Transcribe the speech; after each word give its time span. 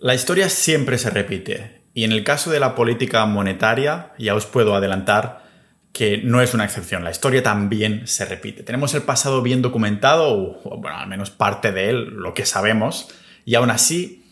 La 0.00 0.14
historia 0.14 0.48
siempre 0.48 0.96
se 0.96 1.10
repite 1.10 1.82
y 1.92 2.04
en 2.04 2.12
el 2.12 2.22
caso 2.22 2.52
de 2.52 2.60
la 2.60 2.76
política 2.76 3.26
monetaria 3.26 4.12
ya 4.16 4.36
os 4.36 4.46
puedo 4.46 4.76
adelantar 4.76 5.42
que 5.92 6.18
no 6.18 6.40
es 6.40 6.54
una 6.54 6.64
excepción, 6.64 7.02
la 7.02 7.10
historia 7.10 7.42
también 7.42 8.06
se 8.06 8.24
repite. 8.24 8.62
Tenemos 8.62 8.94
el 8.94 9.02
pasado 9.02 9.42
bien 9.42 9.60
documentado, 9.60 10.60
o 10.62 10.78
bueno, 10.80 10.98
al 10.98 11.08
menos 11.08 11.30
parte 11.30 11.72
de 11.72 11.90
él, 11.90 12.04
lo 12.10 12.32
que 12.32 12.46
sabemos, 12.46 13.08
y 13.44 13.56
aún 13.56 13.70
así 13.70 14.24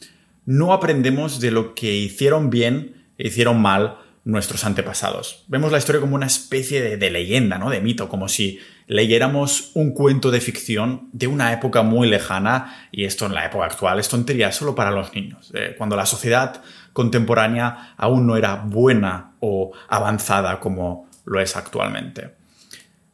no 0.45 0.73
aprendemos 0.73 1.41
de 1.41 1.51
lo 1.51 1.75
que 1.75 1.97
hicieron 1.97 2.49
bien 2.49 3.09
e 3.19 3.27
hicieron 3.27 3.61
mal 3.61 3.99
nuestros 4.25 4.65
antepasados. 4.65 5.45
Vemos 5.49 5.73
la 5.73 5.79
historia 5.79 6.01
como 6.01 6.15
una 6.15 6.27
especie 6.27 6.81
de, 6.81 6.97
de, 6.97 7.11
leyenda, 7.11 7.59
¿no? 7.59 7.71
De 7.71 7.81
mito, 7.81 8.09
como 8.09 8.29
si 8.29 8.61
leyéramos 8.87 9.73
un 9.75 9.93
cuento 9.93 10.31
de 10.31 10.41
ficción 10.41 11.09
de 11.13 11.27
una 11.27 11.53
época 11.53 11.83
muy 11.83 12.09
lejana, 12.09 12.89
y 12.93 13.05
esto 13.05 13.27
en 13.27 13.35
la 13.35 13.47
época 13.47 13.67
actual 13.67 13.99
es 13.99 14.09
tontería 14.09 14.53
solo 14.53 14.75
para 14.75 14.91
los 14.91 15.13
niños, 15.15 15.53
eh, 15.55 15.75
cuando 15.77 15.97
la 15.97 16.07
sociedad 16.07 16.63
contemporánea 16.93 17.95
aún 17.97 18.27
no 18.27 18.37
era 18.37 18.57
buena 18.57 19.33
o 19.41 19.73
avanzada 19.89 20.61
como 20.61 21.09
lo 21.25 21.41
es 21.41 21.57
actualmente. 21.57 22.35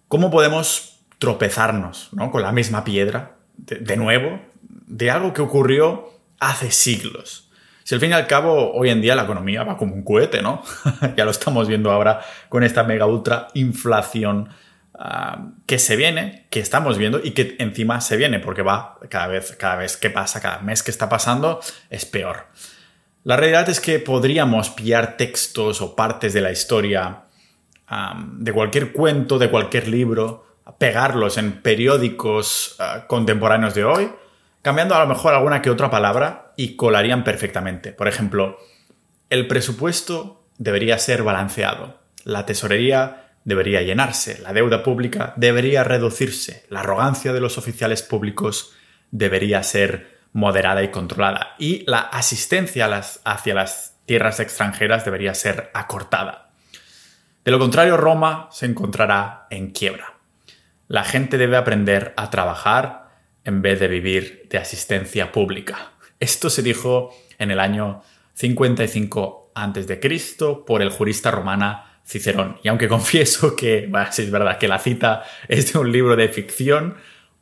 ¿Cómo 0.09 0.31
podemos 0.31 1.01
tropezarnos 1.19 2.11
¿no? 2.13 2.31
con 2.31 2.43
la 2.43 2.53
misma 2.53 2.85
piedra, 2.85 3.37
de, 3.57 3.77
de 3.77 3.97
nuevo, 3.97 4.41
de 4.63 5.11
algo 5.11 5.33
que 5.33 5.43
ocurrió 5.43 6.11
hace 6.39 6.71
siglos? 6.71 7.51
Si 7.85 7.95
al 7.95 8.01
fin 8.01 8.11
y 8.11 8.15
al 8.15 8.27
cabo 8.27 8.73
hoy 8.73 8.91
en 8.91 9.01
día 9.01 9.17
la 9.17 9.25
economía 9.25 9.65
va 9.65 9.77
como 9.77 9.95
un 9.95 10.05
cohete, 10.05 10.43
¿no? 10.43 10.63
ya 11.17 11.25
lo 11.25 11.31
estamos 11.31 11.67
viendo 11.67 11.91
ahora 11.91 12.21
con 12.49 12.63
esta 12.63 12.85
mega 12.85 13.07
ultra 13.07 13.49
inflación 13.55 14.51
uh, 15.03 15.53
que 15.67 15.79
se 15.79 15.97
viene, 15.97 16.47
que 16.51 16.61
estamos 16.61 16.97
viendo 16.97 17.21
y 17.23 17.33
que 17.33 17.57
encima 17.59 18.01
se 18.01 18.17
viene 18.17 18.39
porque 18.39 18.63
va 18.63 18.99
cada 19.09 19.27
vez, 19.27 19.57
cada 19.59 19.77
vez 19.77 19.97
que 19.97 20.11
pasa, 20.11 20.41
cada 20.41 20.61
mes 20.61 20.83
que 20.83 20.91
está 20.91 21.09
pasando 21.09 21.61
es 21.91 22.07
peor. 22.07 22.47
La 23.25 23.37
realidad 23.37 23.69
es 23.69 23.81
que 23.81 23.99
podríamos 23.99 24.71
pillar 24.71 25.17
textos 25.17 25.81
o 25.81 25.95
partes 25.95 26.33
de 26.33 26.41
la 26.41 26.51
historia 26.51 27.25
de 28.39 28.53
cualquier 28.55 28.93
cuento, 28.93 29.39
de 29.39 29.51
cualquier 29.51 29.87
libro, 29.87 30.47
pegarlos 30.79 31.37
en 31.37 31.61
periódicos 31.61 32.77
uh, 32.81 33.07
contemporáneos 33.07 33.75
de 33.75 33.85
hoy 33.85 34.11
cambiando 34.63 34.95
a 34.95 35.01
lo 35.01 35.09
mejor 35.09 35.35
alguna 35.35 35.61
que 35.61 35.71
otra 35.71 35.91
palabra 35.91 36.53
y 36.57 36.77
colarían 36.77 37.25
perfectamente. 37.25 37.93
Por 37.93 38.09
ejemplo, 38.09 38.57
el 39.29 39.49
presupuesto 39.49 40.45
debería 40.57 40.99
ser 40.99 41.25
balanceado, 41.25 41.99
la 42.25 42.47
tesorería 42.47 43.22
debería 43.45 43.83
llenarse, 43.83 44.41
la 44.41 44.53
deuda 44.53 44.83
pública 44.83 45.35
debería 45.37 45.85
reducirse, 45.85 46.65
la 46.69 46.81
arrogancia 46.81 47.33
de 47.33 47.41
los 47.41 47.59
oficiales 47.59 48.03
públicos 48.03 48.73
debería 49.11 49.63
ser 49.63 50.19
moderada 50.33 50.83
y 50.83 50.91
controlada 50.91 51.55
y 51.59 51.85
la 51.87 52.01
asistencia 52.01 52.87
hacia 53.25 53.55
las 53.55 53.97
tierras 54.07 54.41
extranjeras 54.41 55.05
debería 55.05 55.35
ser 55.35 55.71
acortada. 55.75 56.51
De 57.45 57.51
lo 57.51 57.59
contrario, 57.59 57.97
Roma 57.97 58.49
se 58.53 58.67
encontrará 58.67 59.47
en 59.51 59.71
quiebra. 59.71 60.15
La 60.89 61.05
gente 61.05 61.39
debe 61.39 61.57
aprender 61.57 62.15
a 62.17 62.31
trabajar 62.31 63.11
en 63.45 63.63
vez 63.63 63.81
de 63.81 63.89
vivir 63.89 64.47
de 64.49 64.59
asistencia 64.59 65.33
pública. 65.33 65.93
Esto 66.21 66.51
se 66.51 66.63
dijo 66.63 67.11
en 67.39 67.51
el 67.51 67.59
año 67.59 68.03
55 68.35 69.53
a.C. 69.55 70.01
por 70.67 70.83
el 70.83 70.91
jurista 70.91 71.31
romana 71.31 71.92
Cicerón. 72.13 72.59
Y 72.63 72.69
aunque 72.69 72.89
confieso 72.89 73.57
que, 73.57 73.91
es 74.19 74.31
verdad 74.31 74.59
que 74.59 74.69
la 74.69 74.79
cita 74.79 75.25
es 75.49 75.73
de 75.73 75.79
un 75.79 75.91
libro 75.91 76.15
de 76.15 76.29
ficción, 76.29 76.97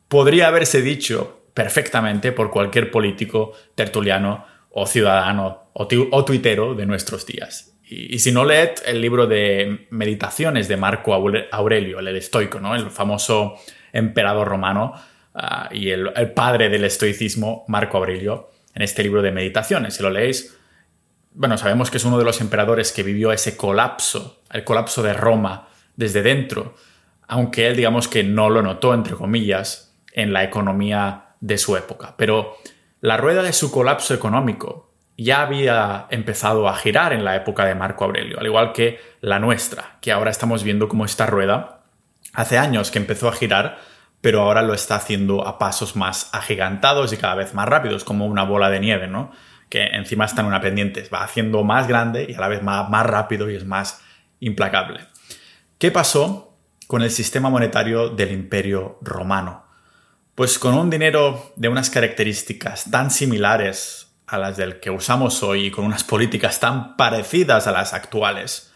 podría 0.09 0.49
haberse 0.49 0.81
dicho 0.81 1.43
perfectamente 1.55 2.33
por 2.33 2.51
cualquier 2.51 2.91
político, 2.91 3.53
tertuliano 3.75 4.47
o 4.71 4.87
ciudadano 4.87 5.71
o, 5.73 6.25
tuitero 6.25 6.75
de 6.75 6.87
nuestros 6.87 7.27
días. 7.27 7.75
Y, 7.85 8.21
si 8.21 8.31
no, 8.31 8.45
leed 8.45 8.71
el 8.87 9.01
libro 9.01 9.27
de 9.27 9.89
Meditaciones 9.91 10.69
de 10.69 10.77
Marco 10.77 11.13
Aurelio, 11.13 11.99
el 11.99 12.17
estoico, 12.17 12.61
¿no? 12.61 12.77
el 12.77 12.89
famoso 12.91 13.57
emperador 13.93 14.47
romano, 14.47 14.95
uh, 15.35 15.75
y 15.75 15.91
el, 15.91 16.13
el, 16.15 16.31
padre 16.31 16.69
del 16.69 16.85
estoicismo, 16.85 17.65
Marco 17.67 17.99
Aurelio, 17.99 18.51
en 18.77 18.83
este 18.83 19.03
libro 19.03 19.23
de 19.23 19.33
meditaciones. 19.33 19.95
Si 19.95 20.05
lo 20.05 20.11
leéis, 20.11 20.57
bueno, 21.33 21.57
sabemos 21.59 21.91
que 21.91 21.99
es 21.99 22.05
uno 22.05 22.19
de 22.19 22.25
los 22.25 22.41
emperadores 22.41 22.93
que 22.93 23.03
vivió 23.03 23.33
ese 23.33 23.57
colapso, 23.57 24.43
el 24.51 24.65
colapso 24.65 25.03
de 25.03 25.13
Roma 25.13 25.69
desde 25.97 26.23
dentro, 26.23 26.75
aunque 27.29 27.69
él 27.69 27.77
digamos 27.77 28.09
que 28.09 28.25
no 28.25 28.51
lo 28.51 28.63
notó, 28.63 28.95
entre 28.95 29.15
comillas, 29.15 29.97
en 30.13 30.33
la 30.33 30.43
economía 30.43 31.35
de 31.41 31.59
su 31.59 31.77
época. 31.77 32.15
Pero 32.17 32.57
la 33.01 33.17
rueda 33.17 33.43
de 33.43 33.53
su 33.53 33.71
colapso 33.71 34.15
económico 34.15 34.93
ya 35.17 35.43
había 35.43 36.07
empezado 36.11 36.69
a 36.69 36.77
girar 36.77 37.13
en 37.13 37.25
la 37.25 37.37
época 37.37 37.65
de 37.65 37.75
Marco 37.75 38.05
Aurelio, 38.05 38.41
al 38.41 38.47
igual 38.47 38.73
que 38.73 38.99
la 39.21 39.39
nuestra, 39.39 39.99
que 40.01 40.13
ahora 40.13 40.31
estamos 40.31 40.65
viendo 40.65 40.89
como 40.89 41.05
esta 41.05 41.27
rueda 41.27 41.85
hace 42.33 42.59
años 42.59 42.91
que 42.91 42.99
empezó 42.99 43.29
a 43.29 43.33
girar 43.33 43.79
pero 44.21 44.43
ahora 44.43 44.63
lo 44.63 44.75
está 44.75 44.97
haciendo 44.97 45.47
a 45.47 45.59
pasos 45.59 45.97
más 45.97 46.29
agigantados 46.33 47.13
y 47.13 47.17
cada 47.17 47.35
vez 47.35 47.55
más 47.55 47.69
rápidos, 47.69 48.05
como 48.05 48.27
una 48.27 48.45
bola 48.45 48.71
de 48.71 48.81
nieve, 48.81 49.09
¿no? 49.09 49.33
Que 49.71 49.87
encima 49.87 50.27
está 50.27 50.43
en 50.43 50.49
una 50.49 50.61
pendiente, 50.61 51.09
va 51.09 51.25
haciendo 51.25 51.65
más 51.65 51.89
grande 51.89 52.27
y 52.29 52.35
a 52.35 52.41
la 52.41 52.49
vez 52.49 52.63
más, 52.63 52.91
más 52.91 53.07
rápido 53.07 53.51
y 53.51 53.57
es 53.57 53.65
más 53.65 54.03
implacable. 54.41 55.01
¿Qué 55.79 55.91
pasó 55.91 56.59
con 56.87 57.01
el 57.01 57.11
sistema 57.11 57.49
monetario 57.49 58.11
del 58.11 58.33
Imperio 58.33 58.99
Romano? 59.01 59.65
Pues 60.35 60.59
con 60.59 60.75
un 60.75 60.91
dinero 60.91 61.53
de 61.57 61.69
unas 61.69 61.89
características 61.89 62.91
tan 62.91 63.11
similares 63.11 64.11
a 64.27 64.39
las 64.39 64.57
del 64.57 64.81
que 64.81 64.91
usamos 64.91 65.43
hoy 65.43 65.67
y 65.67 65.71
con 65.71 65.85
unas 65.85 66.05
políticas 66.05 66.61
tan 66.61 66.97
parecidas 66.97 67.67
a 67.67 67.73
las 67.73 67.95
actuales, 67.95 68.73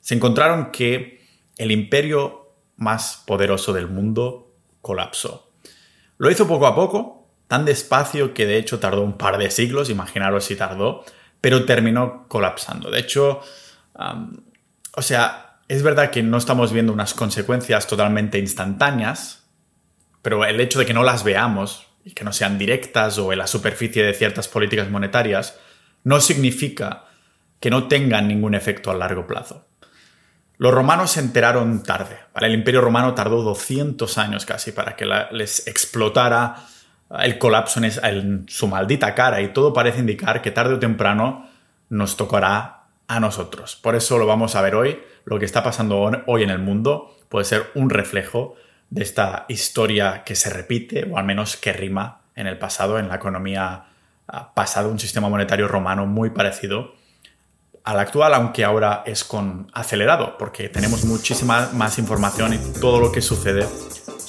se 0.00 0.14
encontraron 0.14 0.70
que 0.70 1.24
el 1.56 1.70
imperio 1.70 2.54
más 2.76 3.22
poderoso 3.26 3.72
del 3.72 3.88
mundo 3.88 4.54
colapsó. 4.80 5.52
Lo 6.18 6.30
hizo 6.30 6.46
poco 6.46 6.66
a 6.66 6.74
poco, 6.74 7.21
tan 7.52 7.66
despacio 7.66 8.32
que 8.32 8.46
de 8.46 8.56
hecho 8.56 8.78
tardó 8.78 9.02
un 9.02 9.18
par 9.18 9.36
de 9.36 9.50
siglos, 9.50 9.90
imaginaros 9.90 10.46
si 10.46 10.56
tardó, 10.56 11.04
pero 11.42 11.66
terminó 11.66 12.24
colapsando. 12.26 12.90
De 12.90 12.98
hecho, 12.98 13.42
o 14.96 15.02
sea, 15.02 15.58
es 15.68 15.82
verdad 15.82 16.10
que 16.10 16.22
no 16.22 16.38
estamos 16.38 16.72
viendo 16.72 16.94
unas 16.94 17.12
consecuencias 17.12 17.86
totalmente 17.86 18.38
instantáneas, 18.38 19.50
pero 20.22 20.46
el 20.46 20.62
hecho 20.62 20.78
de 20.78 20.86
que 20.86 20.94
no 20.94 21.02
las 21.02 21.24
veamos 21.24 21.88
y 22.06 22.12
que 22.12 22.24
no 22.24 22.32
sean 22.32 22.56
directas 22.56 23.18
o 23.18 23.34
en 23.34 23.40
la 23.40 23.46
superficie 23.46 24.02
de 24.02 24.14
ciertas 24.14 24.48
políticas 24.48 24.88
monetarias, 24.88 25.58
no 26.04 26.22
significa 26.22 27.04
que 27.60 27.68
no 27.68 27.86
tengan 27.86 28.28
ningún 28.28 28.54
efecto 28.54 28.90
a 28.90 28.94
largo 28.94 29.26
plazo. 29.26 29.68
Los 30.56 30.72
romanos 30.72 31.10
se 31.10 31.20
enteraron 31.20 31.82
tarde. 31.82 32.16
El 32.34 32.54
imperio 32.54 32.80
romano 32.80 33.12
tardó 33.12 33.42
200 33.42 34.16
años 34.16 34.46
casi 34.46 34.72
para 34.72 34.96
que 34.96 35.04
les 35.32 35.66
explotara 35.66 36.71
el 37.20 37.38
colapso 37.38 37.80
en, 37.82 38.46
su 38.48 38.68
maldita 38.68 39.14
cara 39.14 39.40
y 39.40 39.48
todo 39.48 39.72
parece 39.72 40.00
indicar 40.00 40.40
que 40.40 40.50
tarde 40.50 40.74
o 40.74 40.78
temprano 40.78 41.48
nos 41.90 42.16
tocará 42.16 42.84
a 43.06 43.20
nosotros. 43.20 43.76
Por 43.76 43.94
eso 43.94 44.18
lo 44.18 44.26
vamos 44.26 44.54
a 44.56 44.62
ver 44.62 44.74
hoy. 44.74 45.00
Lo 45.24 45.38
que 45.38 45.44
está 45.44 45.62
pasando 45.62 46.10
hoy 46.26 46.42
en 46.42 46.50
el 46.50 46.58
mundo 46.58 47.16
puede 47.28 47.44
ser 47.44 47.70
un 47.74 47.90
reflejo 47.90 48.56
de 48.90 49.02
esta 49.02 49.44
historia 49.48 50.22
que 50.24 50.34
se 50.34 50.50
repite 50.50 51.08
o 51.10 51.18
al 51.18 51.24
menos 51.24 51.56
que 51.56 51.72
rima 51.72 52.20
en 52.34 52.46
el 52.46 52.58
pasado, 52.58 52.98
en 52.98 53.08
la 53.08 53.16
economía 53.16 53.84
pasada, 54.54 54.88
un 54.88 54.98
sistema 54.98 55.28
monetario 55.28 55.68
romano 55.68 56.06
muy 56.06 56.30
parecido 56.30 56.94
al 57.84 57.98
actual, 57.98 58.32
aunque 58.34 58.64
ahora 58.64 59.02
es 59.04 59.24
con 59.24 59.68
acelerado, 59.72 60.38
porque 60.38 60.68
tenemos 60.68 61.04
muchísima 61.04 61.70
más 61.74 61.98
información 61.98 62.54
y 62.54 62.80
todo 62.80 63.00
lo 63.00 63.10
que 63.10 63.20
sucede 63.20 63.66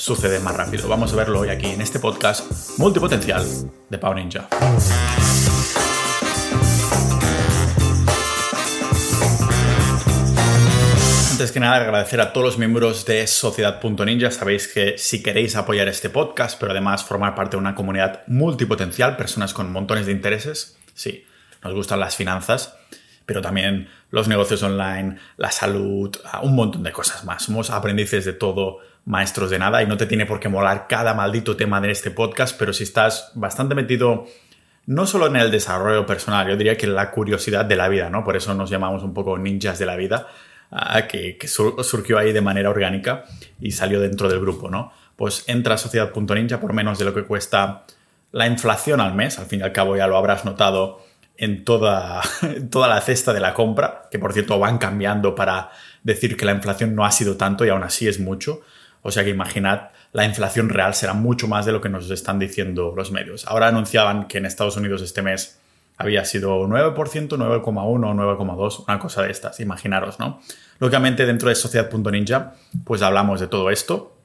sucede 0.04 0.38
más 0.42 0.54
rápido. 0.58 0.90
Vamos 0.90 1.14
a 1.14 1.16
verlo 1.16 1.40
hoy 1.40 1.48
aquí 1.48 1.68
en 1.68 1.80
este 1.80 1.98
podcast 1.98 2.78
multipotencial 2.78 3.42
de 3.90 3.98
Pau 3.98 4.14
Ninja. 4.14 4.50
Antes 11.32 11.54
que 11.54 11.60
nada, 11.62 11.78
agradecer 11.78 12.20
a 12.20 12.34
todos 12.34 12.44
los 12.44 12.58
miembros 12.58 13.06
de 13.06 13.26
Sociedad.ninja. 13.28 14.30
Sabéis 14.32 14.68
que 14.68 14.98
si 14.98 15.24
queréis 15.24 15.56
apoyar 15.56 15.88
este 15.88 16.10
podcast, 16.10 16.60
pero 16.60 16.74
además 16.74 17.06
formar 17.06 17.34
parte 17.34 17.56
de 17.56 17.62
una 17.62 17.74
comunidad 17.74 18.24
multipotencial, 18.28 19.16
personas 19.16 19.54
con 19.54 19.72
montones 19.72 20.06
de 20.06 20.12
intereses, 20.12 20.78
sí, 20.94 21.26
nos 21.64 21.74
gustan 21.74 22.02
las 22.02 22.18
finanzas, 22.18 22.76
pero 23.26 23.42
también 23.42 23.90
los 24.12 24.28
negocios 24.28 24.62
online, 24.64 25.18
la 25.38 25.52
salud, 25.52 26.16
ah, 26.26 26.42
un 26.42 26.56
montón 26.56 26.84
de 26.84 26.92
cosas 26.92 27.24
más. 27.26 27.44
Somos 27.44 27.70
aprendices 27.70 28.26
de 28.26 28.34
todo, 28.34 28.80
maestros 29.06 29.50
de 29.50 29.60
nada 29.60 29.84
y 29.84 29.88
no 29.88 29.98
te 29.98 30.06
tiene 30.06 30.26
por 30.26 30.40
qué 30.40 30.50
molar 30.50 30.88
cada 30.88 31.14
maldito 31.14 31.56
tema 31.56 31.82
de 31.82 31.92
este 31.92 32.12
podcast, 32.12 32.58
pero 32.58 32.74
si 32.74 32.84
estás 32.84 33.32
bastante 33.36 33.76
metido 33.76 34.26
no 34.86 35.06
solo 35.06 35.28
en 35.28 35.38
el 35.38 35.50
desarrollo 35.50 36.06
personal, 36.06 36.48
yo 36.48 36.58
diría 36.58 36.76
que 36.76 36.86
en 36.86 36.96
la 36.96 37.12
curiosidad 37.12 37.66
de 37.66 37.76
la 37.76 37.88
vida, 37.88 38.10
¿no? 38.10 38.24
Por 38.24 38.36
eso 38.36 38.54
nos 38.54 38.70
llamamos 38.70 39.04
un 39.04 39.14
poco 39.14 39.38
ninjas 39.38 39.80
de 39.80 39.86
la 39.86 39.96
vida, 39.96 40.28
ah, 40.72 41.08
que, 41.08 41.38
surgió 41.48 42.18
ahí 42.18 42.34
de 42.34 42.42
manera 42.42 42.70
orgánica 42.70 43.24
y 43.62 43.72
salió 43.72 44.02
dentro 44.02 44.28
del 44.28 44.42
grupo, 44.42 44.70
¿no? 44.70 44.92
Pues 45.16 45.46
entra 45.48 45.76
a 45.76 45.78
sociedad.ninja 45.78 46.60
por 46.60 46.74
menos 46.74 47.00
de 47.00 47.06
lo 47.06 47.14
que 47.14 47.24
cuesta 47.24 47.84
la 48.32 48.48
inflación 48.48 49.00
al 49.00 49.14
mes, 49.14 49.40
al 49.40 49.46
fin 49.46 49.60
y 49.62 49.64
al 49.64 49.72
cabo 49.72 49.96
ya 49.96 50.08
lo 50.08 50.18
habrás 50.18 50.44
notado 50.44 51.03
en 51.38 51.66
toda, 51.66 52.22
toda 52.70 52.88
la 52.88 53.02
cesta 53.02 53.34
de 53.34 53.40
la 53.40 53.54
compra, 53.54 54.04
que 54.12 54.20
por 54.20 54.34
cierto 54.34 54.60
van 54.60 54.78
cambiando 54.78 55.36
para 55.36 55.72
decir 56.04 56.38
que 56.38 56.46
la 56.46 56.52
inflación 56.52 56.96
no 56.96 57.06
ha 57.06 57.12
sido 57.12 57.38
tanto 57.38 57.66
y 57.66 57.70
aún 57.70 57.84
así 57.84 58.08
es 58.08 58.20
mucho. 58.20 58.62
O 59.02 59.12
sea 59.12 59.24
que 59.24 59.30
imaginad, 59.30 59.90
la 60.14 60.26
inflación 60.26 60.70
real 60.70 60.94
será 60.94 61.14
mucho 61.14 61.48
más 61.48 61.66
de 61.66 61.74
lo 61.74 61.82
que 61.82 61.90
nos 61.90 62.10
están 62.10 62.40
diciendo 62.40 62.94
los 62.96 63.12
medios. 63.12 63.46
Ahora 63.48 63.68
anunciaban 63.68 64.28
que 64.28 64.38
en 64.38 64.46
Estados 64.46 64.78
Unidos 64.78 65.02
este 65.02 65.22
mes 65.22 65.60
había 65.98 66.26
sido 66.26 66.68
9%, 66.68 66.96
9,1 66.96 67.68
o 67.68 67.98
9,2, 67.98 68.86
una 68.88 69.00
cosa 69.00 69.24
de 69.24 69.32
estas, 69.32 69.60
imaginaros, 69.60 70.20
¿no? 70.20 70.42
Lógicamente 70.80 71.26
dentro 71.26 71.50
de 71.50 71.56
Sociedad.ninja 71.56 72.54
pues 72.84 73.02
hablamos 73.02 73.40
de 73.40 73.48
todo 73.48 73.70
esto, 73.70 74.18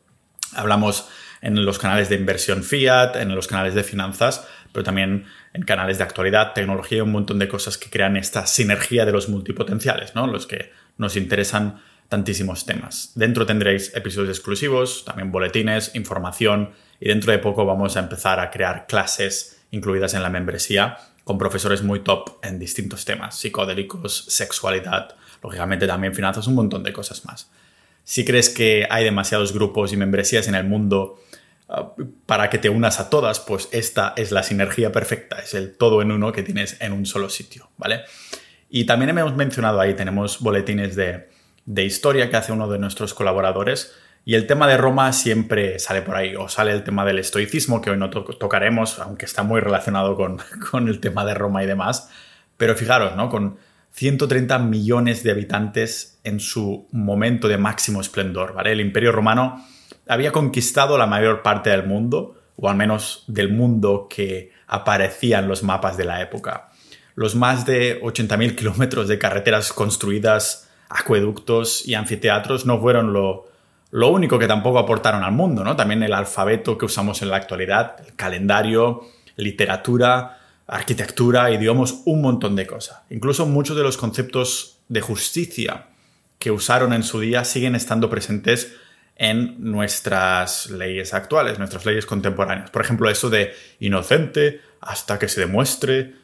hablamos 0.55 1.09
en 1.41 1.65
los 1.65 1.79
canales 1.79 2.09
de 2.09 2.17
inversión 2.17 2.63
fiat, 2.63 3.17
en 3.17 3.35
los 3.35 3.47
canales 3.47 3.75
de 3.75 3.85
finanzas, 3.85 4.47
pero 4.73 4.85
también 4.85 5.26
en 5.53 5.62
canales 5.62 5.99
de 5.99 6.05
actualidad, 6.05 6.53
tecnología 6.53 7.03
un 7.03 7.12
montón 7.12 7.38
de 7.38 7.49
cosas 7.49 7.79
que 7.79 7.91
crean 7.91 8.17
esta 8.17 8.47
sinergia 8.47 9.05
de 9.05 9.12
los 9.12 9.29
multipotenciales, 9.29 10.15
¿no? 10.15 10.26
Los 10.26 10.47
que 10.47 10.73
nos 10.97 11.17
interesan 11.17 11.81
tantísimos 12.09 12.67
temas. 12.67 13.12
Dentro 13.15 13.47
tendréis 13.47 13.94
episodios 13.94 14.37
exclusivos, 14.37 15.05
también 15.05 15.31
boletines, 15.31 15.94
información 15.94 16.70
y 17.00 17.09
dentro 17.09 17.32
de 17.32 17.38
poco 17.38 17.65
vamos 17.67 17.97
a 17.97 18.00
empezar 18.00 18.41
a 18.41 18.50
crear 18.50 18.87
clases 18.87 19.62
incluidas 19.70 20.15
en 20.15 20.23
la 20.23 20.31
membresía 20.31 20.97
con 21.25 21.37
profesores 21.37 21.82
muy 21.82 22.00
top 22.00 22.38
en 22.43 22.59
distintos 22.59 23.05
temas, 23.05 23.38
psicodélicos, 23.38 24.25
sexualidad, 24.29 25.14
lógicamente 25.43 25.87
también 25.87 26.14
finanzas, 26.14 26.47
un 26.47 26.55
montón 26.55 26.82
de 26.82 26.93
cosas 26.93 27.25
más. 27.26 27.50
Si 28.03 28.25
crees 28.25 28.49
que 28.49 28.87
hay 28.88 29.05
demasiados 29.05 29.53
grupos 29.53 29.93
y 29.93 29.99
membresías 29.99 30.49
en 30.49 30.55
el 30.55 30.64
mundo 30.64 31.21
para 32.26 32.49
que 32.49 32.59
te 32.59 32.70
unas 32.70 32.99
a 32.99 33.11
todas, 33.11 33.41
pues 33.41 33.69
esta 33.73 34.15
es 34.17 34.32
la 34.32 34.43
sinergia 34.43 34.91
perfecta, 34.91 35.38
es 35.38 35.53
el 35.55 35.76
todo 35.76 36.00
en 36.00 36.11
uno 36.11 36.32
que 36.32 36.43
tienes 36.43 36.81
en 36.81 36.93
un 36.93 37.05
solo 37.05 37.29
sitio, 37.29 37.70
¿vale? 37.76 38.03
Y 38.70 38.85
también 38.85 39.11
hemos 39.11 39.37
mencionado 39.37 39.81
ahí, 39.81 39.94
tenemos 39.94 40.41
boletines 40.41 40.97
de, 40.97 41.29
de 41.67 41.85
historia 41.85 42.31
que 42.31 42.37
hace 42.37 42.53
uno 42.53 42.69
de 42.69 42.79
nuestros 42.79 43.12
colaboradores, 43.12 43.93
y 44.25 44.35
el 44.35 44.47
tema 44.47 44.67
de 44.67 44.76
Roma 44.76 45.12
siempre 45.12 45.79
sale 45.79 46.03
por 46.03 46.17
ahí, 46.17 46.37
o 46.37 46.49
sale 46.49 46.73
el 46.73 46.85
tema 46.85 47.05
del 47.05 47.19
estoicismo, 47.19 47.81
que 47.81 47.91
hoy 47.91 47.97
no 47.97 48.11
tocaremos, 48.11 48.99
aunque 48.99 49.25
está 49.25 49.43
muy 49.43 49.61
relacionado 49.61 50.17
con, 50.17 50.38
con, 50.71 50.88
el 50.88 51.00
tema 51.00 51.25
de 51.25 51.32
Roma 51.32 51.62
y 51.62 51.67
demás. 51.67 52.11
Pero 52.59 52.75
fijaros, 52.75 53.17
¿no? 53.17 53.31
Con 53.31 53.56
130 53.93 54.59
millones 54.59 55.23
de 55.23 55.31
habitantes 55.31 56.21
en 56.25 56.41
su 56.41 56.88
momento 56.93 57.49
de 57.49 57.56
máximo 57.56 58.03
esplendor, 58.03 58.53
¿vale? 58.53 58.73
El 58.73 58.82
Imperio 58.82 59.12
Romano 59.12 59.64
había 60.09 60.33
conquistado 60.33 60.99
la 60.99 61.07
mayor 61.07 61.43
parte 61.43 61.71
del 61.71 61.87
mundo, 61.87 62.37
o 62.57 62.69
al 62.69 62.77
menos 62.77 63.25
del 63.27 63.53
mundo 63.53 64.07
que 64.09 64.53
aparecía 64.67 65.39
en 65.39 65.49
los 65.49 65.63
mapas 65.63 65.97
de 65.97 66.05
la 66.05 66.21
época. 66.23 66.71
Los 67.15 67.35
más 67.35 67.67
de 67.67 68.01
80.000 68.01 68.57
kilómetros 68.57 69.09
de 69.09 69.19
carreteras 69.19 69.73
construidas, 69.73 70.69
acueductos 70.89 71.87
y 71.87 71.95
anfiteatros 71.95 72.65
no 72.65 72.81
fueron 72.81 73.13
lo, 73.13 73.49
lo 73.91 74.09
único 74.09 74.39
que 74.39 74.47
tampoco 74.47 74.79
aportaron 74.79 75.23
al 75.23 75.33
mundo, 75.33 75.65
¿no? 75.65 75.77
También 75.77 76.03
el 76.03 76.13
alfabeto 76.13 76.79
que 76.79 76.87
usamos 76.87 77.23
en 77.23 77.31
la 77.31 77.37
actualidad, 77.37 77.97
el 78.07 78.15
calendario, 78.15 79.03
literatura, 79.37 80.39
arquitectura, 80.67 81.51
idiomas, 81.51 82.03
un 82.05 82.21
montón 82.21 82.55
de 82.55 82.67
cosas. 82.67 83.01
Incluso 83.11 83.47
muchos 83.47 83.77
de 83.77 83.83
los 83.83 83.97
conceptos 83.97 84.79
de 84.89 85.01
justicia 85.01 85.87
que 86.39 86.51
usaron 86.51 86.93
en 86.93 87.03
su 87.03 87.21
día 87.21 87.45
siguen 87.45 87.75
estando 87.75 88.11
presentes 88.11 88.77
en 89.19 89.56
nuestras 89.59 90.70
leyes 90.70 91.12
actuales, 91.12 91.59
nuestras 91.59 91.85
leyes 91.85 92.06
contemporáneas. 92.06 92.70
Por 92.70 92.82
ejemplo, 92.82 93.11
eso 93.11 93.29
de 93.29 93.53
inocente 93.81 94.61
hasta 94.81 95.19
que 95.19 95.29
se 95.29 95.41
demuestre 95.41 96.15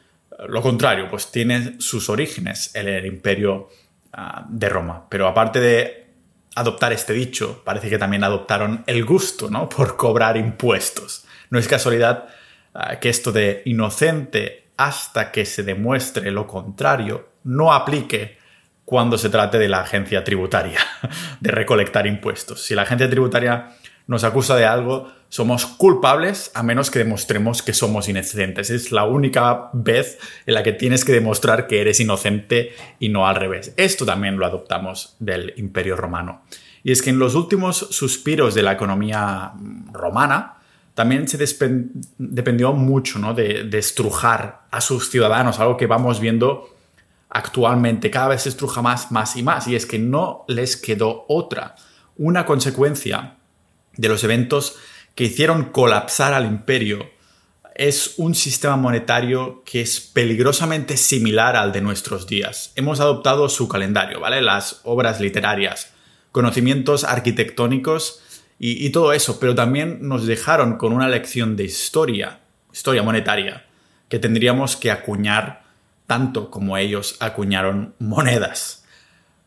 lo 0.47 0.61
contrario, 0.61 1.07
pues 1.09 1.31
tiene 1.31 1.75
sus 1.79 2.09
orígenes 2.09 2.73
en 2.75 2.87
el 2.87 3.05
imperio 3.05 3.69
ah, 4.13 4.45
de 4.49 4.69
Roma. 4.69 5.07
Pero 5.09 5.27
aparte 5.27 5.59
de 5.59 6.07
adoptar 6.55 6.93
este 6.93 7.13
dicho, 7.13 7.61
parece 7.63 7.89
que 7.89 7.97
también 7.97 8.23
adoptaron 8.23 8.83
el 8.87 9.05
gusto, 9.05 9.49
¿no? 9.49 9.69
Por 9.69 9.97
cobrar 9.97 10.37
impuestos. 10.37 11.25
No 11.49 11.59
es 11.59 11.67
casualidad 11.67 12.27
ah, 12.73 12.99
que 12.99 13.09
esto 13.09 13.31
de 13.31 13.61
inocente 13.65 14.67
hasta 14.77 15.31
que 15.31 15.45
se 15.45 15.63
demuestre 15.63 16.31
lo 16.31 16.47
contrario 16.47 17.29
no 17.43 17.73
aplique 17.73 18.37
cuando 18.85 19.17
se 19.17 19.29
trate 19.29 19.57
de 19.57 19.67
la 19.67 19.81
agencia 19.81 20.23
tributaria, 20.23 20.79
de 21.39 21.51
recolectar 21.51 22.07
impuestos. 22.07 22.63
Si 22.63 22.75
la 22.75 22.83
agencia 22.83 23.09
tributaria 23.09 23.71
nos 24.07 24.23
acusa 24.23 24.55
de 24.55 24.65
algo, 24.65 25.11
somos 25.29 25.65
culpables 25.65 26.51
a 26.53 26.61
menos 26.61 26.91
que 26.91 26.99
demostremos 26.99 27.63
que 27.63 27.73
somos 27.73 28.07
inocentes. 28.07 28.69
Es 28.69 28.91
la 28.91 29.05
única 29.05 29.69
vez 29.73 30.19
en 30.45 30.53
la 30.53 30.63
que 30.63 30.73
tienes 30.73 31.03
que 31.03 31.11
demostrar 31.11 31.65
que 31.65 31.81
eres 31.81 31.99
inocente 31.99 32.73
y 32.99 33.09
no 33.09 33.27
al 33.27 33.35
revés. 33.35 33.73
Esto 33.75 34.05
también 34.05 34.37
lo 34.37 34.45
adoptamos 34.45 35.15
del 35.19 35.53
Imperio 35.57 35.95
Romano. 35.95 36.43
Y 36.83 36.91
es 36.91 37.01
que 37.01 37.09
en 37.09 37.17
los 37.17 37.33
últimos 37.33 37.77
suspiros 37.77 38.53
de 38.53 38.61
la 38.61 38.73
economía 38.73 39.53
romana, 39.91 40.57
también 40.93 41.27
se 41.27 41.37
dependió 42.17 42.71
mucho 42.71 43.17
¿no? 43.19 43.33
de, 43.33 43.63
de 43.63 43.77
estrujar 43.79 44.61
a 44.69 44.79
sus 44.79 45.09
ciudadanos, 45.09 45.59
algo 45.59 45.75
que 45.75 45.87
vamos 45.87 46.19
viendo 46.19 46.74
actualmente. 47.35 48.09
Cada 48.09 48.29
vez 48.29 48.43
se 48.43 48.49
estruja 48.49 48.81
más, 48.81 49.11
más 49.11 49.35
y 49.35 49.43
más. 49.43 49.67
Y 49.67 49.75
es 49.75 49.85
que 49.85 49.99
no 49.99 50.45
les 50.47 50.77
quedó 50.77 51.25
otra. 51.27 51.75
Una 52.15 52.45
consecuencia 52.45 53.35
de 53.97 54.07
los 54.07 54.23
eventos 54.23 54.77
que 55.15 55.25
hicieron 55.25 55.65
colapsar 55.65 56.33
al 56.33 56.45
imperio 56.45 57.09
es 57.75 58.13
un 58.17 58.35
sistema 58.35 58.77
monetario 58.77 59.63
que 59.65 59.81
es 59.81 59.99
peligrosamente 59.99 60.95
similar 60.95 61.57
al 61.57 61.73
de 61.73 61.81
nuestros 61.81 62.25
días. 62.25 62.71
Hemos 62.77 63.01
adoptado 63.01 63.49
su 63.49 63.67
calendario, 63.67 64.21
¿vale? 64.21 64.41
Las 64.41 64.79
obras 64.83 65.19
literarias, 65.19 65.91
conocimientos 66.31 67.03
arquitectónicos 67.03 68.21
y, 68.57 68.85
y, 68.85 68.91
todo 68.91 69.11
eso, 69.11 69.41
pero 69.41 69.53
también 69.55 69.99
nos 70.07 70.25
dejaron 70.25 70.77
con 70.77 70.93
una 70.93 71.09
lección 71.09 71.57
de 71.57 71.65
historia, 71.65 72.39
historia 72.71 73.03
monetaria, 73.03 73.65
que 74.07 74.19
tendríamos 74.19 74.77
que 74.77 74.89
acuñar 74.89 75.64
tanto 76.07 76.51
como 76.51 76.77
ellos 76.77 77.17
acuñaron 77.19 77.95
monedas. 77.99 78.85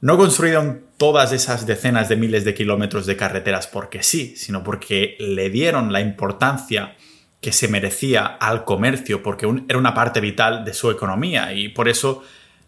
No 0.01 0.17
construyeron 0.17 0.85
todas 0.97 1.33
esas 1.33 1.67
decenas 1.67 2.09
de 2.09 2.17
miles 2.17 2.45
de 2.45 2.55
kilómetros 2.55 3.07
de 3.07 3.17
carreteras 3.17 3.67
porque 3.67 4.03
sí, 4.03 4.35
sino 4.37 4.63
porque 4.63 5.17
le 5.19 5.51
dieron 5.51 5.93
la 5.93 6.01
importancia 6.01 6.97
que 7.41 7.53
se 7.53 7.69
merecía 7.69 8.27
al 8.27 8.65
comercio, 8.65 9.23
porque 9.23 9.49
era 9.69 9.79
una 9.79 9.95
parte 9.95 10.21
vital 10.21 10.65
de 10.65 10.75
su 10.75 10.91
economía 10.91 11.53
y 11.53 11.69
por 11.69 11.89
eso 11.89 12.23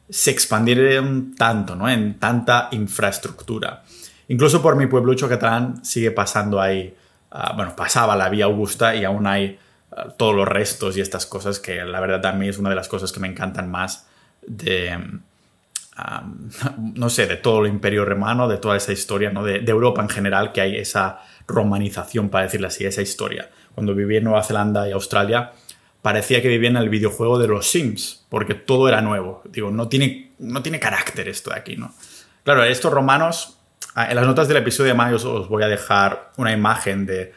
se 0.08 0.30
expandieron 0.30 1.34
tanto, 1.36 1.76
¿no? 1.76 1.88
En 1.88 2.18
tanta 2.18 2.68
infraestructura. 2.72 3.84
Incluso 4.28 4.62
por 4.62 4.76
mi 4.76 4.86
pueblucho 4.86 5.28
catalán 5.28 5.84
sigue 5.84 6.12
pasando 6.12 6.60
ahí, 6.60 6.94
ah, 7.30 7.52
bueno, 7.56 7.74
pasaba 7.74 8.16
la 8.16 8.28
vía 8.28 8.44
Augusta 8.44 8.94
y 8.94 9.04
aún 9.04 9.26
hay 9.26 9.58
todos 10.16 10.34
los 10.34 10.46
restos 10.46 10.96
y 10.96 11.00
estas 11.00 11.26
cosas 11.26 11.58
que 11.58 11.84
la 11.84 12.00
verdad 12.00 12.20
también 12.20 12.50
es 12.50 12.58
una 12.58 12.70
de 12.70 12.76
las 12.76 12.88
cosas 12.88 13.12
que 13.12 13.20
me 13.20 13.28
encantan 13.28 13.70
más 13.70 14.06
de, 14.42 14.96
no 16.94 17.10
sé, 17.10 17.26
de 17.26 17.36
todo 17.36 17.64
el 17.64 17.70
imperio 17.70 18.04
romano, 18.04 18.48
de 18.48 18.58
toda 18.58 18.76
esa 18.76 18.92
historia, 18.92 19.30
¿no? 19.30 19.44
de, 19.44 19.58
Europa 19.58 20.02
en 20.02 20.08
general, 20.08 20.52
que 20.52 20.60
hay 20.60 20.76
esa 20.76 21.20
romanización, 21.46 22.28
para 22.28 22.44
decirlo 22.44 22.68
así, 22.68 22.84
esa 22.84 23.02
historia. 23.02 23.50
Cuando 23.74 23.94
viví 23.94 24.16
en 24.16 24.24
Nueva 24.24 24.42
Zelanda 24.42 24.88
y 24.88 24.92
Australia, 24.92 25.52
parecía 26.02 26.40
que 26.40 26.48
vivía 26.48 26.70
en 26.70 26.76
el 26.76 26.88
videojuego 26.88 27.38
de 27.38 27.48
los 27.48 27.70
Sims, 27.70 28.24
porque 28.28 28.54
todo 28.54 28.88
era 28.88 29.00
nuevo. 29.00 29.42
Digo, 29.46 29.70
no 29.70 29.88
tiene, 29.88 30.32
no 30.38 30.62
tiene 30.62 30.78
carácter 30.78 31.28
esto 31.28 31.50
de 31.50 31.56
aquí, 31.56 31.76
¿no? 31.76 31.92
Claro, 32.44 32.64
estos 32.64 32.92
romanos, 32.92 33.58
ah, 33.94 34.08
en 34.08 34.16
las 34.16 34.26
notas 34.26 34.48
del 34.48 34.56
episodio 34.58 34.92
de 34.92 34.94
mayo 34.94 35.16
os 35.16 35.48
voy 35.48 35.62
a 35.62 35.68
dejar 35.68 36.30
una 36.36 36.52
imagen 36.52 37.04
de 37.06 37.32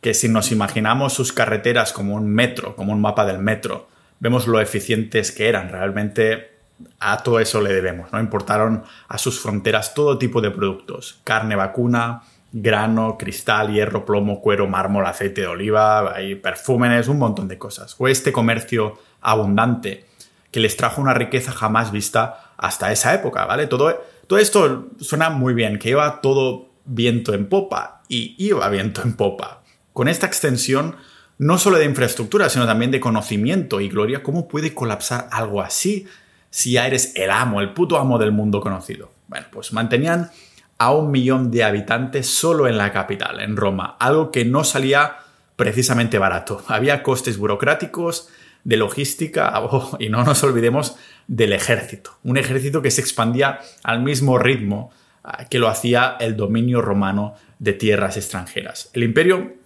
que 0.00 0.14
si 0.14 0.28
nos 0.28 0.52
imaginamos 0.52 1.12
sus 1.12 1.32
carreteras 1.32 1.92
como 1.92 2.14
un 2.14 2.28
metro, 2.28 2.76
como 2.76 2.92
un 2.92 3.00
mapa 3.00 3.24
del 3.26 3.38
metro, 3.38 3.88
vemos 4.20 4.46
lo 4.46 4.60
eficientes 4.60 5.32
que 5.32 5.48
eran. 5.48 5.70
Realmente 5.70 6.58
a 7.00 7.22
todo 7.22 7.40
eso 7.40 7.60
le 7.60 7.72
debemos, 7.72 8.12
¿no? 8.12 8.20
Importaron 8.20 8.84
a 9.08 9.18
sus 9.18 9.40
fronteras 9.40 9.94
todo 9.94 10.18
tipo 10.18 10.40
de 10.40 10.50
productos, 10.50 11.20
carne 11.24 11.56
vacuna, 11.56 12.22
grano, 12.52 13.16
cristal, 13.18 13.72
hierro, 13.72 14.04
plomo, 14.04 14.40
cuero, 14.40 14.66
mármol, 14.66 15.06
aceite 15.06 15.42
de 15.42 15.46
oliva, 15.48 16.14
hay 16.14 16.34
perfúmenes, 16.36 17.08
un 17.08 17.18
montón 17.18 17.48
de 17.48 17.58
cosas. 17.58 17.94
Fue 17.94 18.10
este 18.10 18.32
comercio 18.32 18.98
abundante 19.20 20.06
que 20.50 20.60
les 20.60 20.76
trajo 20.76 21.02
una 21.02 21.14
riqueza 21.14 21.52
jamás 21.52 21.92
vista 21.92 22.52
hasta 22.56 22.90
esa 22.92 23.14
época, 23.14 23.44
¿vale? 23.44 23.66
Todo, 23.66 24.02
todo 24.26 24.38
esto 24.38 24.88
suena 25.00 25.30
muy 25.30 25.54
bien, 25.54 25.78
que 25.78 25.90
iba 25.90 26.20
todo 26.20 26.68
viento 26.84 27.34
en 27.34 27.48
popa 27.48 28.02
y 28.08 28.34
iba 28.38 28.68
viento 28.70 29.02
en 29.02 29.14
popa. 29.14 29.57
Con 29.98 30.06
esta 30.06 30.28
extensión 30.28 30.94
no 31.38 31.58
solo 31.58 31.76
de 31.76 31.84
infraestructura, 31.84 32.48
sino 32.48 32.66
también 32.66 32.92
de 32.92 33.00
conocimiento 33.00 33.80
y 33.80 33.88
gloria, 33.88 34.22
¿cómo 34.22 34.46
puede 34.46 34.72
colapsar 34.72 35.26
algo 35.32 35.60
así 35.60 36.06
si 36.50 36.70
ya 36.70 36.86
eres 36.86 37.14
el 37.16 37.32
amo, 37.32 37.60
el 37.60 37.72
puto 37.72 37.98
amo 37.98 38.16
del 38.16 38.30
mundo 38.30 38.60
conocido. 38.60 39.10
Bueno, 39.26 39.46
pues 39.50 39.72
mantenían 39.72 40.30
a 40.78 40.92
un 40.92 41.10
millón 41.10 41.50
de 41.50 41.64
habitantes 41.64 42.28
solo 42.28 42.68
en 42.68 42.78
la 42.78 42.92
capital, 42.92 43.40
en 43.40 43.56
Roma, 43.56 43.96
algo 43.98 44.30
que 44.30 44.44
no 44.44 44.62
salía 44.62 45.16
precisamente 45.56 46.18
barato. 46.18 46.62
Había 46.68 47.02
costes 47.02 47.36
burocráticos, 47.36 48.28
de 48.62 48.76
logística 48.76 49.52
y 49.98 50.10
no 50.10 50.22
nos 50.22 50.44
olvidemos 50.44 50.94
del 51.26 51.52
ejército. 51.52 52.12
Un 52.22 52.36
ejército 52.36 52.82
que 52.82 52.92
se 52.92 53.00
expandía 53.00 53.58
al 53.82 54.00
mismo 54.04 54.38
ritmo 54.38 54.92
ah, 55.24 55.46
que 55.46 55.58
lo 55.58 55.66
hacía 55.66 56.16
el 56.20 56.36
dominio 56.36 56.82
romano 56.82 57.34
de 57.58 57.72
tierras 57.72 58.16
extranjeras. 58.16 58.90
El 58.92 59.02
imperio 59.02 59.57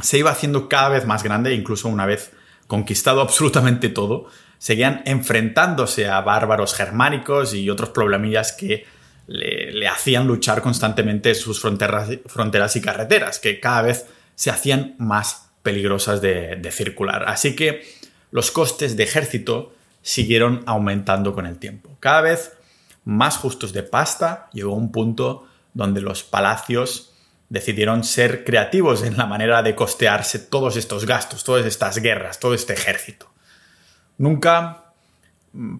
se 0.00 0.18
iba 0.18 0.30
haciendo 0.30 0.68
cada 0.68 0.90
vez 0.90 1.06
más 1.06 1.22
grande, 1.22 1.54
incluso 1.54 1.88
una 1.88 2.06
vez 2.06 2.32
conquistado 2.66 3.20
absolutamente 3.22 3.88
todo, 3.88 4.26
seguían 4.58 5.02
enfrentándose 5.04 6.08
a 6.08 6.20
bárbaros 6.20 6.74
germánicos 6.74 7.54
y 7.54 7.68
otros 7.70 7.90
problemillas 7.90 8.52
que 8.52 8.86
le, 9.26 9.88
hacían 9.88 10.26
luchar 10.26 10.62
constantemente 10.62 11.34
sus 11.34 11.60
fronteras, 11.60 12.08
fronteras, 12.26 12.76
y 12.76 12.80
carreteras, 12.80 13.38
que 13.38 13.60
cada 13.60 13.82
vez 13.82 14.06
se 14.34 14.50
hacían 14.50 14.94
más 14.98 15.50
peligrosas 15.62 16.20
de, 16.20 16.56
de 16.56 16.70
circular. 16.70 17.24
Así 17.26 17.56
que 17.56 17.82
los 18.30 18.50
costes 18.50 18.96
de 18.96 19.02
ejército 19.02 19.74
siguieron 20.02 20.62
aumentando 20.66 21.34
con 21.34 21.46
el 21.46 21.58
tiempo. 21.58 21.96
Cada 21.98 22.20
vez 22.20 22.52
más 23.04 23.36
justos 23.36 23.72
de 23.72 23.82
pasta 23.82 24.48
llegó 24.52 24.74
un 24.74 24.92
punto 24.92 25.46
donde 25.74 26.00
los 26.00 26.22
palacios 26.22 27.12
decidieron 27.48 28.04
ser 28.04 28.44
creativos 28.44 29.02
en 29.02 29.16
la 29.16 29.26
manera 29.26 29.62
de 29.62 29.74
costearse 29.74 30.38
todos 30.38 30.76
estos 30.76 31.06
gastos, 31.06 31.44
todas 31.44 31.64
estas 31.66 31.98
guerras, 31.98 32.40
todo 32.40 32.54
este 32.54 32.72
ejército. 32.72 33.30
Nunca, 34.18 34.92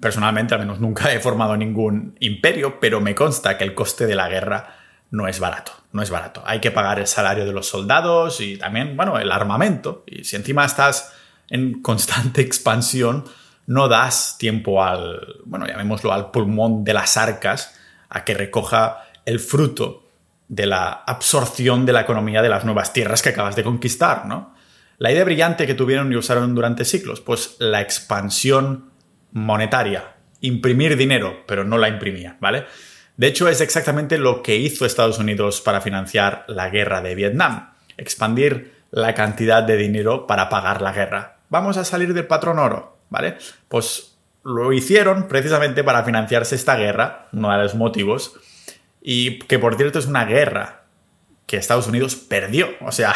personalmente 0.00 0.54
al 0.54 0.60
menos 0.60 0.80
nunca 0.80 1.12
he 1.12 1.20
formado 1.20 1.56
ningún 1.56 2.16
imperio, 2.20 2.78
pero 2.78 3.00
me 3.00 3.14
consta 3.14 3.58
que 3.58 3.64
el 3.64 3.74
coste 3.74 4.06
de 4.06 4.14
la 4.14 4.28
guerra 4.28 4.76
no 5.10 5.28
es 5.28 5.40
barato, 5.40 5.72
no 5.92 6.02
es 6.02 6.10
barato. 6.10 6.42
Hay 6.46 6.60
que 6.60 6.70
pagar 6.70 6.98
el 6.98 7.06
salario 7.06 7.44
de 7.44 7.52
los 7.52 7.68
soldados 7.68 8.40
y 8.40 8.56
también, 8.56 8.96
bueno, 8.96 9.18
el 9.18 9.32
armamento. 9.32 10.04
Y 10.06 10.24
si 10.24 10.36
encima 10.36 10.64
estás 10.64 11.12
en 11.48 11.82
constante 11.82 12.40
expansión, 12.42 13.24
no 13.66 13.88
das 13.88 14.36
tiempo 14.38 14.84
al, 14.84 15.40
bueno, 15.44 15.66
llamémoslo 15.66 16.12
al 16.12 16.30
pulmón 16.30 16.84
de 16.84 16.94
las 16.94 17.16
arcas 17.16 17.74
a 18.08 18.24
que 18.24 18.34
recoja 18.34 19.04
el 19.24 19.40
fruto 19.40 20.05
de 20.48 20.66
la 20.66 20.90
absorción 20.90 21.86
de 21.86 21.92
la 21.92 22.02
economía 22.02 22.42
de 22.42 22.48
las 22.48 22.64
nuevas 22.64 22.92
tierras 22.92 23.22
que 23.22 23.30
acabas 23.30 23.56
de 23.56 23.64
conquistar, 23.64 24.26
¿no? 24.26 24.54
La 24.98 25.12
idea 25.12 25.24
brillante 25.24 25.66
que 25.66 25.74
tuvieron 25.74 26.12
y 26.12 26.16
usaron 26.16 26.54
durante 26.54 26.84
siglos, 26.84 27.20
pues 27.20 27.56
la 27.58 27.80
expansión 27.80 28.90
monetaria, 29.32 30.16
imprimir 30.40 30.96
dinero, 30.96 31.44
pero 31.46 31.64
no 31.64 31.76
la 31.76 31.88
imprimía, 31.88 32.36
¿vale? 32.40 32.64
De 33.16 33.26
hecho, 33.26 33.48
es 33.48 33.60
exactamente 33.60 34.18
lo 34.18 34.42
que 34.42 34.56
hizo 34.56 34.86
Estados 34.86 35.18
Unidos 35.18 35.60
para 35.60 35.80
financiar 35.80 36.44
la 36.48 36.70
guerra 36.70 37.00
de 37.02 37.14
Vietnam, 37.14 37.72
expandir 37.96 38.74
la 38.90 39.14
cantidad 39.14 39.62
de 39.62 39.76
dinero 39.76 40.26
para 40.26 40.48
pagar 40.48 40.80
la 40.80 40.92
guerra. 40.92 41.38
Vamos 41.48 41.76
a 41.76 41.84
salir 41.84 42.14
del 42.14 42.26
patrón 42.26 42.58
oro, 42.58 42.98
¿vale? 43.10 43.36
Pues 43.68 44.16
lo 44.44 44.72
hicieron 44.72 45.28
precisamente 45.28 45.82
para 45.82 46.04
financiarse 46.04 46.54
esta 46.54 46.76
guerra, 46.76 47.28
uno 47.32 47.50
de 47.50 47.62
los 47.62 47.74
motivos, 47.74 48.36
y 49.08 49.38
que 49.38 49.60
por 49.60 49.76
cierto 49.76 50.00
es 50.00 50.06
una 50.06 50.24
guerra 50.24 50.82
que 51.46 51.56
Estados 51.56 51.86
Unidos 51.86 52.16
perdió. 52.16 52.70
O 52.80 52.90
sea, 52.90 53.14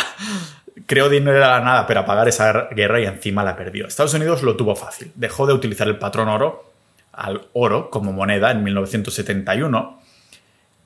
creó 0.87 1.09
dinero 1.09 1.33
de 1.33 1.41
la 1.41 1.59
nada 1.59 1.85
para 1.89 2.07
pagar 2.07 2.29
esa 2.29 2.69
guerra 2.69 3.01
y 3.01 3.07
encima 3.07 3.43
la 3.43 3.57
perdió. 3.57 3.89
Estados 3.89 4.15
Unidos 4.15 4.45
lo 4.45 4.55
tuvo 4.57 4.77
fácil. 4.77 5.11
Dejó 5.17 5.49
de 5.49 5.53
utilizar 5.53 5.89
el 5.89 5.99
patrón 5.99 6.29
oro 6.29 6.73
al 7.11 7.49
oro 7.55 7.91
como 7.91 8.13
moneda 8.13 8.53
en 8.53 8.63
1971 8.63 10.01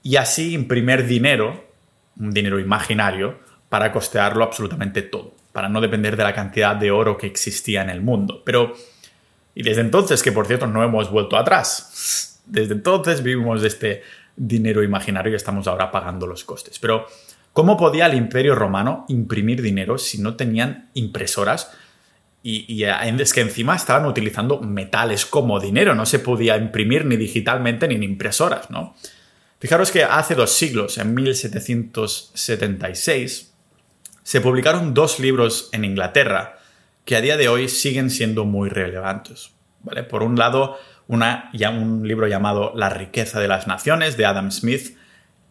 y 0.03 0.17
así 0.17 0.55
imprimir 0.55 1.07
dinero, 1.07 1.67
un 2.19 2.31
dinero 2.31 2.59
imaginario, 2.59 3.41
para 3.69 3.93
costearlo 3.93 4.43
absolutamente 4.43 5.03
todo, 5.03 5.35
para 5.53 5.69
no 5.69 5.83
depender 5.83 6.17
de 6.17 6.23
la 6.23 6.33
cantidad 6.33 6.77
de 6.77 6.91
oro 6.91 7.19
que 7.19 7.27
existía 7.27 7.83
en 7.83 7.91
el 7.91 8.01
mundo. 8.01 8.41
Pero, 8.43 8.73
y 9.55 9.65
desde 9.65 9.83
entonces, 9.83 10.23
que 10.23 10.33
por 10.33 10.47
cierto 10.47 10.67
no 10.67 10.83
hemos 10.83 11.11
vuelto 11.11 11.37
atrás, 11.37 12.41
desde 12.47 12.73
entonces 12.73 13.23
vivimos 13.23 13.63
este 13.63 14.03
dinero 14.37 14.83
imaginario 14.83 15.33
y 15.33 15.37
estamos 15.37 15.67
ahora 15.67 15.91
pagando 15.91 16.27
los 16.27 16.45
costes. 16.45 16.79
Pero, 16.79 17.07
¿cómo 17.53 17.77
podía 17.77 18.07
el 18.07 18.15
imperio 18.15 18.55
romano 18.55 19.05
imprimir 19.09 19.61
dinero 19.63 19.99
si 19.99 20.21
no 20.21 20.37
tenían 20.37 20.91
impresoras? 20.95 21.73
Y, 22.43 22.85
es 22.85 23.33
que 23.33 23.41
encima 23.41 23.75
estaban 23.75 24.05
utilizando 24.05 24.61
metales 24.61 25.25
como 25.25 25.61
dinero, 25.61 25.95
no 25.95 26.05
se 26.05 26.19
podía 26.19 26.59
imprimir 26.59 27.07
ni 27.07 27.17
digitalmente 27.17 27.89
ni 27.89 27.95
en 27.95 28.03
impresoras, 28.03 28.71
¿no? 28.71 28.95
Fijaros 29.59 29.91
que 29.91 30.05
hace 30.05 30.35
dos 30.35 30.53
siglos, 30.53 30.99
en 30.99 31.15
1776, 31.15 33.55
se 34.23 34.41
publicaron 34.43 34.93
dos 34.93 35.21
libros 35.21 35.71
en 35.73 35.87
Inglaterra 35.87 36.59
que 37.07 37.17
a 37.17 37.23
día 37.23 37.39
de 37.39 37.49
hoy 37.49 37.71
siguen 37.71 38.11
siendo 38.11 38.45
muy 38.45 38.69
relevantes. 38.69 39.53
¿vale? 39.83 40.03
Por 40.03 40.23
un 40.23 40.37
lado, 40.37 40.77
una, 41.09 41.51
ya 41.53 41.71
un 41.71 42.07
libro 42.07 42.27
llamado 42.27 42.73
La 42.75 42.91
riqueza 42.91 43.41
de 43.41 43.49
las 43.49 43.67
naciones 43.67 44.17
de 44.17 44.27
Adam 44.27 44.51
Smith, 44.51 44.97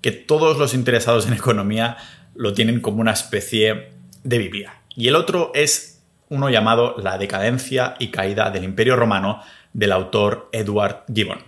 que 0.01 0.11
todos 0.11 0.57
los 0.57 0.73
interesados 0.73 1.27
en 1.27 1.33
economía 1.33 1.97
lo 2.35 2.53
tienen 2.53 2.81
como 2.81 3.01
una 3.01 3.11
especie 3.11 3.91
de 4.23 4.37
Biblia. 4.37 4.81
Y 4.95 5.07
el 5.07 5.15
otro 5.15 5.51
es 5.53 6.01
uno 6.29 6.49
llamado 6.49 6.95
La 6.97 7.17
decadencia 7.17 7.95
y 7.99 8.07
caída 8.07 8.49
del 8.49 8.63
Imperio 8.63 8.95
Romano 8.95 9.41
del 9.73 9.91
autor 9.91 10.49
Edward 10.51 11.03
Gibbon. 11.13 11.39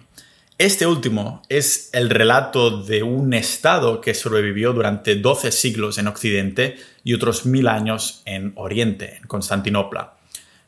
Este 0.58 0.88
último 0.88 1.42
es 1.50 1.90
el 1.92 2.10
relato 2.10 2.82
de 2.82 3.04
un 3.04 3.34
Estado 3.34 4.00
que 4.00 4.14
sobrevivió 4.14 4.72
durante 4.72 5.16
12 5.16 5.52
siglos 5.52 5.98
en 5.98 6.08
Occidente 6.08 6.78
y 7.04 7.14
otros 7.14 7.46
mil 7.46 7.68
años 7.68 8.22
en 8.26 8.54
Oriente, 8.56 9.18
en 9.18 9.28
Constantinopla. 9.28 10.14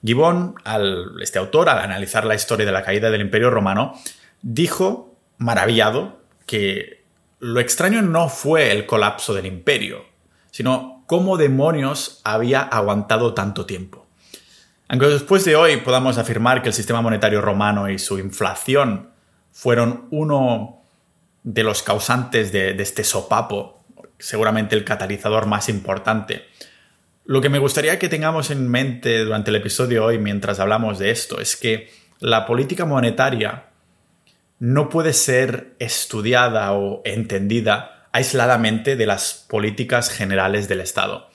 Gibbon, 0.03 0.55
este 1.21 1.39
autor, 1.39 1.69
al 1.69 1.79
analizar 1.79 2.25
la 2.25 2.35
historia 2.35 2.65
de 2.65 2.71
la 2.71 2.83
caída 2.83 3.09
del 3.09 3.21
Imperio 3.21 3.49
Romano, 3.49 3.93
dijo, 4.41 5.15
maravillado, 5.37 6.21
que 6.45 7.03
lo 7.39 7.59
extraño 7.59 8.01
no 8.01 8.29
fue 8.29 8.71
el 8.71 8.85
colapso 8.85 9.33
del 9.33 9.45
imperio, 9.45 10.05
sino 10.51 11.03
cómo 11.07 11.37
demonios 11.37 12.21
había 12.23 12.61
aguantado 12.61 13.33
tanto 13.33 13.65
tiempo. 13.65 14.05
Aunque 14.87 15.07
después 15.07 15.43
de 15.45 15.55
hoy 15.55 15.77
podamos 15.77 16.17
afirmar 16.17 16.61
que 16.61 16.69
el 16.69 16.73
sistema 16.73 17.01
monetario 17.01 17.41
romano 17.41 17.89
y 17.89 17.99
su 17.99 18.19
inflación 18.19 19.09
fueron 19.51 20.07
uno 20.11 20.81
de 21.43 21.63
los 21.63 21.83
causantes 21.83 22.51
de 22.51 22.71
este 22.81 23.03
sopapo, 23.03 23.83
seguramente 24.19 24.75
el 24.75 24.85
catalizador 24.85 25.45
más 25.45 25.69
importante, 25.69 26.45
lo 27.27 27.41
que 27.41 27.50
me 27.50 27.60
gustaría 27.60 28.00
que 28.00 28.07
tengamos 28.07 28.51
en 28.51 28.69
mente 28.69 29.25
durante 29.25 29.50
el 29.50 29.57
episodio 29.57 30.05
hoy, 30.05 30.17
mientras 30.17 30.62
hablamos 30.62 30.98
de 30.98 31.12
esto, 31.12 31.41
es 31.41 31.57
que 31.57 31.91
la 32.19 32.46
política 32.46 32.86
monetaria 32.86 33.65
no 34.60 34.88
puede 34.88 35.12
ser 35.12 35.75
estudiada 35.77 36.72
o 36.72 37.01
entendida 37.03 38.07
aisladamente 38.13 38.96
de 38.96 39.05
las 39.05 39.46
políticas 39.50 40.10
generales 40.10 40.69
del 40.69 40.79
Estado. 40.79 41.29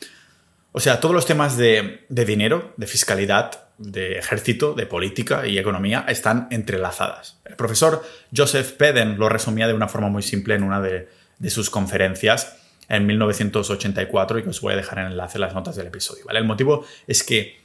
O 0.72 0.80
sea, 0.80 0.98
todos 0.98 1.14
los 1.14 1.26
temas 1.26 1.58
de, 1.58 2.06
dinero, 2.08 2.72
de 2.78 2.86
fiscalidad, 2.86 3.68
de 3.76 4.18
ejército, 4.18 4.72
de 4.72 4.86
política 4.86 5.46
y 5.46 5.58
economía 5.58 6.06
están 6.08 6.48
entrelazadas. 6.50 7.38
El 7.44 7.56
profesor 7.56 8.02
Joseph 8.34 8.72
Peden 8.78 9.18
lo 9.18 9.28
resumía 9.28 9.66
de 9.66 9.74
una 9.74 9.88
forma 9.88 10.08
muy 10.08 10.22
simple 10.22 10.54
en 10.54 10.62
una 10.62 10.80
de 10.80 11.50
sus 11.50 11.68
conferencias 11.68 12.56
en 12.88 13.06
1984 13.06 14.38
y 14.38 14.42
que 14.42 14.50
os 14.50 14.60
voy 14.60 14.74
a 14.74 14.76
dejar 14.76 14.98
en 14.98 15.06
el 15.06 15.12
enlace 15.12 15.38
en 15.38 15.42
las 15.42 15.54
notas 15.54 15.76
del 15.76 15.86
episodio. 15.86 16.24
¿vale? 16.26 16.38
El 16.38 16.44
motivo 16.44 16.84
es 17.06 17.22
que 17.22 17.60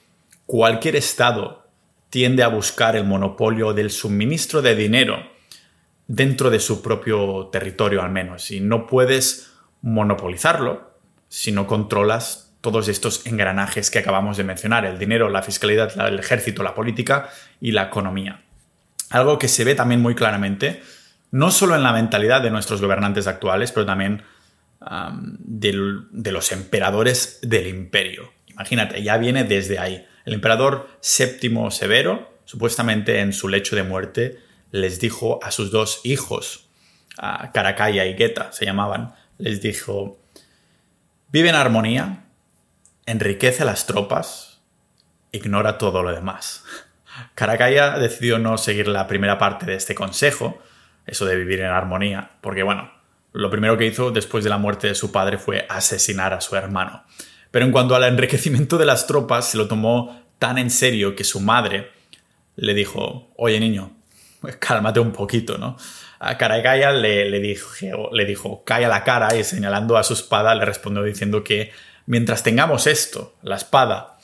cualquier 0.45 0.95
Estado 0.95 1.67
tiende 2.09 2.43
a 2.43 2.47
buscar 2.47 2.95
el 2.95 3.03
monopolio 3.03 3.74
del 3.74 3.91
suministro 3.91 4.62
de 4.62 4.75
dinero 4.75 5.17
dentro 6.07 6.50
de 6.50 6.59
su 6.59 6.81
propio 6.81 7.50
territorio 7.51 8.01
al 8.01 8.12
menos 8.12 8.50
y 8.51 8.62
no 8.62 8.88
puedes 8.88 9.51
monopolizarlo 9.81 10.93
si 11.27 11.51
no 11.51 11.67
controlas 11.67 12.55
todos 12.62 12.88
estos 12.88 13.25
engranajes 13.25 13.91
que 13.91 14.00
acabamos 14.00 14.38
de 14.38 14.43
mencionar, 14.43 14.86
el 14.86 14.97
dinero, 14.97 15.29
la 15.29 15.43
fiscalidad, 15.43 15.93
el 16.07 16.19
ejército, 16.19 16.63
la 16.63 16.74
política 16.74 17.29
y 17.62 17.71
la 17.71 17.83
economía. 17.83 18.43
Algo 19.09 19.38
que 19.38 19.47
se 19.47 19.63
ve 19.63 19.75
también 19.75 20.01
muy 20.01 20.15
claramente, 20.15 20.81
no 21.31 21.51
solo 21.51 21.75
en 21.75 21.83
la 21.83 21.93
mentalidad 21.93 22.41
de 22.41 22.51
nuestros 22.51 22.81
gobernantes 22.81 23.27
actuales, 23.27 23.71
pero 23.71 23.86
también 23.86 24.24
de 24.89 26.32
los 26.32 26.51
emperadores 26.51 27.39
del 27.41 27.67
imperio. 27.67 28.32
Imagínate, 28.48 29.03
ya 29.03 29.17
viene 29.17 29.44
desde 29.44 29.79
ahí. 29.79 30.06
El 30.25 30.34
emperador 30.34 30.89
séptimo 31.00 31.72
Severo, 31.72 32.39
supuestamente 32.46 33.20
en 33.20 33.34
su 33.34 33.50
lecho 33.50 33.75
de 33.75 33.84
muerte, 33.84 34.39
les 34.72 35.00
dijo 35.00 35.39
a 35.44 35.51
sus 35.51 35.72
dos 35.72 36.01
hijos, 36.03 36.70
a 37.17 37.51
Caracalla 37.51 38.06
y 38.06 38.15
Geta 38.15 38.51
se 38.51 38.65
llamaban, 38.65 39.13
les 39.38 39.62
dijo, 39.62 40.20
vive 41.29 41.50
en 41.50 41.56
armonía, 41.56 42.25
enriquece 43.06 43.65
las 43.65 43.86
tropas, 43.86 44.62
ignora 45.32 45.77
todo 45.77 46.03
lo 46.03 46.13
demás. 46.13 46.63
Caracalla 47.36 47.98
decidió 47.98 48.39
no 48.39 48.58
seguir 48.58 48.88
la 48.88 49.08
primera 49.08 49.38
parte 49.38 49.65
de 49.65 49.75
este 49.75 49.96
consejo, 49.96 50.62
eso 51.06 51.25
de 51.25 51.36
vivir 51.36 51.62
en 51.62 51.67
armonía, 51.67 52.32
porque 52.41 52.63
bueno, 52.63 52.91
lo 53.38 53.50
primero 53.51 53.77
que 53.77 53.86
hizo 53.86 54.12
después 54.12 54.44
de 54.44 54.50
la 54.50 54.58
muerte 54.58 54.88
de 54.88 54.96
su 54.96 55.12
padre 55.12 55.38
fue 55.38 55.65
asesinar 55.70 56.34
a 56.34 56.41
su 56.41 56.56
hermano. 56.56 57.03
Pero 57.51 57.65
en 57.65 57.72
cuanto 57.72 57.96
al 57.96 58.03
enriquecimiento 58.03 58.77
de 58.77 58.86
las 58.86 59.08
tropas, 59.08 59.50
se 59.50 59.58
lo 59.58 59.67
tomó 59.67 60.24
tan 60.39 60.58
en 60.58 60.70
serio 60.70 61.15
que 61.15 61.24
su 61.24 61.39
madre 61.39 61.91
le 62.56 62.74
dijo, 62.74 63.32
oye 63.38 63.60
niño, 63.60 63.96
cálmate 64.60 65.00
un 65.00 65.12
poquito, 65.12 65.58
¿no? 65.58 65.77
A 66.20 66.38
Caragaya 66.38 66.91
le, 66.91 67.29
le, 67.29 67.39
dijo, 67.39 68.10
le 68.12 68.25
dijo, 68.25 68.63
calla 68.63 68.88
la 68.88 69.03
cara 69.03 69.36
y 69.36 69.44
señalando 69.44 69.98
a 69.98 70.03
su 70.03 70.13
espada 70.13 70.56
le 70.56 70.65
respondió 70.65 71.03
diciendo 71.03 71.44
que 71.44 71.72
mientras 72.08 72.41
tengamos 72.41 72.88
esto, 72.88 73.36
la 73.44 73.56
espada, 73.56 74.17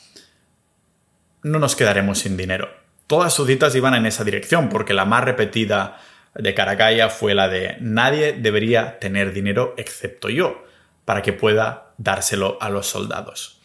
no 1.44 1.60
nos 1.60 1.76
quedaremos 1.76 2.18
sin 2.20 2.36
dinero. 2.36 2.70
Todas 3.06 3.32
sus 3.32 3.46
citas 3.46 3.76
iban 3.76 3.94
en 3.94 4.08
esa 4.08 4.24
dirección, 4.24 4.70
porque 4.70 4.96
la 4.96 5.06
más 5.06 5.24
repetida 5.24 6.00
de 6.36 6.54
Caracalla 6.54 7.10
fue 7.10 7.36
la 7.36 7.48
de 7.48 7.78
nadie 7.80 8.34
debería 8.34 9.00
tener 9.00 9.34
dinero 9.34 9.74
excepto 9.78 10.30
yo, 10.30 10.64
para 11.06 11.22
que 11.22 11.34
pueda 11.34 11.94
dárselo 11.98 12.58
a 12.62 12.70
los 12.70 12.88
soldados. 12.88 13.60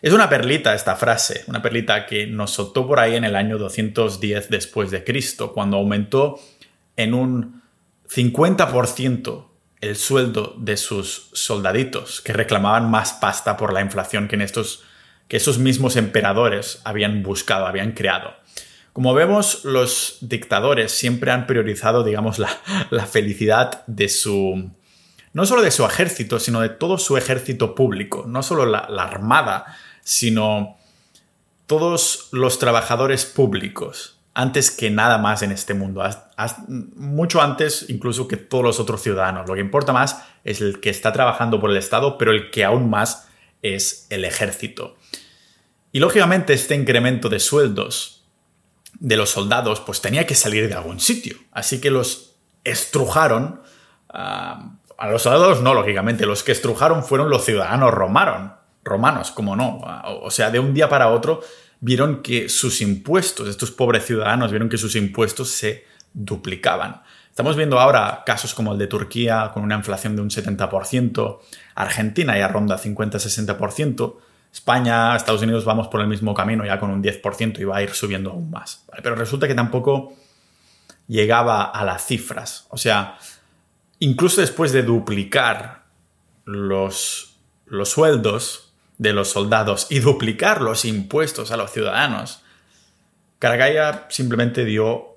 Es 0.00 0.12
una 0.12 0.28
perlita 0.28 0.74
esta 0.74 0.96
frase, 0.96 1.44
una 1.46 1.62
perlita 1.62 2.06
que 2.06 2.26
nos 2.26 2.50
soltó 2.50 2.86
por 2.86 3.00
ahí 3.00 3.16
en 3.16 3.24
el 3.24 3.36
año 3.36 3.58
210 3.58 4.50
después 4.50 4.90
de 4.90 5.02
Cristo, 5.02 5.52
cuando 5.52 5.78
aumentó 5.78 6.38
en 6.96 7.14
un 7.14 7.62
50% 8.08 9.46
el 9.80 9.96
sueldo 9.96 10.54
de 10.58 10.76
sus 10.76 11.30
soldaditos, 11.32 12.20
que 12.20 12.32
reclamaban 12.32 12.90
más 12.90 13.14
pasta 13.14 13.56
por 13.56 13.72
la 13.72 13.80
inflación 13.80 14.28
que 14.28 14.36
en 14.36 14.42
estos 14.42 14.84
que 15.28 15.38
esos 15.38 15.58
mismos 15.58 15.96
emperadores 15.96 16.80
habían 16.84 17.22
buscado, 17.22 17.66
habían 17.66 17.92
creado. 17.92 18.34
Como 18.94 19.12
vemos, 19.12 19.64
los 19.64 20.18
dictadores 20.20 20.92
siempre 20.92 21.32
han 21.32 21.48
priorizado, 21.48 22.04
digamos, 22.04 22.38
la, 22.38 23.06
felicidad 23.06 23.84
de 23.88 24.08
su, 24.08 24.70
no 25.32 25.46
solo 25.46 25.62
de 25.62 25.72
su 25.72 25.84
ejército, 25.84 26.38
sino 26.38 26.60
de 26.60 26.68
todo 26.68 26.96
su 26.96 27.16
ejército 27.16 27.74
público, 27.74 28.24
no 28.28 28.44
solo 28.44 28.66
la, 28.66 28.78
armada, 28.78 29.64
sino 30.04 30.78
todos 31.66 32.28
los 32.30 32.60
trabajadores 32.60 33.26
públicos, 33.26 34.20
antes 34.32 34.70
que 34.70 34.92
nada 34.92 35.18
más 35.18 35.42
en 35.42 35.50
este 35.50 35.74
mundo, 35.74 36.08
mucho 36.94 37.42
antes 37.42 37.86
incluso 37.88 38.28
que 38.28 38.36
todos 38.36 38.62
los 38.62 38.78
otros 38.78 39.02
ciudadanos. 39.02 39.48
Lo 39.48 39.54
que 39.54 39.60
importa 39.60 39.92
más 39.92 40.22
es 40.44 40.60
el 40.60 40.78
que 40.78 40.90
está 40.90 41.12
trabajando 41.12 41.60
por 41.60 41.72
el 41.72 41.78
Estado, 41.78 42.16
pero 42.16 42.30
el 42.30 42.52
que 42.52 42.62
aún 42.62 42.88
más 42.90 43.28
es 43.60 44.06
el 44.10 44.24
ejército. 44.24 44.96
Y 45.90 45.98
lógicamente 45.98 46.52
este 46.52 46.76
incremento 46.76 47.28
de 47.28 47.40
sueldos 47.40 48.23
de 49.04 49.18
los 49.18 49.28
soldados 49.28 49.80
pues 49.80 50.00
tenía 50.00 50.26
que 50.26 50.34
salir 50.34 50.66
de 50.66 50.74
algún 50.74 50.98
sitio. 50.98 51.36
Así 51.52 51.78
que 51.78 51.90
los 51.90 52.36
estrujaron. 52.64 53.60
Ah, 54.08 54.76
a 54.96 55.08
los 55.10 55.22
soldados 55.22 55.60
no, 55.60 55.74
lógicamente. 55.74 56.24
Los 56.24 56.42
que 56.42 56.52
estrujaron 56.52 57.04
fueron 57.04 57.28
los 57.28 57.44
ciudadanos 57.44 57.92
romanos. 57.92 58.52
Romanos, 58.82 59.30
como 59.30 59.56
no. 59.56 59.82
O 60.22 60.30
sea, 60.30 60.50
de 60.50 60.58
un 60.58 60.72
día 60.72 60.88
para 60.88 61.10
otro 61.10 61.42
vieron 61.80 62.22
que 62.22 62.48
sus 62.48 62.80
impuestos, 62.80 63.46
estos 63.48 63.70
pobres 63.70 64.06
ciudadanos 64.06 64.50
vieron 64.50 64.70
que 64.70 64.78
sus 64.78 64.96
impuestos 64.96 65.50
se 65.50 65.84
duplicaban. 66.14 67.02
Estamos 67.28 67.56
viendo 67.56 67.78
ahora 67.78 68.22
casos 68.24 68.54
como 68.54 68.72
el 68.72 68.78
de 68.78 68.86
Turquía 68.86 69.50
con 69.52 69.64
una 69.64 69.74
inflación 69.74 70.16
de 70.16 70.22
un 70.22 70.30
70%, 70.30 71.40
Argentina 71.74 72.38
ya 72.38 72.48
ronda 72.48 72.78
50-60%, 72.78 74.16
España, 74.54 75.16
Estados 75.16 75.42
Unidos 75.42 75.64
vamos 75.64 75.88
por 75.88 76.00
el 76.00 76.06
mismo 76.06 76.32
camino 76.32 76.64
ya 76.64 76.78
con 76.78 76.92
un 76.92 77.02
10% 77.02 77.58
y 77.58 77.64
va 77.64 77.78
a 77.78 77.82
ir 77.82 77.90
subiendo 77.90 78.30
aún 78.30 78.52
más. 78.52 78.84
Pero 79.02 79.16
resulta 79.16 79.48
que 79.48 79.54
tampoco 79.56 80.14
llegaba 81.08 81.64
a 81.64 81.84
las 81.84 82.06
cifras. 82.06 82.68
O 82.70 82.78
sea, 82.78 83.18
incluso 83.98 84.40
después 84.40 84.70
de 84.70 84.84
duplicar 84.84 85.82
los, 86.44 87.34
los 87.66 87.88
sueldos 87.88 88.72
de 88.96 89.12
los 89.12 89.28
soldados 89.28 89.88
y 89.90 89.98
duplicar 89.98 90.62
los 90.62 90.84
impuestos 90.84 91.50
a 91.50 91.56
los 91.56 91.72
ciudadanos, 91.72 92.44
Caragaya 93.40 94.06
simplemente 94.08 94.64
dio 94.64 95.16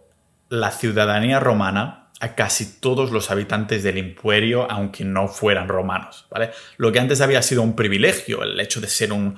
la 0.49 0.71
ciudadanía 0.71 1.39
romana 1.39 2.06
a 2.19 2.33
casi 2.33 2.79
todos 2.79 3.11
los 3.11 3.29
habitantes 3.29 3.83
del 3.83 3.97
imperio, 3.97 4.69
aunque 4.71 5.03
no 5.03 5.27
fueran 5.27 5.67
romanos. 5.67 6.25
¿vale? 6.31 6.51
Lo 6.77 6.91
que 6.91 6.99
antes 6.99 7.21
había 7.21 7.41
sido 7.41 7.61
un 7.61 7.75
privilegio, 7.75 8.43
el 8.43 8.59
hecho 8.59 8.81
de 8.81 8.87
ser 8.87 9.13
un, 9.13 9.37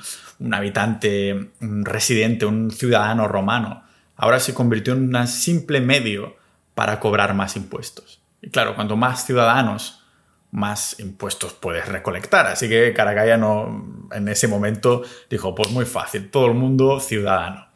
habitante, 0.52 1.52
un 1.60 1.86
residente, 1.86 2.46
un 2.46 2.72
ciudadano 2.72 3.28
romano, 3.28 3.84
ahora 4.16 4.40
se 4.40 4.54
convirtió 4.54 4.94
en 4.94 5.14
un 5.16 5.28
simple 5.28 5.82
medio 5.82 6.38
para 6.74 7.00
cobrar 7.00 7.34
más 7.34 7.58
impuestos. 7.58 8.22
Y 8.42 8.50
claro, 8.50 8.76
cuanto 8.76 8.96
más 8.96 9.26
ciudadanos, 9.26 10.06
más 10.52 11.00
impuestos 11.00 11.54
puedes 11.54 11.88
recolectar. 11.88 12.48
Así 12.48 12.70
que 12.70 12.94
Caracalla 12.94 13.38
no, 13.38 14.08
en 14.14 14.28
ese 14.30 14.48
momento 14.48 15.04
dijo, 15.30 15.54
pues 15.54 15.70
muy 15.72 15.86
fácil, 15.86 16.30
todo 16.30 16.48
el 16.48 16.54
mundo 16.54 17.00
ciudadano. 17.02 17.69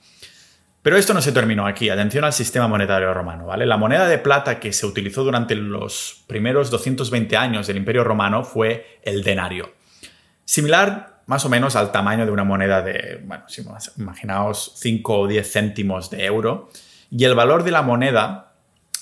Pero 0.84 0.98
esto 0.98 1.13
no 1.13 1.22
se 1.22 1.32
terminó 1.32 1.65
aquí. 1.65 1.89
Atención 1.89 2.26
al 2.26 2.34
sistema 2.34 2.67
monetario 2.67 3.13
romano, 3.13 3.46
¿vale? 3.46 3.65
La 3.65 3.78
moneda 3.78 4.06
de 4.06 4.17
plata 4.17 4.60
que 4.60 4.74
se 4.74 4.86
utilizó 4.86 5.24
durante 5.24 5.56
los 5.56 6.26
primeros 6.28 6.69
220 6.69 7.38
años 7.38 7.67
del 7.67 7.78
Imperio 7.78 8.04
Romano 8.04 8.43
fue 8.43 9.00
el 9.02 9.24
denario. 9.24 9.74
Similar 10.43 11.22
más 11.26 11.46
o 11.46 11.50
menos 11.50 11.78
al 11.78 11.93
tamaño 11.93 12.26
de 12.26 12.32
una 12.34 12.43
moneda 12.43 12.82
de, 12.82 13.22
bueno, 13.24 13.46
si 13.48 13.63
imaginaos 13.98 14.74
5 14.76 15.19
o 15.19 15.28
10 15.28 15.52
céntimos 15.52 16.10
de 16.10 16.26
euro. 16.26 16.69
Y 17.10 17.24
el 17.24 17.34
valor 17.34 17.63
de 17.63 17.72
la 17.72 17.82
moneda 17.82 18.54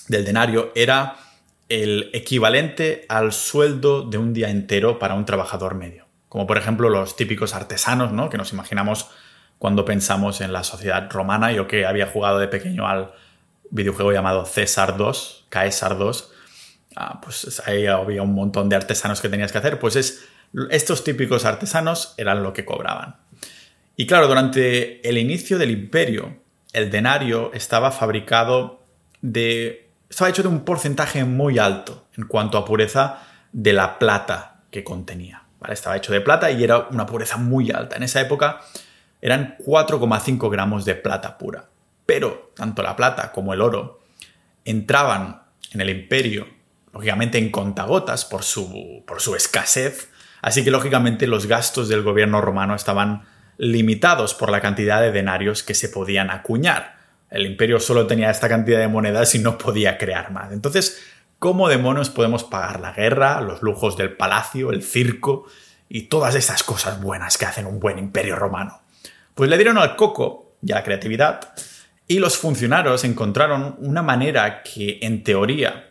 del 0.06 0.24
denario 0.24 0.70
era 0.76 1.16
el 1.68 2.10
equivalente 2.12 3.06
al 3.08 3.32
sueldo 3.32 4.02
de 4.02 4.18
un 4.18 4.32
día 4.32 4.50
entero 4.50 5.00
para 5.00 5.14
un 5.14 5.24
trabajador 5.24 5.74
medio. 5.74 6.06
Como 6.28 6.46
por 6.46 6.58
ejemplo 6.58 6.88
los 6.90 7.16
típicos 7.16 7.54
artesanos, 7.54 8.12
¿no? 8.12 8.30
Que 8.30 8.38
nos 8.38 8.52
imaginamos 8.52 9.10
cuando 9.62 9.84
pensamos 9.84 10.40
en 10.40 10.52
la 10.52 10.64
sociedad 10.64 11.08
romana. 11.08 11.52
Yo 11.52 11.68
que 11.68 11.86
había 11.86 12.08
jugado 12.08 12.40
de 12.40 12.48
pequeño 12.48 12.88
al 12.88 13.12
videojuego 13.70 14.10
llamado 14.10 14.44
César 14.44 14.96
2, 14.96 15.46
Caesar 15.50 15.96
2, 15.98 16.32
ah, 16.96 17.20
pues 17.20 17.62
ahí 17.64 17.86
había 17.86 18.22
un 18.22 18.34
montón 18.34 18.68
de 18.68 18.74
artesanos 18.74 19.20
que 19.20 19.28
tenías 19.28 19.52
que 19.52 19.58
hacer. 19.58 19.78
Pues 19.78 19.94
es, 19.94 20.24
estos 20.70 21.04
típicos 21.04 21.44
artesanos 21.44 22.14
eran 22.16 22.42
lo 22.42 22.52
que 22.52 22.64
cobraban. 22.64 23.18
Y 23.94 24.08
claro, 24.08 24.26
durante 24.26 25.08
el 25.08 25.16
inicio 25.16 25.58
del 25.58 25.70
imperio, 25.70 26.42
el 26.72 26.90
denario 26.90 27.52
estaba 27.54 27.92
fabricado 27.92 28.82
de... 29.20 29.92
estaba 30.10 30.28
hecho 30.28 30.42
de 30.42 30.48
un 30.48 30.64
porcentaje 30.64 31.24
muy 31.24 31.60
alto 31.60 32.08
en 32.16 32.26
cuanto 32.26 32.58
a 32.58 32.64
pureza 32.64 33.20
de 33.52 33.72
la 33.72 34.00
plata 34.00 34.64
que 34.72 34.82
contenía. 34.82 35.44
Estaba 35.68 35.96
hecho 35.96 36.12
de 36.12 36.20
plata 36.20 36.50
y 36.50 36.64
era 36.64 36.88
una 36.90 37.06
pureza 37.06 37.36
muy 37.36 37.70
alta. 37.70 37.94
En 37.94 38.02
esa 38.02 38.20
época 38.20 38.58
eran 39.22 39.56
4,5 39.64 40.50
gramos 40.50 40.84
de 40.84 40.96
plata 40.96 41.38
pura. 41.38 41.68
Pero 42.04 42.52
tanto 42.54 42.82
la 42.82 42.96
plata 42.96 43.32
como 43.32 43.54
el 43.54 43.60
oro 43.60 44.00
entraban 44.64 45.42
en 45.70 45.80
el 45.80 45.90
imperio, 45.90 46.48
lógicamente 46.92 47.38
en 47.38 47.50
contagotas 47.50 48.24
por 48.24 48.42
su, 48.42 49.04
por 49.06 49.20
su 49.20 49.36
escasez, 49.36 50.10
así 50.42 50.64
que 50.64 50.72
lógicamente 50.72 51.26
los 51.28 51.46
gastos 51.46 51.88
del 51.88 52.02
gobierno 52.02 52.40
romano 52.40 52.74
estaban 52.74 53.22
limitados 53.56 54.34
por 54.34 54.50
la 54.50 54.60
cantidad 54.60 55.00
de 55.00 55.12
denarios 55.12 55.62
que 55.62 55.74
se 55.74 55.88
podían 55.88 56.30
acuñar. 56.30 56.96
El 57.30 57.46
imperio 57.46 57.78
solo 57.78 58.06
tenía 58.06 58.30
esta 58.30 58.48
cantidad 58.48 58.80
de 58.80 58.88
monedas 58.88 59.34
y 59.36 59.38
no 59.38 59.56
podía 59.56 59.98
crear 59.98 60.32
más. 60.32 60.52
Entonces, 60.52 61.00
¿cómo 61.38 61.68
demonios 61.68 62.10
podemos 62.10 62.42
pagar 62.42 62.80
la 62.80 62.92
guerra, 62.92 63.40
los 63.40 63.62
lujos 63.62 63.96
del 63.96 64.16
palacio, 64.16 64.72
el 64.72 64.82
circo 64.82 65.46
y 65.88 66.02
todas 66.02 66.34
esas 66.34 66.64
cosas 66.64 67.00
buenas 67.00 67.38
que 67.38 67.46
hacen 67.46 67.66
un 67.66 67.78
buen 67.78 67.98
imperio 67.98 68.36
romano? 68.36 68.81
Pues 69.34 69.48
le 69.48 69.56
dieron 69.56 69.78
al 69.78 69.96
coco 69.96 70.56
y 70.62 70.72
a 70.72 70.76
la 70.76 70.84
creatividad 70.84 71.54
y 72.06 72.18
los 72.18 72.36
funcionarios 72.36 73.04
encontraron 73.04 73.76
una 73.78 74.02
manera 74.02 74.62
que, 74.62 74.98
en 75.02 75.22
teoría, 75.24 75.90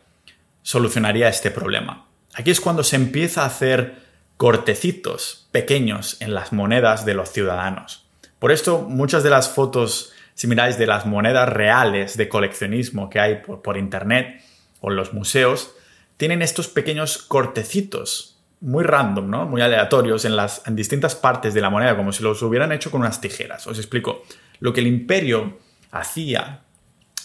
solucionaría 0.62 1.30
este 1.30 1.50
problema. 1.52 2.06
Aquí 2.34 2.52
es 2.52 2.62
cuando 2.62 2.84
se 2.84 2.96
empieza 2.96 3.44
a 3.44 3.48
hacer 3.48 3.96
cortecitos 4.38 5.48
pequeños 5.52 6.18
en 6.22 6.34
las 6.34 6.54
monedas 6.54 7.06
de 7.06 7.14
los 7.14 7.32
ciudadanos. 7.32 8.08
Por 8.40 8.52
esto, 8.52 8.82
muchas 8.82 9.24
de 9.24 9.30
las 9.30 9.50
fotos, 9.50 10.14
si 10.34 10.48
miráis, 10.48 10.78
de 10.78 10.88
las 10.88 11.06
monedas 11.06 11.50
reales 11.50 12.18
de 12.18 12.30
coleccionismo 12.30 13.10
que 13.10 13.20
hay 13.20 13.36
por, 13.42 13.62
por 13.62 13.78
internet 13.78 14.42
o 14.80 14.90
en 14.92 14.96
los 14.96 15.14
museos, 15.14 15.74
tienen 16.18 16.42
estos 16.42 16.68
pequeños 16.68 17.18
cortecitos 17.18 18.31
muy 18.62 18.84
random, 18.84 19.30
¿no? 19.30 19.46
Muy 19.46 19.62
aleatorios 19.62 20.24
en 20.26 20.36
las 20.36 20.66
en 20.68 20.76
distintas 20.76 21.16
partes 21.16 21.54
de 21.54 21.62
la 21.62 21.70
moneda, 21.70 21.98
como 21.98 22.14
si 22.14 22.24
los 22.24 22.42
hubieran 22.44 22.72
hecho 22.72 22.92
con 22.92 23.02
unas 23.02 23.20
tijeras. 23.20 23.68
Os 23.68 23.78
explico. 23.78 24.24
Lo 24.60 24.72
que 24.72 24.82
el 24.82 24.88
imperio 24.88 25.58
hacía 25.92 26.62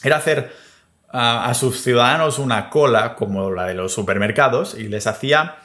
era 0.02 0.16
hacer 0.16 0.52
a, 1.10 1.52
sus 1.54 1.82
ciudadanos 1.82 2.38
una 2.38 2.68
cola 2.68 3.14
como 3.14 3.50
la 3.50 3.66
de 3.66 3.74
los 3.74 3.92
supermercados 3.92 4.74
y 4.74 4.88
les 4.88 5.06
hacía, 5.06 5.56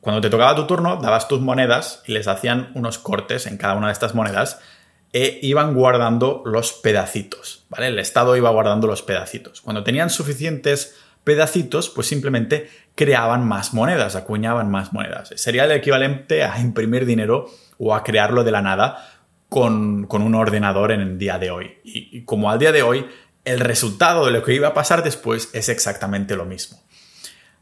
cuando 0.00 0.20
te 0.20 0.30
tocaba 0.30 0.54
tu 0.56 0.66
turno, 0.66 0.96
dabas 0.96 1.28
tus 1.28 1.40
monedas 1.40 2.02
y 2.06 2.12
les 2.12 2.28
hacían 2.28 2.70
unos 2.74 2.98
cortes 2.98 3.46
en 3.46 3.58
cada 3.58 3.74
una 3.74 3.88
de 3.88 3.92
estas 3.92 4.14
monedas 4.14 4.60
e 5.12 5.38
iban 5.42 5.74
guardando 5.74 6.42
los 6.44 6.72
pedacitos, 6.72 7.64
¿vale? 7.70 7.88
El 7.88 7.98
Estado 7.98 8.36
iba 8.36 8.50
guardando 8.50 8.86
los 8.86 9.02
pedacitos. 9.02 9.60
Cuando 9.60 9.82
tenían 9.82 10.10
suficientes 10.10 10.96
pedacitos, 11.24 11.88
pues 11.88 12.06
simplemente 12.06 12.70
creaban 12.98 13.46
más 13.46 13.74
monedas, 13.74 14.16
acuñaban 14.16 14.72
más 14.72 14.92
monedas. 14.92 15.32
Sería 15.36 15.66
el 15.66 15.70
equivalente 15.70 16.42
a 16.42 16.58
imprimir 16.58 17.06
dinero 17.06 17.46
o 17.78 17.94
a 17.94 18.02
crearlo 18.02 18.42
de 18.42 18.50
la 18.50 18.60
nada 18.60 19.08
con, 19.48 20.08
un 20.10 20.34
ordenador 20.34 20.90
en 20.90 21.00
el 21.02 21.16
día 21.16 21.38
de 21.38 21.52
hoy. 21.52 21.78
Y, 21.84 22.24
como 22.24 22.50
al 22.50 22.58
día 22.58 22.72
de 22.72 22.82
hoy, 22.82 23.06
el 23.44 23.60
resultado 23.60 24.26
de 24.26 24.32
lo 24.32 24.42
que 24.42 24.52
iba 24.52 24.66
a 24.66 24.74
pasar 24.74 25.04
después 25.04 25.48
es 25.52 25.68
exactamente 25.68 26.34
lo 26.34 26.44
mismo. 26.44 26.82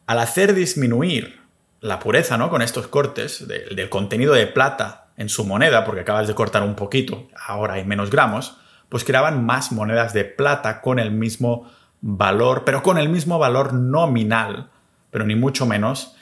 Al 0.07 0.20
hacer 0.20 0.55
disminuir 0.55 1.38
la 1.83 1.99
pureza, 1.99 2.38
¿no? 2.38 2.49
Con 2.49 2.62
estos 2.62 2.87
cortes 2.87 3.46
del 3.46 3.90
contenido 3.90 4.33
de 4.33 4.46
plata 4.46 5.09
en 5.18 5.29
su 5.29 5.44
moneda, 5.44 5.85
porque 5.85 6.01
acabas 6.01 6.29
de 6.29 6.35
cortar 6.35 6.62
un 6.62 6.77
poquito, 6.77 7.29
ahora 7.46 7.75
hay 7.75 7.85
menos 7.85 8.11
gramos, 8.11 8.57
pues 8.88 9.05
creaban 9.05 9.44
más 9.44 9.70
monedas 9.70 10.14
de 10.14 10.25
plata 10.25 10.81
con 10.81 10.99
el 10.99 11.11
mismo 11.11 11.70
valor, 12.01 12.64
pero 12.64 12.83
con 12.83 12.96
el 12.96 13.11
mismo 13.11 13.38
valor 13.38 13.75
nominal, 13.75 14.70
pero 15.16 15.24
ni 15.24 15.35
mucho 15.35 15.64
menos, 15.64 16.14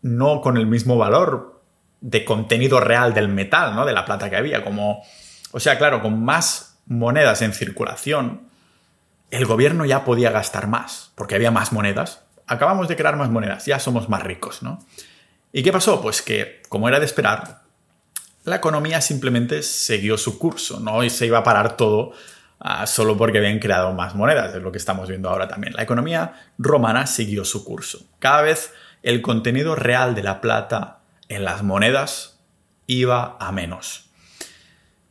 no 0.00 0.40
con 0.40 0.56
el 0.56 0.66
mismo 0.66 0.96
valor 0.96 1.60
de 2.00 2.24
contenido 2.24 2.80
real 2.80 3.12
del 3.12 3.28
metal, 3.28 3.76
¿no? 3.76 3.84
De 3.84 3.92
la 3.92 4.06
plata 4.06 4.30
que 4.30 4.36
había, 4.36 4.64
como... 4.64 5.02
O 5.50 5.60
sea, 5.60 5.76
claro, 5.76 6.00
con 6.00 6.24
más 6.24 6.78
monedas 6.86 7.42
en 7.42 7.52
circulación, 7.52 8.48
el 9.30 9.44
gobierno 9.44 9.84
ya 9.84 10.06
podía 10.06 10.30
gastar 10.30 10.66
más, 10.66 11.12
porque 11.14 11.34
había 11.34 11.50
más 11.50 11.74
monedas. 11.74 12.22
Acabamos 12.46 12.88
de 12.88 12.96
crear 12.96 13.16
más 13.16 13.28
monedas, 13.28 13.66
ya 13.66 13.78
somos 13.78 14.08
más 14.08 14.22
ricos, 14.22 14.62
¿no? 14.62 14.82
¿Y 15.52 15.62
qué 15.62 15.70
pasó? 15.70 16.00
Pues 16.00 16.22
que, 16.22 16.62
como 16.70 16.88
era 16.88 17.00
de 17.00 17.04
esperar, 17.04 17.60
la 18.44 18.56
economía 18.56 19.02
simplemente 19.02 19.62
siguió 19.62 20.16
su 20.16 20.38
curso, 20.38 20.80
¿no? 20.80 21.04
Y 21.04 21.10
se 21.10 21.26
iba 21.26 21.36
a 21.36 21.44
parar 21.44 21.76
todo 21.76 22.12
uh, 22.64 22.86
solo 22.86 23.16
porque 23.16 23.38
habían 23.38 23.58
creado 23.58 23.92
más 23.92 24.14
monedas, 24.14 24.54
es 24.54 24.62
lo 24.62 24.72
que 24.72 24.78
estamos 24.78 25.08
viendo 25.08 25.28
ahora 25.28 25.48
también. 25.48 25.74
La 25.74 25.82
economía 25.82 26.34
romana 26.58 27.06
siguió 27.06 27.44
su 27.44 27.64
curso. 27.64 28.06
Cada 28.18 28.42
vez 28.42 28.72
el 29.02 29.22
contenido 29.22 29.74
real 29.74 30.14
de 30.14 30.22
la 30.22 30.40
plata 30.40 31.00
en 31.28 31.44
las 31.44 31.62
monedas 31.62 32.40
iba 32.86 33.36
a 33.38 33.52
menos. 33.52 34.10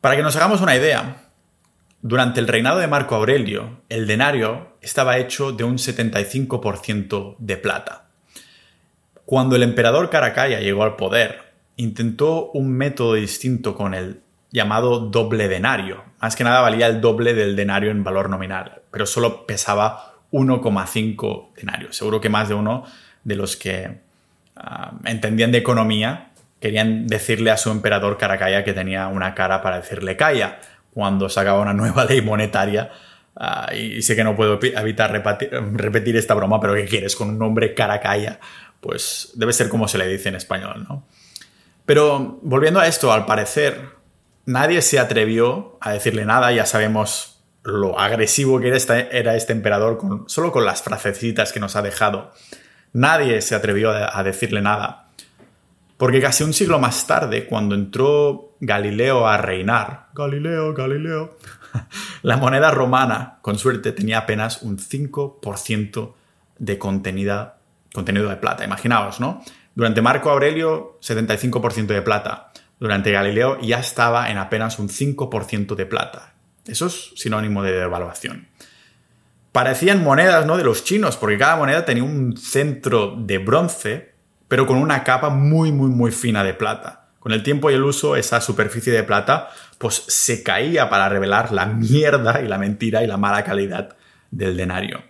Para 0.02 0.16
que 0.16 0.24
nos 0.24 0.36
hagamos 0.36 0.62
una 0.62 0.76
idea, 0.76 1.28
durante 2.02 2.40
el 2.40 2.48
reinado 2.48 2.80
de 2.80 2.88
Marco 2.88 3.16
Aurelio, 3.16 3.82
el 3.90 4.08
denario 4.08 4.76
estaba 4.82 5.20
hecho 5.20 5.52
de 5.52 5.64
un 5.64 5.78
75% 5.78 7.36
de 7.38 7.58
plata. 7.58 8.10
Cuando 9.26 9.56
el 9.56 9.64
emperador 9.64 10.10
Caracalla 10.10 10.60
llegó 10.60 10.84
al 10.84 10.96
poder, 10.96 11.54
intentó 11.76 12.50
un 12.52 12.70
método 12.70 13.14
distinto 13.14 13.76
con 13.76 13.94
el 13.94 14.22
llamado 14.52 15.00
doble 15.00 15.48
denario. 15.48 16.04
Más 16.20 16.36
que 16.36 16.44
nada 16.44 16.62
valía 16.62 16.88
el 16.88 17.02
doble 17.02 17.34
del 17.34 17.56
denario 17.56 17.92
en 17.92 18.04
valor 18.04 18.30
nominal, 18.30 18.82
pero 18.92 19.06
solo 19.06 19.46
pesaba 19.46 20.16
1,5 20.32 21.54
denarios. 21.56 21.96
Seguro 21.98 22.22
que 22.22 22.30
más 22.30 22.50
de 22.50 22.56
uno 22.56 22.86
de 23.24 23.36
los 23.36 23.56
que 23.56 24.02
ah, 24.56 24.94
entendían 25.06 25.52
de 25.52 25.60
economía 25.60 26.32
querían 26.60 27.08
decirle 27.08 27.52
a 27.52 27.58
su 27.58 27.72
emperador 27.72 28.18
Caracalla 28.18 28.64
que 28.64 28.74
tenía 28.74 29.08
una 29.08 29.34
cara 29.34 29.62
para 29.62 29.78
decirle 29.78 30.16
calla 30.16 30.60
cuando 30.94 31.30
sacaba 31.30 31.60
una 31.60 31.74
nueva 31.74 32.06
ley 32.10 32.22
monetaria. 32.22 32.92
Ah, 33.36 33.74
y 33.74 34.02
sé 34.02 34.16
que 34.16 34.24
no 34.24 34.36
puedo 34.36 34.60
evitar 34.62 35.12
repetir, 35.12 36.16
esta 36.18 36.34
broma, 36.34 36.60
pero 36.60 36.76
¿qué 36.76 36.86
quieres? 36.86 37.16
Con 37.16 37.30
un 37.30 37.40
nombre 37.40 37.74
Caracalla, 37.74 38.40
pues 38.80 39.32
debe 39.36 39.54
ser 39.54 39.70
como 39.70 39.88
se 39.88 39.98
le 39.98 40.08
dice 40.08 40.30
en 40.30 40.36
español, 40.36 40.86
¿no? 40.88 41.08
Pero 41.86 42.40
volviendo 42.44 42.80
a 42.80 42.88
esto, 42.88 43.12
al 43.12 43.26
parecer, 43.26 44.01
nadie 44.46 44.82
se 44.82 45.00
atrevió 45.00 45.78
a 45.82 45.92
decirle 45.92 46.26
nada, 46.26 46.52
ya 46.52 46.66
sabemos 46.66 47.44
lo 47.64 48.00
agresivo 48.00 48.60
que 48.60 48.70
era 48.70 48.78
este, 48.78 49.18
era 49.18 49.36
este 49.36 49.54
emperador 49.54 49.98
con, 49.98 50.28
solo 50.28 50.52
con 50.52 50.66
las 50.66 50.82
frasecitas 50.82 51.52
que 51.52 51.60
nos 51.60 51.76
ha 51.76 51.82
dejado. 51.82 52.34
Nadie 52.94 53.42
se 53.42 53.56
atrevió 53.56 53.92
a 53.92 54.24
decirle 54.24 54.62
nada. 54.62 55.02
Porque 56.02 56.20
casi 56.20 56.44
un 56.44 56.52
siglo 56.52 56.80
más 56.80 57.06
tarde, 57.06 57.46
cuando 57.46 57.76
entró 57.76 58.56
Galileo 58.60 59.28
a 59.28 59.38
reinar, 59.38 60.08
Galileo, 60.16 60.74
Galileo, 60.74 61.38
la 62.24 62.38
moneda 62.38 62.72
romana, 62.72 63.38
con 63.44 63.60
suerte, 63.60 63.92
tenía 63.92 64.18
apenas 64.18 64.64
un 64.64 64.80
5% 64.80 66.14
de 66.58 66.80
contenido 66.80 67.54
de 67.94 68.36
plata. 68.38 68.66
Imaginaos, 68.66 69.20
¿no? 69.20 69.44
Durante 69.76 70.02
Marco 70.02 70.32
Aurelio, 70.32 70.98
75% 71.02 71.86
de 71.86 72.02
plata. 72.02 72.51
Durante 72.82 73.12
Galileo 73.12 73.60
ya 73.62 73.80
estaba 73.80 74.32
en 74.32 74.40
apenas 74.40 74.80
un 74.80 74.90
5% 74.90 75.76
de 75.76 75.86
plata. 75.86 76.34
Eso 76.66 76.88
es 76.88 77.12
sinónimo 77.16 77.62
de 77.62 77.74
devaluación. 77.74 78.48
Parecían 79.52 80.04
monedas 80.04 80.48
¿no? 80.48 80.58
de 80.58 80.64
los 80.64 80.84
chinos, 80.84 81.16
porque 81.16 81.38
cada 81.38 81.58
moneda 81.58 81.86
tenía 81.86 82.04
un 82.04 82.36
centro 82.36 83.16
de 83.16 83.38
bronce, 83.38 84.16
pero 84.48 84.66
con 84.66 84.78
una 84.78 85.04
capa 85.04 85.30
muy, 85.30 85.72
muy, 85.72 85.92
muy 85.92 86.12
fina 86.12 86.44
de 86.44 86.56
plata. 86.56 87.10
Con 87.20 87.34
el 87.34 87.44
tiempo 87.44 87.70
y 87.70 87.76
el 87.76 87.84
uso, 87.84 88.16
esa 88.16 88.42
superficie 88.42 88.92
de 88.92 89.04
plata 89.04 89.50
pues 89.78 90.04
se 90.08 90.42
caía 90.42 90.90
para 90.90 91.08
revelar 91.08 91.52
la 91.52 91.68
mierda 91.68 92.42
y 92.42 92.48
la 92.48 92.58
mentira 92.58 93.04
y 93.04 93.08
la 93.08 93.18
mala 93.18 93.44
calidad 93.44 93.96
del 94.32 94.58
denario. 94.58 95.04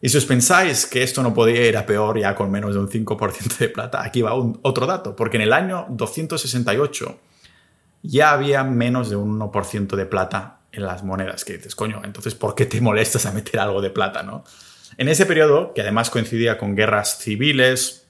Y 0.00 0.08
si 0.08 0.16
os 0.16 0.26
pensáis 0.26 0.86
que 0.86 1.02
esto 1.02 1.22
no 1.22 1.34
podía 1.34 1.66
ir 1.66 1.76
a 1.76 1.84
peor 1.84 2.18
ya 2.18 2.34
con 2.34 2.50
menos 2.50 2.74
de 2.74 2.80
un 2.80 2.88
5% 2.88 3.58
de 3.58 3.68
plata, 3.68 4.02
aquí 4.02 4.22
va 4.22 4.32
otro 4.34 4.86
dato, 4.86 5.16
porque 5.16 5.36
en 5.38 5.42
el 5.42 5.52
año 5.52 5.86
268 5.90 7.18
ya 8.02 8.30
había 8.30 8.62
menos 8.62 9.10
de 9.10 9.16
un 9.16 9.38
1% 9.40 9.96
de 9.96 10.06
plata 10.06 10.60
en 10.70 10.84
las 10.84 11.02
monedas, 11.02 11.44
que 11.44 11.54
dices, 11.54 11.74
coño, 11.74 12.02
entonces 12.04 12.34
¿por 12.34 12.54
qué 12.54 12.66
te 12.66 12.80
molestas 12.80 13.26
a 13.26 13.32
meter 13.32 13.58
algo 13.58 13.80
de 13.80 13.90
plata, 13.90 14.22
no? 14.22 14.44
En 14.96 15.08
ese 15.08 15.26
periodo, 15.26 15.74
que 15.74 15.80
además 15.80 16.10
coincidía 16.10 16.58
con 16.58 16.76
guerras 16.76 17.18
civiles 17.18 18.06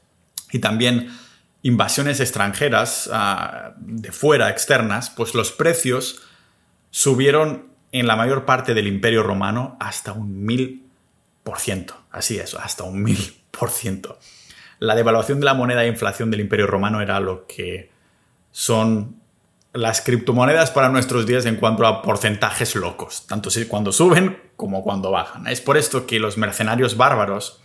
y 0.52 0.58
también 0.58 1.10
invasiones 1.62 2.20
extranjeras 2.20 3.08
uh, 3.12 3.72
de 3.78 4.12
fuera, 4.12 4.50
externas, 4.50 5.10
pues 5.10 5.34
los 5.34 5.52
precios 5.52 6.22
subieron 6.90 7.68
en 7.92 8.06
la 8.06 8.16
mayor 8.16 8.44
parte 8.44 8.74
del 8.74 8.86
imperio 8.86 9.22
romano 9.22 9.76
hasta 9.80 10.12
un 10.12 10.44
mil 11.66 11.86
Así 12.10 12.38
es, 12.38 12.54
hasta 12.54 12.84
un 12.84 13.02
mil 13.02 13.18
por 13.50 13.70
ciento. 13.70 14.18
La 14.78 14.94
devaluación 14.94 15.40
de 15.40 15.46
la 15.46 15.54
moneda 15.54 15.84
e 15.84 15.88
inflación 15.88 16.30
del 16.30 16.40
Imperio 16.40 16.66
Romano 16.66 17.00
era 17.00 17.20
lo 17.20 17.46
que 17.46 17.90
son 18.52 19.16
las 19.72 20.00
criptomonedas 20.00 20.70
para 20.70 20.88
nuestros 20.88 21.26
días 21.26 21.46
en 21.46 21.56
cuanto 21.56 21.86
a 21.86 22.02
porcentajes 22.02 22.74
locos, 22.74 23.26
tanto 23.26 23.50
cuando 23.68 23.92
suben 23.92 24.38
como 24.56 24.82
cuando 24.82 25.10
bajan. 25.10 25.46
Es 25.46 25.60
por 25.60 25.76
esto 25.76 26.06
que 26.06 26.18
los 26.18 26.38
mercenarios 26.38 26.96
bárbaros 26.96 27.60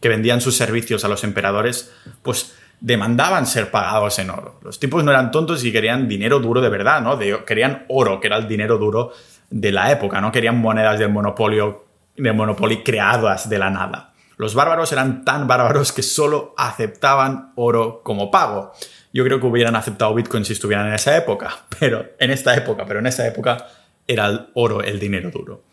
que 0.00 0.08
vendían 0.08 0.40
sus 0.40 0.56
servicios 0.56 1.04
a 1.04 1.08
los 1.08 1.24
emperadores, 1.24 1.92
pues 2.22 2.54
demandaban 2.80 3.46
ser 3.46 3.70
pagados 3.70 4.18
en 4.18 4.28
oro. 4.30 4.60
Los 4.62 4.78
tipos 4.78 5.02
no 5.04 5.10
eran 5.10 5.30
tontos 5.30 5.64
y 5.64 5.72
querían 5.72 6.08
dinero 6.08 6.40
duro 6.40 6.60
de 6.60 6.68
verdad, 6.68 7.00
¿no? 7.00 7.18
querían 7.46 7.86
oro, 7.88 8.20
que 8.20 8.26
era 8.26 8.36
el 8.36 8.46
dinero 8.46 8.76
duro 8.76 9.12
de 9.48 9.72
la 9.72 9.90
época, 9.90 10.20
no 10.20 10.32
querían 10.32 10.58
monedas 10.58 10.98
del 10.98 11.10
monopolio 11.10 11.83
de 12.16 12.32
Monopoly 12.32 12.82
creadas 12.82 13.48
de 13.48 13.58
la 13.58 13.70
nada. 13.70 14.14
Los 14.36 14.54
bárbaros 14.54 14.90
eran 14.92 15.24
tan 15.24 15.46
bárbaros 15.46 15.92
que 15.92 16.02
solo 16.02 16.54
aceptaban 16.56 17.52
oro 17.54 18.02
como 18.02 18.30
pago. 18.30 18.72
Yo 19.12 19.24
creo 19.24 19.40
que 19.40 19.46
hubieran 19.46 19.76
aceptado 19.76 20.14
Bitcoin 20.14 20.44
si 20.44 20.54
estuvieran 20.54 20.88
en 20.88 20.94
esa 20.94 21.16
época, 21.16 21.66
pero 21.78 22.06
en 22.18 22.30
esta 22.30 22.54
época, 22.56 22.84
pero 22.86 22.98
en 22.98 23.06
esa 23.06 23.26
época 23.26 23.66
era 24.06 24.26
el 24.26 24.48
oro 24.54 24.82
el 24.82 24.98
dinero 24.98 25.30
duro. 25.30 25.64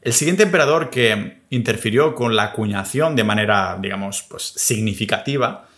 El 0.00 0.12
siguiente 0.12 0.44
emperador 0.44 0.90
que 0.90 1.42
interfirió 1.50 2.14
con 2.14 2.34
la 2.34 2.44
acuñación 2.44 3.14
de 3.16 3.24
manera, 3.24 3.76
digamos, 3.80 4.22
pues 4.22 4.44
significativa 4.56 5.68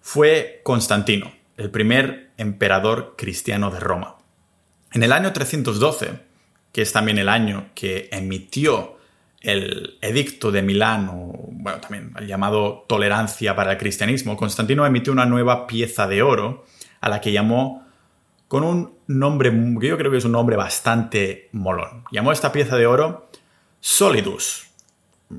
fue 0.00 0.60
Constantino, 0.64 1.32
el 1.56 1.70
primer 1.70 2.30
emperador 2.36 3.14
cristiano 3.16 3.70
de 3.70 3.80
Roma. 3.80 4.16
En 4.92 5.02
el 5.02 5.12
año 5.12 5.32
312, 5.32 6.20
que 6.72 6.82
es 6.82 6.92
también 6.92 7.18
el 7.18 7.28
año 7.28 7.70
que 7.74 8.08
emitió 8.12 8.97
el 9.40 9.98
edicto 10.00 10.50
de 10.50 10.62
Milán, 10.62 11.08
o 11.08 11.32
bueno, 11.50 11.80
también 11.80 12.12
el 12.18 12.26
llamado 12.26 12.84
tolerancia 12.88 13.54
para 13.54 13.72
el 13.72 13.78
cristianismo, 13.78 14.36
Constantino 14.36 14.84
emitió 14.84 15.12
una 15.12 15.26
nueva 15.26 15.66
pieza 15.66 16.08
de 16.08 16.22
oro 16.22 16.64
a 17.00 17.08
la 17.08 17.20
que 17.20 17.32
llamó 17.32 17.86
con 18.48 18.64
un 18.64 18.98
nombre 19.06 19.50
que 19.80 19.88
yo 19.88 19.98
creo 19.98 20.10
que 20.10 20.16
es 20.16 20.24
un 20.24 20.32
nombre 20.32 20.56
bastante 20.56 21.48
molón. 21.52 22.04
Llamó 22.10 22.32
esta 22.32 22.50
pieza 22.50 22.76
de 22.76 22.86
oro 22.86 23.30
Solidus. 23.80 24.66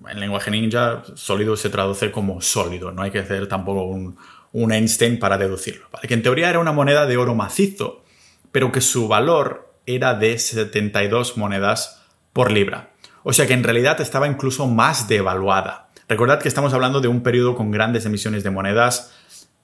En 0.07 0.19
lenguaje 0.19 0.51
ninja, 0.51 1.03
Solidus 1.15 1.61
se 1.61 1.69
traduce 1.69 2.11
como 2.11 2.41
sólido, 2.41 2.91
no 2.91 3.01
hay 3.01 3.09
que 3.09 3.19
hacer 3.19 3.47
tampoco 3.47 3.83
un, 3.85 4.17
un 4.51 4.71
Einstein 4.71 5.17
para 5.17 5.37
deducirlo. 5.37 5.87
Que 6.07 6.13
en 6.13 6.21
teoría 6.21 6.49
era 6.49 6.59
una 6.59 6.71
moneda 6.71 7.07
de 7.07 7.17
oro 7.17 7.33
macizo, 7.33 8.03
pero 8.51 8.71
que 8.71 8.81
su 8.81 9.07
valor 9.07 9.73
era 9.85 10.13
de 10.13 10.37
72 10.37 11.37
monedas 11.37 12.03
por 12.33 12.51
libra. 12.51 12.91
O 13.29 13.33
sea 13.33 13.45
que 13.45 13.53
en 13.53 13.63
realidad 13.63 14.01
estaba 14.01 14.27
incluso 14.27 14.65
más 14.65 15.07
devaluada. 15.07 15.89
Recordad 16.07 16.39
que 16.41 16.47
estamos 16.47 16.73
hablando 16.73 16.99
de 16.99 17.09
un 17.09 17.21
periodo 17.21 17.55
con 17.55 17.69
grandes 17.69 18.03
emisiones 18.07 18.43
de 18.43 18.49
monedas 18.49 19.13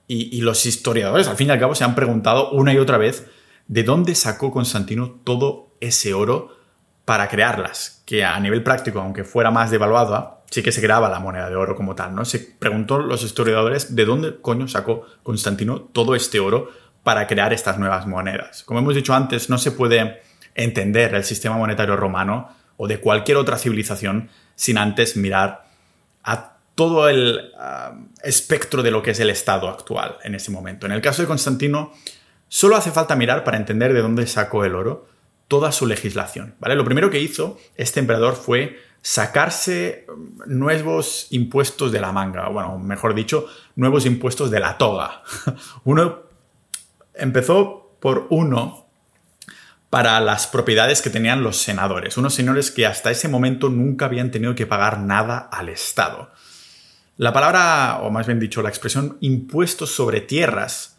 y, 0.07 0.39
los 0.41 0.67
historiadores 0.67 1.27
al 1.27 1.35
fin 1.35 1.47
y 1.47 1.51
al 1.51 1.59
cabo 1.59 1.73
se 1.73 1.83
han 1.83 1.95
preguntado 1.95 2.51
una 2.51 2.75
y 2.75 2.77
otra 2.77 2.99
vez 2.99 3.25
de 3.67 3.81
dónde 3.81 4.13
sacó 4.13 4.51
Constantino 4.51 5.19
todo 5.23 5.69
ese 5.79 6.13
oro 6.13 6.55
para 7.05 7.27
crearlas, 7.27 8.03
que 8.05 8.23
a 8.23 8.39
nivel 8.39 8.61
práctico, 8.61 8.99
aunque 8.99 9.23
fuera 9.23 9.49
más 9.49 9.71
devaluada, 9.71 10.41
sí 10.51 10.61
que 10.61 10.71
se 10.71 10.79
creaba 10.79 11.09
la 11.09 11.19
moneda 11.19 11.49
de 11.49 11.55
oro 11.55 11.75
como 11.75 11.95
tal, 11.95 12.13
¿no? 12.13 12.23
Se 12.23 12.37
preguntó 12.37 12.99
los 12.99 13.23
historiadores 13.23 13.95
de 13.95 14.05
dónde 14.05 14.39
coño 14.41 14.67
sacó 14.67 15.07
Constantino 15.23 15.81
todo 15.81 16.13
este 16.13 16.39
oro 16.39 16.69
para 17.01 17.25
crear 17.25 17.51
estas 17.51 17.79
nuevas 17.79 18.05
monedas. 18.05 18.61
Como 18.63 18.81
hemos 18.81 18.93
dicho 18.93 19.15
antes, 19.15 19.49
no 19.49 19.57
se 19.57 19.71
puede 19.71 20.21
entender 20.53 21.15
el 21.15 21.23
sistema 21.23 21.57
monetario 21.57 21.95
romano 21.95 22.63
o 22.77 22.87
de 22.87 22.99
cualquier 22.99 23.37
otra 23.37 23.57
civilización 23.57 24.29
sin 24.55 24.77
antes 24.77 25.17
mirar 25.17 25.65
a 26.23 26.57
todo 26.75 27.07
el 27.07 27.51
ah, 27.57 27.97
espectro 28.23 28.83
de 28.83 28.91
lo 28.91 29.01
que 29.01 29.11
es 29.11 29.19
el 29.19 29.29
Estado 29.29 29.69
actual 29.69 30.17
en 30.23 30.35
ese 30.35 30.51
momento. 30.51 30.85
En 30.85 30.91
el 30.91 31.01
caso 31.01 31.21
de 31.21 31.27
Constantino, 31.27 31.93
solo 32.47 32.75
hace 32.75 32.91
falta 32.91 33.15
mirar 33.15 33.43
para 33.43 33.57
entender 33.57 33.93
de 33.93 34.01
dónde 34.01 34.27
sacó 34.27 34.65
el 34.65 34.75
oro 34.75 35.07
toda 35.47 35.71
su 35.71 35.85
legislación. 35.85 36.55
¿vale? 36.59 36.75
Lo 36.75 36.85
primero 36.85 37.09
que 37.09 37.19
hizo 37.19 37.57
este 37.75 37.99
emperador 37.99 38.35
fue 38.35 38.77
sacarse 39.01 40.07
nuevos 40.47 41.27
impuestos 41.29 41.91
de 41.91 42.01
la 42.01 42.11
manga, 42.11 42.49
bueno, 42.49 42.79
mejor 42.79 43.13
dicho, 43.13 43.45
nuevos 43.75 44.05
impuestos 44.05 44.49
de 44.49 44.59
la 44.59 44.77
toga. 44.77 45.21
Uno 45.83 46.23
empezó 47.13 47.95
por 47.99 48.27
uno 48.29 48.84
para 49.89 50.19
las 50.19 50.47
propiedades 50.47 51.01
que 51.01 51.09
tenían 51.09 51.43
los 51.43 51.57
senadores, 51.57 52.17
unos 52.17 52.33
señores 52.33 52.71
que 52.71 52.85
hasta 52.85 53.11
ese 53.11 53.27
momento 53.27 53.69
nunca 53.69 54.05
habían 54.05 54.31
tenido 54.31 54.55
que 54.55 54.65
pagar 54.65 54.99
nada 54.99 55.37
al 55.51 55.69
Estado. 55.69 56.31
La 57.17 57.31
palabra, 57.31 57.99
o 58.01 58.11
más 58.11 58.27
bien 58.27 58.39
dicho, 58.39 58.61
la 58.61 58.69
expresión 58.69 59.17
impuestos 59.21 59.95
sobre 59.95 60.21
tierras 60.21 60.97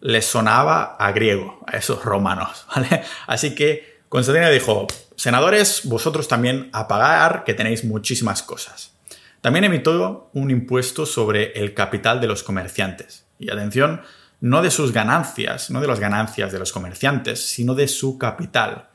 les 0.00 0.26
sonaba 0.26 0.96
a 0.98 1.12
griego, 1.12 1.60
a 1.66 1.76
esos 1.76 2.04
romanos, 2.04 2.66
¿vale? 2.74 3.02
Así 3.26 3.54
que 3.54 4.02
Constantino 4.08 4.50
dijo, 4.50 4.88
senadores, 5.16 5.82
vosotros 5.84 6.28
también 6.28 6.68
a 6.72 6.88
pagar, 6.88 7.44
que 7.44 7.54
tenéis 7.54 7.84
muchísimas 7.84 8.42
cosas. 8.42 8.92
También 9.40 9.64
emitió 9.64 10.30
un 10.34 10.50
impuesto 10.50 11.06
sobre 11.06 11.52
el 11.52 11.74
capital 11.74 12.20
de 12.20 12.26
los 12.26 12.42
comerciantes. 12.42 13.24
Y 13.38 13.50
atención, 13.50 14.02
no 14.42 14.60
de 14.60 14.72
sus 14.72 14.92
ganancias, 14.92 15.70
no 15.70 15.80
de 15.80 15.86
las 15.86 16.00
ganancias 16.00 16.50
de 16.50 16.58
los 16.58 16.72
comerciantes, 16.72 17.48
sino 17.48 17.76
de 17.76 17.86
su 17.86 18.18
capital. 18.18 18.88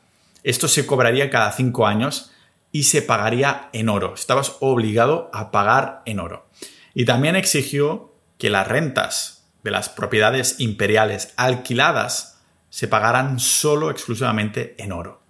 Esto 0.43 0.67
se 0.67 0.85
cobraría 0.85 1.29
cada 1.29 1.53
cinco 1.53 1.87
años 1.87 2.31
y 2.73 2.83
se 2.83 3.01
pagaría 3.01 3.69
en 3.71 3.87
oro. 3.87 4.13
Estabas 4.13 4.57
obligado 4.59 5.31
a 5.33 5.49
pagar 5.51 6.01
en 6.05 6.19
oro. 6.19 6.49
Y 6.93 7.05
también 7.05 7.37
exigió 7.37 8.13
que 8.37 8.49
las 8.49 8.67
rentas 8.67 9.47
de 9.63 9.71
las 9.71 9.87
propiedades 9.87 10.59
imperiales 10.59 11.33
alquiladas 11.37 12.41
se 12.69 12.89
pagaran 12.89 13.39
solo 13.39 13.89
exclusivamente 13.89 14.75
en 14.77 14.91
oro. 14.91 15.21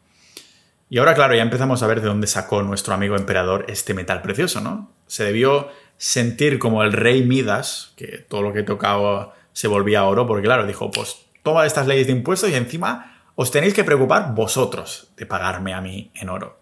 Y 0.89 0.97
ahora, 0.97 1.13
claro, 1.13 1.35
ya 1.35 1.43
empezamos 1.43 1.83
a 1.83 1.87
ver 1.87 2.01
de 2.01 2.07
dónde 2.07 2.25
sacó 2.25 2.63
nuestro 2.63 2.95
amigo 2.95 3.15
emperador 3.15 3.65
este 3.67 3.93
metal 3.93 4.23
precioso, 4.23 4.61
¿no? 4.61 4.91
Se 5.05 5.25
debió 5.25 5.69
sentir 5.97 6.57
como 6.57 6.81
el 6.81 6.91
rey 6.91 7.23
Midas, 7.23 7.93
que 7.95 8.25
todo 8.27 8.41
lo 8.41 8.53
que 8.53 8.63
tocaba 8.63 9.35
se 9.57 9.67
volvía 9.67 10.03
oro, 10.03 10.27
porque 10.27 10.43
claro, 10.43 10.67
dijo, 10.67 10.91
pues 10.91 11.17
toma 11.41 11.65
estas 11.65 11.87
leyes 11.87 12.05
de 12.05 12.13
impuestos 12.13 12.51
y 12.51 12.53
encima 12.53 13.23
os 13.33 13.49
tenéis 13.49 13.73
que 13.73 13.83
preocupar 13.83 14.35
vosotros 14.35 15.07
de 15.17 15.25
pagarme 15.25 15.73
a 15.73 15.81
mí 15.81 16.11
en 16.13 16.29
oro. 16.29 16.59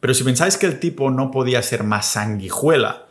Pero 0.00 0.12
si 0.12 0.24
pensáis 0.24 0.56
que 0.56 0.66
el 0.66 0.80
tipo 0.80 1.08
no 1.12 1.30
podía 1.30 1.62
ser 1.62 1.84
más 1.84 2.06
sanguijuela, 2.06 3.06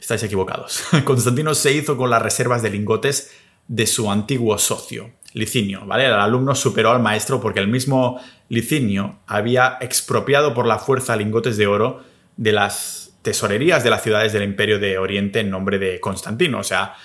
estáis 0.00 0.24
equivocados. 0.24 0.82
Constantino 1.04 1.54
se 1.54 1.72
hizo 1.72 1.96
con 1.96 2.10
las 2.10 2.20
reservas 2.20 2.60
de 2.60 2.70
lingotes 2.70 3.30
de 3.68 3.86
su 3.86 4.10
antiguo 4.10 4.58
socio, 4.58 5.12
Licinio, 5.34 5.86
¿vale? 5.86 6.06
El 6.06 6.14
alumno 6.14 6.56
superó 6.56 6.90
al 6.90 7.00
maestro 7.00 7.40
porque 7.40 7.60
el 7.60 7.68
mismo 7.68 8.20
Licinio 8.48 9.20
había 9.28 9.78
expropiado 9.80 10.52
por 10.52 10.66
la 10.66 10.80
fuerza 10.80 11.14
lingotes 11.14 11.58
de 11.58 11.68
oro 11.68 12.02
de 12.36 12.50
las 12.50 13.12
tesorerías 13.22 13.84
de 13.84 13.90
las 13.90 14.02
ciudades 14.02 14.32
del 14.32 14.42
Imperio 14.42 14.80
de 14.80 14.98
Oriente 14.98 15.38
en 15.38 15.50
nombre 15.50 15.78
de 15.78 16.00
Constantino. 16.00 16.58
O 16.58 16.64
sea, 16.64 16.96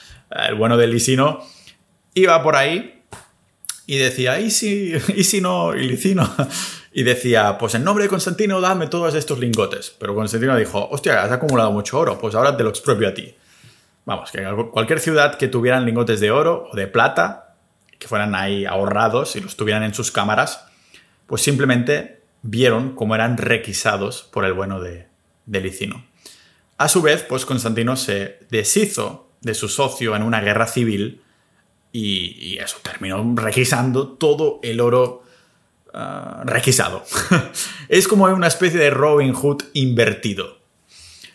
el 0.47 0.55
bueno 0.55 0.77
del 0.77 0.91
Licino 0.91 1.43
iba 2.13 2.41
por 2.43 2.55
ahí 2.55 3.01
y 3.85 3.97
decía, 3.97 4.39
¿y 4.39 4.51
si, 4.51 4.93
y 5.15 5.41
no? 5.41 5.75
Y 5.75 5.87
Licino 5.87 6.29
y 6.93 7.03
decía, 7.03 7.57
pues 7.57 7.75
en 7.75 7.83
nombre 7.83 8.03
de 8.03 8.09
Constantino, 8.09 8.61
dame 8.61 8.87
todos 8.87 9.15
estos 9.15 9.39
lingotes. 9.39 9.95
Pero 9.99 10.15
Constantino 10.15 10.55
dijo, 10.55 10.87
hostia, 10.89 11.23
has 11.23 11.31
acumulado 11.31 11.71
mucho 11.71 11.99
oro, 11.99 12.19
pues 12.19 12.35
ahora 12.35 12.55
te 12.55 12.63
lo 12.63 12.69
expropio 12.69 13.07
a 13.07 13.13
ti. 13.13 13.33
Vamos, 14.05 14.31
que 14.31 14.43
cualquier 14.71 14.99
ciudad 14.99 15.35
que 15.35 15.47
tuvieran 15.47 15.85
lingotes 15.85 16.19
de 16.19 16.29
oro 16.31 16.69
o 16.71 16.75
de 16.75 16.87
plata, 16.87 17.55
que 17.97 18.07
fueran 18.07 18.35
ahí 18.35 18.65
ahorrados 18.65 19.35
y 19.35 19.41
los 19.41 19.55
tuvieran 19.55 19.83
en 19.83 19.93
sus 19.93 20.11
cámaras, 20.11 20.65
pues 21.25 21.41
simplemente 21.41 22.21
vieron 22.41 22.95
cómo 22.95 23.15
eran 23.15 23.37
requisados 23.37 24.23
por 24.23 24.43
el 24.43 24.53
bueno 24.53 24.81
de, 24.81 25.07
de 25.45 25.61
Licino. 25.61 26.05
A 26.77 26.89
su 26.89 27.01
vez, 27.01 27.23
pues 27.23 27.45
Constantino 27.45 27.95
se 27.95 28.39
deshizo 28.49 29.29
de 29.43 29.53
su 29.53 29.69
socio 29.69 30.15
en 30.15 30.23
una 30.23 30.41
guerra 30.41 30.65
civil 30.65 31.21
y, 31.91 32.58
eso 32.58 32.77
terminó 32.82 33.23
requisando 33.36 34.08
todo 34.08 34.60
el 34.63 34.82
oro 34.82 35.23
Ah, 35.93 36.41
requisado. 36.43 37.03
es 37.88 38.08
como 38.08 38.25
una 38.25 38.47
especie 38.47 38.79
de 38.79 38.89
Robin 38.89 39.34
Hood 39.34 39.62
invertido. 39.73 40.58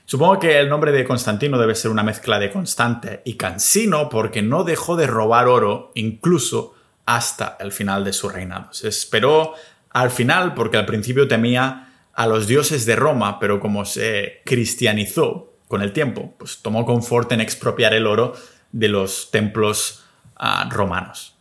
Supongo 0.05 0.41
que 0.41 0.59
el 0.59 0.69
nombre 0.69 0.91
de 0.91 1.05
Constantino 1.05 1.59
debe 1.59 1.77
ser 1.77 1.93
una 1.93 2.03
mezcla 2.03 2.41
de 2.41 2.51
constante 2.51 3.23
y 3.25 3.35
cansino 3.35 4.09
porque 4.09 4.43
no 4.43 4.65
dejó 4.65 4.97
de 4.97 5.07
robar 5.07 5.47
oro 5.47 5.93
incluso 5.95 6.75
hasta 7.07 7.57
el 7.61 7.71
final 7.71 8.05
de 8.05 8.13
su 8.13 8.29
reinado. 8.29 8.73
Se 8.73 8.89
esperó 8.89 9.55
al 9.91 10.11
final 10.11 10.55
porque 10.55 10.77
al 10.77 10.87
principio 10.87 11.29
temía 11.29 11.93
a 12.13 12.27
los 12.27 12.49
dioses 12.49 12.85
de 12.85 12.97
Roma, 12.97 13.39
pero 13.39 13.61
como 13.61 13.85
se 13.85 14.43
cristianizó 14.45 15.48
con 15.69 15.83
el 15.83 15.93
tiempo, 15.93 16.35
pues 16.39 16.61
tomó 16.63 16.85
confort 16.85 17.31
en 17.33 17.41
expropiar 17.41 17.95
el 17.95 18.07
oro 18.07 18.33
de 18.73 18.89
los 18.89 19.31
templos 19.31 20.05
ah, 20.37 20.69
romanos. 20.71 21.37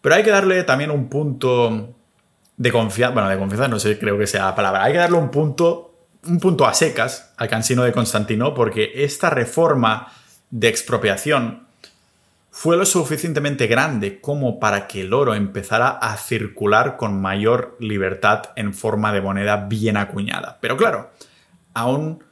Pero 0.00 0.14
hay 0.14 0.22
que 0.22 0.30
darle 0.30 0.62
también 0.64 0.90
un 0.90 1.08
punto 1.08 1.94
de 2.56 2.72
confianza, 2.72 3.14
bueno, 3.14 3.28
de 3.28 3.38
confianza 3.38 3.68
no 3.68 3.78
sé, 3.78 3.98
creo 3.98 4.18
que 4.18 4.26
sea 4.26 4.44
la 4.44 4.54
palabra. 4.54 4.84
Hay 4.84 4.92
que 4.92 4.98
darle 4.98 5.16
un 5.16 5.30
punto, 5.30 5.94
un 6.26 6.38
punto 6.38 6.66
a 6.66 6.74
secas 6.74 7.32
al 7.36 7.48
cansino 7.48 7.82
de 7.82 7.92
Constantino 7.92 8.54
porque 8.54 8.92
esta 8.96 9.30
reforma 9.30 10.12
de 10.50 10.68
expropiación 10.68 11.66
fue 12.50 12.76
lo 12.76 12.84
suficientemente 12.84 13.66
grande 13.66 14.20
como 14.20 14.58
para 14.58 14.86
que 14.88 15.02
el 15.02 15.14
oro 15.14 15.34
empezara 15.34 15.88
a 15.88 16.16
circular 16.16 16.96
con 16.96 17.20
mayor 17.20 17.76
libertad 17.80 18.50
en 18.56 18.74
forma 18.74 19.12
de 19.12 19.22
moneda 19.22 19.68
bien 19.68 19.96
acuñada. 19.96 20.58
Pero 20.60 20.76
claro, 20.76 21.10
aún 21.72 22.24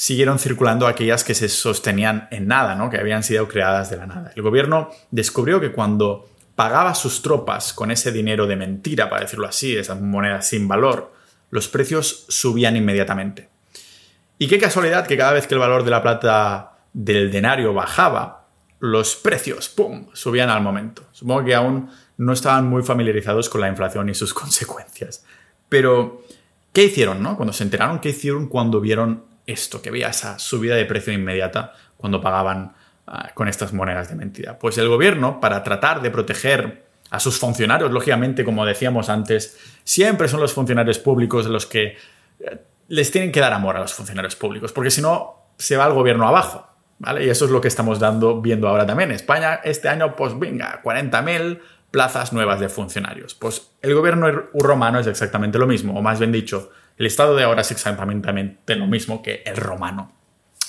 siguieron 0.00 0.38
circulando 0.38 0.86
aquellas 0.86 1.24
que 1.24 1.34
se 1.34 1.48
sostenían 1.48 2.28
en 2.30 2.46
nada, 2.46 2.76
¿no? 2.76 2.88
que 2.88 2.98
habían 2.98 3.24
sido 3.24 3.48
creadas 3.48 3.90
de 3.90 3.96
la 3.96 4.06
nada. 4.06 4.30
El 4.36 4.42
gobierno 4.42 4.90
descubrió 5.10 5.60
que 5.60 5.72
cuando 5.72 6.30
pagaba 6.54 6.94
sus 6.94 7.20
tropas 7.20 7.72
con 7.72 7.90
ese 7.90 8.12
dinero 8.12 8.46
de 8.46 8.54
mentira, 8.54 9.10
para 9.10 9.22
decirlo 9.22 9.48
así, 9.48 9.76
esas 9.76 10.00
monedas 10.00 10.46
sin 10.46 10.68
valor, 10.68 11.12
los 11.50 11.66
precios 11.66 12.26
subían 12.28 12.76
inmediatamente. 12.76 13.48
Y 14.38 14.46
qué 14.46 14.60
casualidad 14.60 15.04
que 15.04 15.16
cada 15.16 15.32
vez 15.32 15.48
que 15.48 15.54
el 15.54 15.60
valor 15.60 15.82
de 15.82 15.90
la 15.90 16.00
plata 16.00 16.78
del 16.92 17.32
denario 17.32 17.74
bajaba, 17.74 18.46
los 18.78 19.16
precios, 19.16 19.68
¡pum!, 19.68 20.06
subían 20.12 20.48
al 20.48 20.62
momento. 20.62 21.08
Supongo 21.10 21.44
que 21.44 21.56
aún 21.56 21.90
no 22.18 22.32
estaban 22.32 22.68
muy 22.68 22.84
familiarizados 22.84 23.48
con 23.48 23.62
la 23.62 23.68
inflación 23.68 24.08
y 24.08 24.14
sus 24.14 24.32
consecuencias. 24.42 25.24
Pero, 25.68 26.22
¿qué 26.72 26.84
hicieron, 26.84 27.20
no? 27.20 27.34
Cuando 27.36 27.52
se 27.52 27.64
enteraron, 27.64 27.98
¿qué 27.98 28.10
hicieron 28.10 28.46
cuando 28.46 28.80
vieron 28.80 29.26
esto? 29.50 29.82
Que 29.82 29.88
había 29.88 30.08
esa 30.08 30.38
subida 30.38 30.76
de 30.76 30.84
precio 30.84 31.12
inmediata 31.12 31.74
cuando 31.96 32.20
pagaban 32.20 32.74
Ah, 33.10 33.30
con 33.32 33.48
estas 33.48 33.72
monedas 33.72 34.10
de 34.10 34.16
mentira? 34.16 34.58
Pues 34.58 34.76
el 34.76 34.86
gobierno, 34.86 35.40
para 35.40 35.62
tratar 35.62 36.02
de 36.02 36.10
proteger 36.10 36.84
a 37.08 37.18
sus 37.18 37.38
funcionarios, 37.38 37.90
lógicamente, 37.90 38.44
como 38.44 38.66
decíamos 38.66 39.08
antes, 39.08 39.56
siempre 39.82 40.28
son 40.28 40.40
los 40.40 40.52
funcionarios 40.52 40.98
públicos 40.98 41.46
los 41.46 41.64
que 41.64 41.96
eh, 42.40 42.58
les 42.88 43.10
tienen 43.10 43.32
que 43.32 43.40
dar 43.40 43.54
amor 43.54 43.78
a 43.78 43.80
los 43.80 43.94
funcionarios 43.94 44.36
públicos, 44.36 44.74
porque 44.74 44.90
si 44.90 45.00
no, 45.00 45.52
se 45.56 45.78
va 45.78 45.86
el 45.86 45.94
gobierno 45.94 46.28
abajo. 46.28 46.66
¿Vale? 46.98 47.24
Y 47.24 47.30
eso 47.30 47.46
es 47.46 47.50
lo 47.50 47.62
que 47.62 47.68
estamos 47.68 47.98
dando, 47.98 48.42
viendo 48.42 48.68
ahora 48.68 48.84
también. 48.84 49.10
España 49.12 49.60
este 49.64 49.88
año, 49.88 50.14
pues 50.14 50.38
venga, 50.38 50.82
40.000 50.82 51.60
plazas 51.90 52.34
nuevas 52.34 52.60
de 52.60 52.68
funcionarios. 52.68 53.34
Pues 53.34 53.70
el 53.80 53.94
gobierno 53.94 54.26
romano 54.52 54.98
es 54.98 55.06
exactamente 55.06 55.58
lo 55.58 55.66
mismo, 55.66 55.98
o 55.98 56.02
más 56.02 56.18
bien 56.18 56.32
dicho, 56.32 56.72
el 56.98 57.06
Estado 57.06 57.36
de 57.36 57.44
ahora 57.44 57.62
es 57.62 57.70
exactamente 57.70 58.74
lo 58.74 58.86
mismo 58.86 59.22
que 59.22 59.42
el 59.46 59.56
romano. 59.56 60.12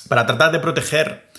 Para 0.08 0.26
tratar 0.26 0.52
de 0.52 0.60
proteger 0.60 1.30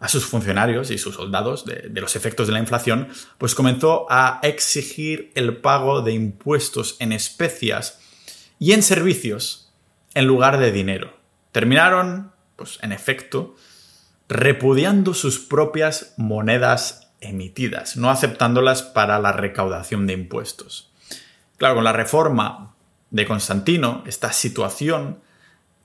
a 0.00 0.08
sus 0.08 0.24
funcionarios 0.24 0.90
y 0.90 0.98
sus 0.98 1.16
soldados 1.16 1.64
de, 1.64 1.90
los 2.00 2.16
efectos 2.16 2.46
de 2.46 2.52
la 2.52 2.58
inflación, 2.58 3.08
pues 3.36 3.54
comenzó 3.54 4.06
a 4.08 4.40
exigir 4.42 5.30
el 5.34 5.58
pago 5.58 6.02
de 6.02 6.12
impuestos 6.12 6.96
en 7.00 7.12
especias 7.12 8.00
y 8.58 8.72
en 8.72 8.82
servicios 8.82 9.72
en 10.14 10.26
lugar 10.26 10.58
de 10.58 10.72
dinero. 10.72 11.16
Terminaron, 11.52 12.32
pues 12.56 12.78
en 12.82 12.92
efecto, 12.92 13.56
repudiando 14.28 15.14
sus 15.14 15.38
propias 15.38 16.14
monedas 16.16 17.10
emitidas, 17.20 17.96
no 17.96 18.10
aceptándolas 18.10 18.82
para 18.82 19.18
la 19.18 19.32
recaudación 19.32 20.06
de 20.06 20.14
impuestos. 20.14 20.92
Claro, 21.56 21.74
con 21.74 21.84
la 21.84 21.92
reforma 21.92 22.76
de 23.10 23.26
Constantino, 23.26 24.02
esta 24.06 24.32
situación 24.32 25.20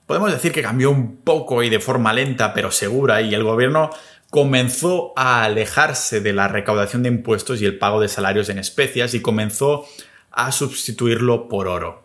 podemos 0.06 0.32
decir 0.32 0.52
que 0.52 0.62
cambió 0.62 0.92
un 0.92 1.18
poco 1.18 1.64
y 1.64 1.70
de 1.70 1.80
forma 1.80 2.14
lenta 2.14 2.54
pero 2.54 2.72
segura 2.72 3.22
y 3.22 3.34
el 3.34 3.44
gobierno 3.44 3.90
comenzó 4.30 5.14
a 5.16 5.44
alejarse 5.44 6.20
de 6.20 6.34
la 6.34 6.48
recaudación 6.48 7.04
de 7.04 7.10
impuestos 7.10 7.62
y 7.62 7.66
el 7.66 7.78
pago 7.78 8.02
de 8.02 8.10
salarios 8.10 8.50
en 8.50 8.58
especias 8.58 9.14
y 9.14 9.22
comenzó 9.22 9.86
a 10.32 10.52
sustituirlo 10.52 11.48
por 11.48 11.68
oro. 11.68 12.04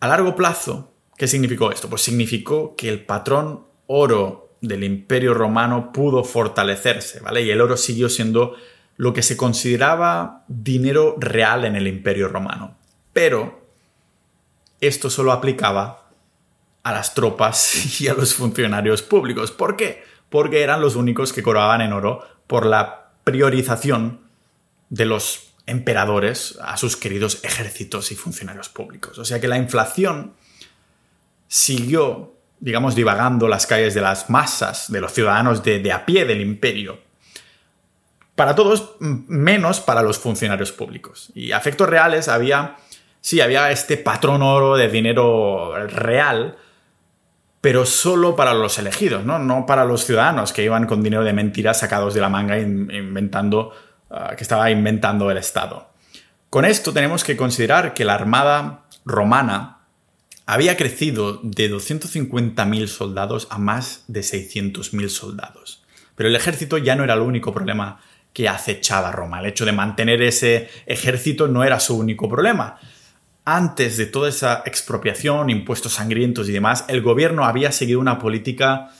A 0.00 0.08
largo 0.08 0.34
plazo, 0.34 0.94
¿Qué 1.16 1.28
significó 1.28 1.70
esto? 1.70 1.88
Pues 1.88 2.02
significó 2.02 2.74
que 2.76 2.88
el 2.88 3.04
patrón 3.04 3.66
oro 3.86 4.56
del 4.60 4.82
imperio 4.82 5.34
romano 5.34 5.92
pudo 5.92 6.24
fortalecerse, 6.24 7.20
¿vale? 7.20 7.42
Y 7.42 7.50
el 7.50 7.60
oro 7.60 7.76
siguió 7.76 8.08
siendo 8.08 8.56
lo 8.96 9.12
que 9.12 9.22
se 9.22 9.36
consideraba 9.36 10.44
dinero 10.48 11.16
real 11.18 11.64
en 11.64 11.76
el 11.76 11.86
imperio 11.86 12.28
romano. 12.28 12.76
Pero 13.12 13.63
esto 14.86 15.10
solo 15.10 15.32
aplicaba 15.32 16.08
a 16.82 16.92
las 16.92 17.14
tropas 17.14 18.00
y 18.00 18.08
a 18.08 18.14
los 18.14 18.34
funcionarios 18.34 19.02
públicos. 19.02 19.50
¿Por 19.50 19.76
qué? 19.76 20.04
Porque 20.30 20.62
eran 20.62 20.80
los 20.80 20.96
únicos 20.96 21.32
que 21.32 21.42
cobraban 21.42 21.80
en 21.80 21.92
oro 21.92 22.22
por 22.46 22.66
la 22.66 23.10
priorización 23.24 24.20
de 24.90 25.06
los 25.06 25.54
emperadores 25.66 26.58
a 26.62 26.76
sus 26.76 26.96
queridos 26.96 27.40
ejércitos 27.42 28.12
y 28.12 28.16
funcionarios 28.16 28.68
públicos. 28.68 29.18
O 29.18 29.24
sea 29.24 29.40
que 29.40 29.48
la 29.48 29.56
inflación 29.56 30.34
siguió, 31.48 32.34
digamos, 32.60 32.94
divagando 32.94 33.48
las 33.48 33.66
calles 33.66 33.94
de 33.94 34.00
las 34.00 34.28
masas, 34.28 34.90
de 34.90 35.00
los 35.00 35.12
ciudadanos 35.12 35.62
de, 35.62 35.92
a 35.92 36.04
pie 36.04 36.24
del 36.24 36.40
imperio. 36.40 36.98
Para 38.34 38.54
todos, 38.54 38.96
menos 38.98 39.80
para 39.80 40.02
los 40.02 40.18
funcionarios 40.18 40.72
públicos. 40.72 41.30
Y 41.34 41.52
a 41.52 41.58
efectos 41.58 41.88
reales 41.88 42.28
había, 42.28 42.76
sí, 43.24 43.40
había 43.40 43.70
este 43.70 43.96
patrón 43.96 44.42
oro 44.42 44.76
de 44.76 44.88
dinero 44.88 45.74
real, 45.86 46.56
pero 47.60 47.86
solo 47.86 48.36
para 48.36 48.52
los 48.52 48.78
elegidos, 48.78 49.24
¿no? 49.24 49.64
Para 49.66 49.84
los 49.84 50.04
ciudadanos 50.04 50.52
que 50.52 50.62
iban 50.62 50.86
con 50.86 51.02
dinero 51.02 51.24
de 51.24 51.32
mentiras 51.32 51.78
sacados 51.78 52.12
de 52.12 52.20
la 52.20 52.28
manga 52.28 52.58
inventando 52.58 53.72
Ah, 54.16 54.34
que 54.36 54.44
estaba 54.44 54.70
inventando 54.70 55.28
el 55.28 55.38
Estado. 55.38 55.90
Con 56.48 56.64
esto 56.64 56.92
tenemos 56.92 57.24
que 57.24 57.36
considerar 57.36 57.94
que 57.94 58.04
la 58.04 58.14
Armada 58.14 58.84
romana 59.04 59.78
había 60.46 60.76
crecido 60.76 61.40
de 61.42 61.68
250.000 61.68 62.86
soldados 62.86 63.48
a 63.50 63.58
más 63.58 64.04
de 64.06 64.20
600.000 64.20 65.08
soldados. 65.08 65.82
Pero 66.14 66.28
el 66.28 66.36
ejército 66.36 66.78
ya 66.78 66.94
no 66.94 67.02
era 67.02 67.14
el 67.14 67.22
único 67.22 67.52
problema 67.52 68.00
que 68.32 68.48
acechaba 68.48 69.10
Roma. 69.10 69.40
El 69.40 69.46
hecho 69.46 69.64
de 69.64 69.72
mantener 69.72 70.22
ese 70.22 70.68
ejército 70.86 71.48
no 71.48 71.64
era 71.64 71.80
su 71.80 71.98
único 71.98 72.28
problema. 72.28 72.78
Antes 73.44 73.96
de 73.96 74.06
toda 74.06 74.28
esa 74.28 74.62
expropiación, 74.64 75.50
impuestos 75.50 75.94
sangrientos 75.94 76.48
y 76.48 76.52
demás, 76.52 76.84
el 76.88 77.02
gobierno 77.02 77.44
había 77.44 77.72
seguido 77.72 78.00
una 78.00 78.18
política 78.18 78.90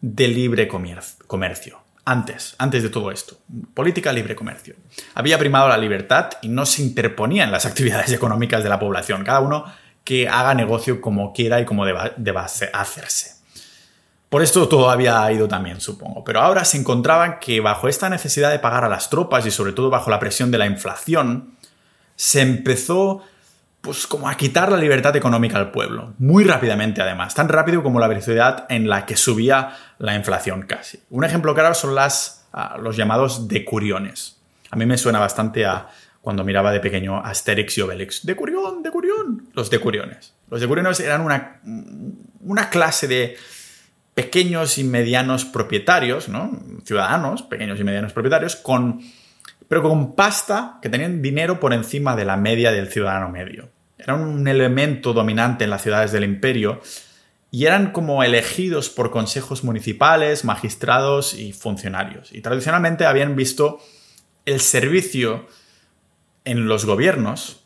de 0.00 0.28
libre 0.28 0.68
comercio 0.68 1.82
antes, 2.04 2.54
antes 2.58 2.82
de 2.82 2.88
todo 2.88 3.10
esto. 3.10 3.38
Política 3.74 4.12
libre 4.12 4.34
comercio. 4.34 4.74
Había 5.14 5.38
primado 5.38 5.68
la 5.68 5.76
libertad 5.76 6.30
y 6.42 6.48
no 6.48 6.66
se 6.66 6.82
interponía 6.82 7.44
en 7.44 7.52
las 7.52 7.66
actividades 7.66 8.12
económicas 8.12 8.62
de 8.62 8.68
la 8.68 8.78
población. 8.78 9.24
Cada 9.24 9.40
uno 9.40 9.64
que 10.04 10.28
haga 10.28 10.54
negocio 10.54 11.00
como 11.00 11.32
quiera 11.32 11.60
y 11.60 11.64
como 11.64 11.86
deba, 11.86 12.12
deba 12.16 12.44
hacerse. 12.44 13.36
Por 14.28 14.42
esto 14.42 14.66
todo 14.66 14.90
había 14.90 15.30
ido 15.30 15.46
también, 15.46 15.80
supongo. 15.80 16.24
Pero 16.24 16.40
ahora 16.40 16.64
se 16.64 16.78
encontraban 16.78 17.38
que 17.38 17.60
bajo 17.60 17.86
esta 17.86 18.08
necesidad 18.08 18.50
de 18.50 18.58
pagar 18.58 18.84
a 18.84 18.88
las 18.88 19.10
tropas 19.10 19.44
y 19.46 19.50
sobre 19.50 19.72
todo 19.72 19.90
bajo 19.90 20.10
la 20.10 20.18
presión 20.18 20.50
de 20.50 20.58
la 20.58 20.66
inflación, 20.66 21.56
se 22.16 22.40
empezó 22.40 23.22
pues 23.82 24.06
como 24.06 24.28
a 24.28 24.36
quitar 24.36 24.70
la 24.70 24.78
libertad 24.78 25.14
económica 25.16 25.58
al 25.58 25.72
pueblo, 25.72 26.14
muy 26.18 26.44
rápidamente 26.44 27.02
además, 27.02 27.34
tan 27.34 27.48
rápido 27.48 27.82
como 27.82 27.98
la 27.98 28.06
velocidad 28.06 28.64
en 28.68 28.88
la 28.88 29.04
que 29.06 29.16
subía 29.16 29.76
la 29.98 30.14
inflación 30.14 30.62
casi. 30.62 31.00
Un 31.10 31.24
ejemplo 31.24 31.52
claro 31.52 31.74
son 31.74 31.94
las, 31.94 32.46
ah, 32.52 32.78
los 32.80 32.96
llamados 32.96 33.48
decuriones. 33.48 34.38
A 34.70 34.76
mí 34.76 34.86
me 34.86 34.96
suena 34.96 35.18
bastante 35.18 35.66
a 35.66 35.88
cuando 36.20 36.44
miraba 36.44 36.70
de 36.70 36.78
pequeño 36.78 37.18
Asterix 37.18 37.76
y 37.76 37.80
Obelix. 37.80 38.24
Decurión, 38.24 38.84
decurión. 38.84 39.48
Los 39.52 39.68
decuriones. 39.68 40.32
Los 40.48 40.60
decuriones 40.60 41.00
eran 41.00 41.20
una, 41.20 41.60
una 42.40 42.70
clase 42.70 43.08
de 43.08 43.36
pequeños 44.14 44.78
y 44.78 44.84
medianos 44.84 45.44
propietarios, 45.44 46.28
¿no? 46.28 46.52
ciudadanos, 46.84 47.42
pequeños 47.42 47.80
y 47.80 47.84
medianos 47.84 48.12
propietarios, 48.12 48.54
con 48.54 49.00
pero 49.72 49.84
con 49.84 50.14
pasta 50.14 50.78
que 50.82 50.90
tenían 50.90 51.22
dinero 51.22 51.58
por 51.58 51.72
encima 51.72 52.14
de 52.14 52.26
la 52.26 52.36
media 52.36 52.72
del 52.72 52.92
ciudadano 52.92 53.30
medio. 53.30 53.70
Era 53.96 54.12
un 54.12 54.46
elemento 54.46 55.14
dominante 55.14 55.64
en 55.64 55.70
las 55.70 55.80
ciudades 55.80 56.12
del 56.12 56.24
imperio 56.24 56.82
y 57.50 57.64
eran 57.64 57.90
como 57.90 58.22
elegidos 58.22 58.90
por 58.90 59.10
consejos 59.10 59.64
municipales, 59.64 60.44
magistrados 60.44 61.32
y 61.32 61.54
funcionarios. 61.54 62.34
Y 62.34 62.42
tradicionalmente 62.42 63.06
habían 63.06 63.34
visto 63.34 63.80
el 64.44 64.60
servicio 64.60 65.48
en 66.44 66.66
los 66.68 66.84
gobiernos 66.84 67.64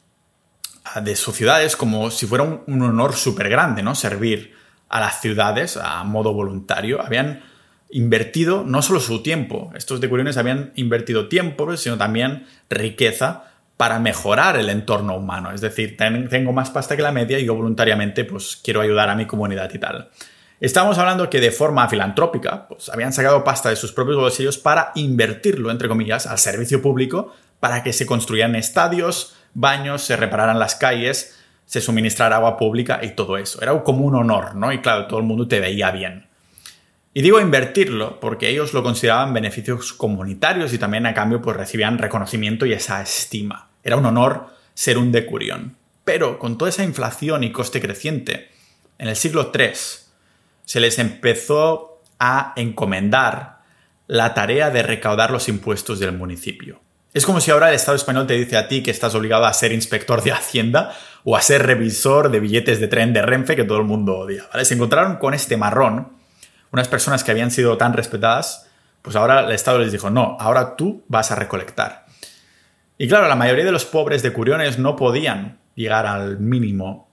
ah, 0.85 1.01
de 1.01 1.17
sus 1.17 1.35
ciudades 1.35 1.75
como 1.75 2.13
si 2.13 2.27
fuera 2.27 2.45
un, 2.45 2.83
honor 2.83 3.17
súper 3.17 3.49
grande, 3.49 3.83
¿no? 3.83 3.97
Servir 3.97 4.55
a 4.89 5.01
las 5.01 5.21
ciudades 5.21 5.77
a 5.77 6.05
modo 6.05 6.33
voluntario. 6.33 7.03
Habían 7.03 7.43
invertido 7.91 8.65
no 8.65 8.83
solo 8.83 9.01
su 9.01 9.23
tiempo, 9.23 9.73
estos 9.77 10.01
decuriones 10.01 10.37
habían 10.37 10.73
invertido 10.75 11.29
tiempo, 11.29 11.77
sino 11.77 11.97
también 11.97 12.47
riqueza 12.69 13.45
para 13.77 13.99
mejorar 13.99 14.57
el 14.57 14.71
entorno 14.71 15.17
humano. 15.17 15.53
Es 15.53 15.61
decir, 15.61 15.97
tengo 15.97 16.53
más 16.53 16.71
pasta 16.71 16.97
que 16.97 17.03
la 17.03 17.13
media 17.13 17.39
y 17.39 17.45
yo 17.45 17.55
voluntariamente 17.55 18.25
pues 18.25 18.57
quiero 18.63 18.81
ayudar 18.81 19.11
a 19.11 19.15
mi 19.15 19.27
comunidad 19.27 19.71
y 19.73 19.79
tal. 19.79 20.11
Estamos 20.59 20.97
hablando 20.97 21.29
que 21.29 21.41
de 21.41 21.51
forma 21.51 21.87
filantrópica, 21.87 22.67
pues 22.69 22.89
habían 22.89 23.13
sacado 23.13 23.45
pasta 23.45 23.69
de 23.69 23.77
sus 23.77 23.93
propios 23.93 24.17
bolsillos 24.17 24.57
para 24.57 24.93
invertirlo, 24.95 25.71
entre 25.71 25.89
comillas, 25.89 26.27
al 26.27 26.39
servicio 26.39 26.81
público, 26.81 27.35
para 27.61 27.83
que 27.83 27.93
se 27.93 28.07
construyeran 28.07 28.55
estadios, 28.55 29.37
baños, 29.53 30.03
se 30.03 30.17
repararan 30.17 30.59
las 30.59 30.75
calles, 30.75 31.39
se 31.67 31.83
suministrara 31.83 32.37
agua 32.37 32.57
pública 32.57 33.01
y 33.03 33.11
todo 33.11 33.37
eso. 33.37 33.61
Era 33.61 33.79
como 33.83 34.07
un 34.07 34.15
honor, 34.15 34.55
¿no? 34.55 34.73
Y 34.73 34.81
claro, 34.81 35.07
todo 35.07 35.19
el 35.19 35.27
mundo 35.27 35.47
te 35.47 35.61
veía 35.61 35.91
bien. 35.91 36.26
Y 37.17 37.23
digo 37.23 37.41
invertirlo 37.41 38.21
porque 38.21 38.51
ellos 38.51 38.75
lo 38.75 38.83
consideraban 38.83 39.33
beneficios 39.33 39.95
comunitarios 39.95 40.75
y 40.75 40.79
también 40.79 41.07
a 41.07 41.15
cambio 41.15 41.41
pues 41.41 41.57
recibían 41.57 41.97
reconocimiento 41.97 42.67
y 42.67 42.75
esa 42.75 43.01
estima. 43.01 43.71
Era 43.83 43.97
un 43.97 44.05
honor 44.05 44.49
ser 44.75 44.99
un 44.99 45.13
decurión. 45.13 45.79
Pero 46.05 46.39
con 46.39 46.59
toda 46.59 46.69
esa 46.69 46.85
inflación 46.85 47.43
y 47.43 47.53
coste 47.53 47.81
creciente, 47.81 48.51
en 48.99 49.09
el 49.09 49.17
siglo 49.17 49.51
III 49.51 49.71
se 50.67 50.79
les 50.79 50.99
empezó 50.99 52.03
a 52.19 52.53
encomendar 52.55 53.61
la 54.09 54.35
tarea 54.35 54.69
de 54.69 54.83
recaudar 54.83 55.31
los 55.31 55.49
impuestos 55.49 55.99
del 55.99 56.13
municipio. 56.13 56.83
Es 57.15 57.25
como 57.25 57.41
si 57.41 57.51
ahora 57.51 57.71
el 57.71 57.77
Estado 57.77 57.97
español 57.97 58.27
te 58.27 58.35
dice 58.35 58.59
a 58.59 58.69
ti 58.69 58.83
que 58.83 58.91
estás 58.91 59.15
obligado 59.15 59.47
a 59.47 59.55
ser 59.55 59.73
inspector 59.73 60.23
de 60.23 60.33
Hacienda 60.33 60.95
o 61.25 61.35
a 61.35 61.41
ser 61.41 61.65
revisor 61.65 62.31
de 62.31 62.41
billetes 62.41 62.79
de 62.79 62.89
tren 62.89 63.15
de 63.15 63.23
Renfe 63.23 63.57
que 63.57 63.65
todo 63.65 63.79
el 63.79 63.85
mundo 63.85 64.19
odia. 64.19 64.45
Se 64.65 64.75
encontraron 64.75 65.17
con 65.17 65.33
este 65.33 65.57
marrón 65.57 66.15
unas 66.73 66.89
personas 66.89 67.25
que 67.25 67.31
habían 67.31 67.51
sido 67.51 67.77
tan 67.77 67.93
respetadas, 67.93 68.69
pues 69.03 69.17
ahora 69.17 69.41
el 69.41 69.53
Estado 69.53 69.79
les 69.79 69.93
dijo, 69.93 70.11
no, 70.11 70.37
ahora 70.41 70.77
tú 70.77 71.05
vas 71.09 71.31
a 71.31 71.37
recolectar. 71.37 72.07
Y 72.99 73.09
claro, 73.09 73.29
la 73.29 73.37
mayoría 73.37 73.65
de 73.65 73.73
los 73.73 73.85
pobres 73.85 74.23
de 74.23 74.33
Curiones 74.33 74.79
no 74.79 74.97
podían 74.97 75.59
llegar 75.75 76.07
al 76.07 76.41
mínimo 76.41 77.09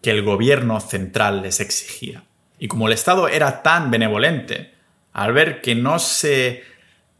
que 0.00 0.10
el 0.10 0.22
gobierno 0.22 0.80
central 0.80 1.42
les 1.42 1.60
exigía. 1.60 2.24
Y 2.58 2.68
como 2.68 2.86
el 2.86 2.92
Estado 2.92 3.28
era 3.28 3.62
tan 3.62 3.90
benevolente, 3.90 4.74
al 5.12 5.32
ver 5.32 5.60
que 5.60 5.74
no 5.74 5.98
se 5.98 6.62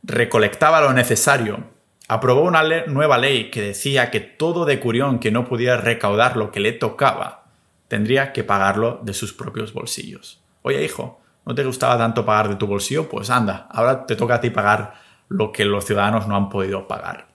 recolectaba 0.02 0.80
lo 0.80 0.92
necesario, 0.92 1.64
aprobó 2.08 2.42
una 2.42 2.62
nueva 2.86 3.18
ley 3.18 3.50
que 3.50 3.62
decía 3.62 4.10
que 4.10 4.20
todo 4.20 4.64
de 4.64 4.80
Curión 4.80 5.18
que 5.18 5.30
no 5.30 5.48
pudiera 5.48 5.76
recaudar 5.76 6.36
lo 6.36 6.52
que 6.52 6.60
le 6.60 6.72
tocaba, 6.72 7.46
tendría 7.88 8.32
que 8.32 8.44
pagarlo 8.44 9.00
de 9.02 9.14
sus 9.14 9.32
propios 9.32 9.72
bolsillos. 9.72 10.40
Oye, 10.62 10.84
hijo, 10.84 11.20
no 11.46 11.54
te 11.54 11.64
gustaba 11.64 11.98
tanto 11.98 12.24
pagar 12.24 12.48
de 12.48 12.56
tu 12.56 12.66
bolsillo, 12.66 13.08
pues 13.08 13.30
anda, 13.30 13.68
ahora 13.70 14.06
te 14.06 14.16
toca 14.16 14.36
a 14.36 14.40
ti 14.40 14.50
pagar 14.50 14.94
lo 15.28 15.52
que 15.52 15.64
los 15.64 15.84
ciudadanos 15.84 16.26
no 16.26 16.36
han 16.36 16.48
podido 16.48 16.86
pagar. 16.88 17.28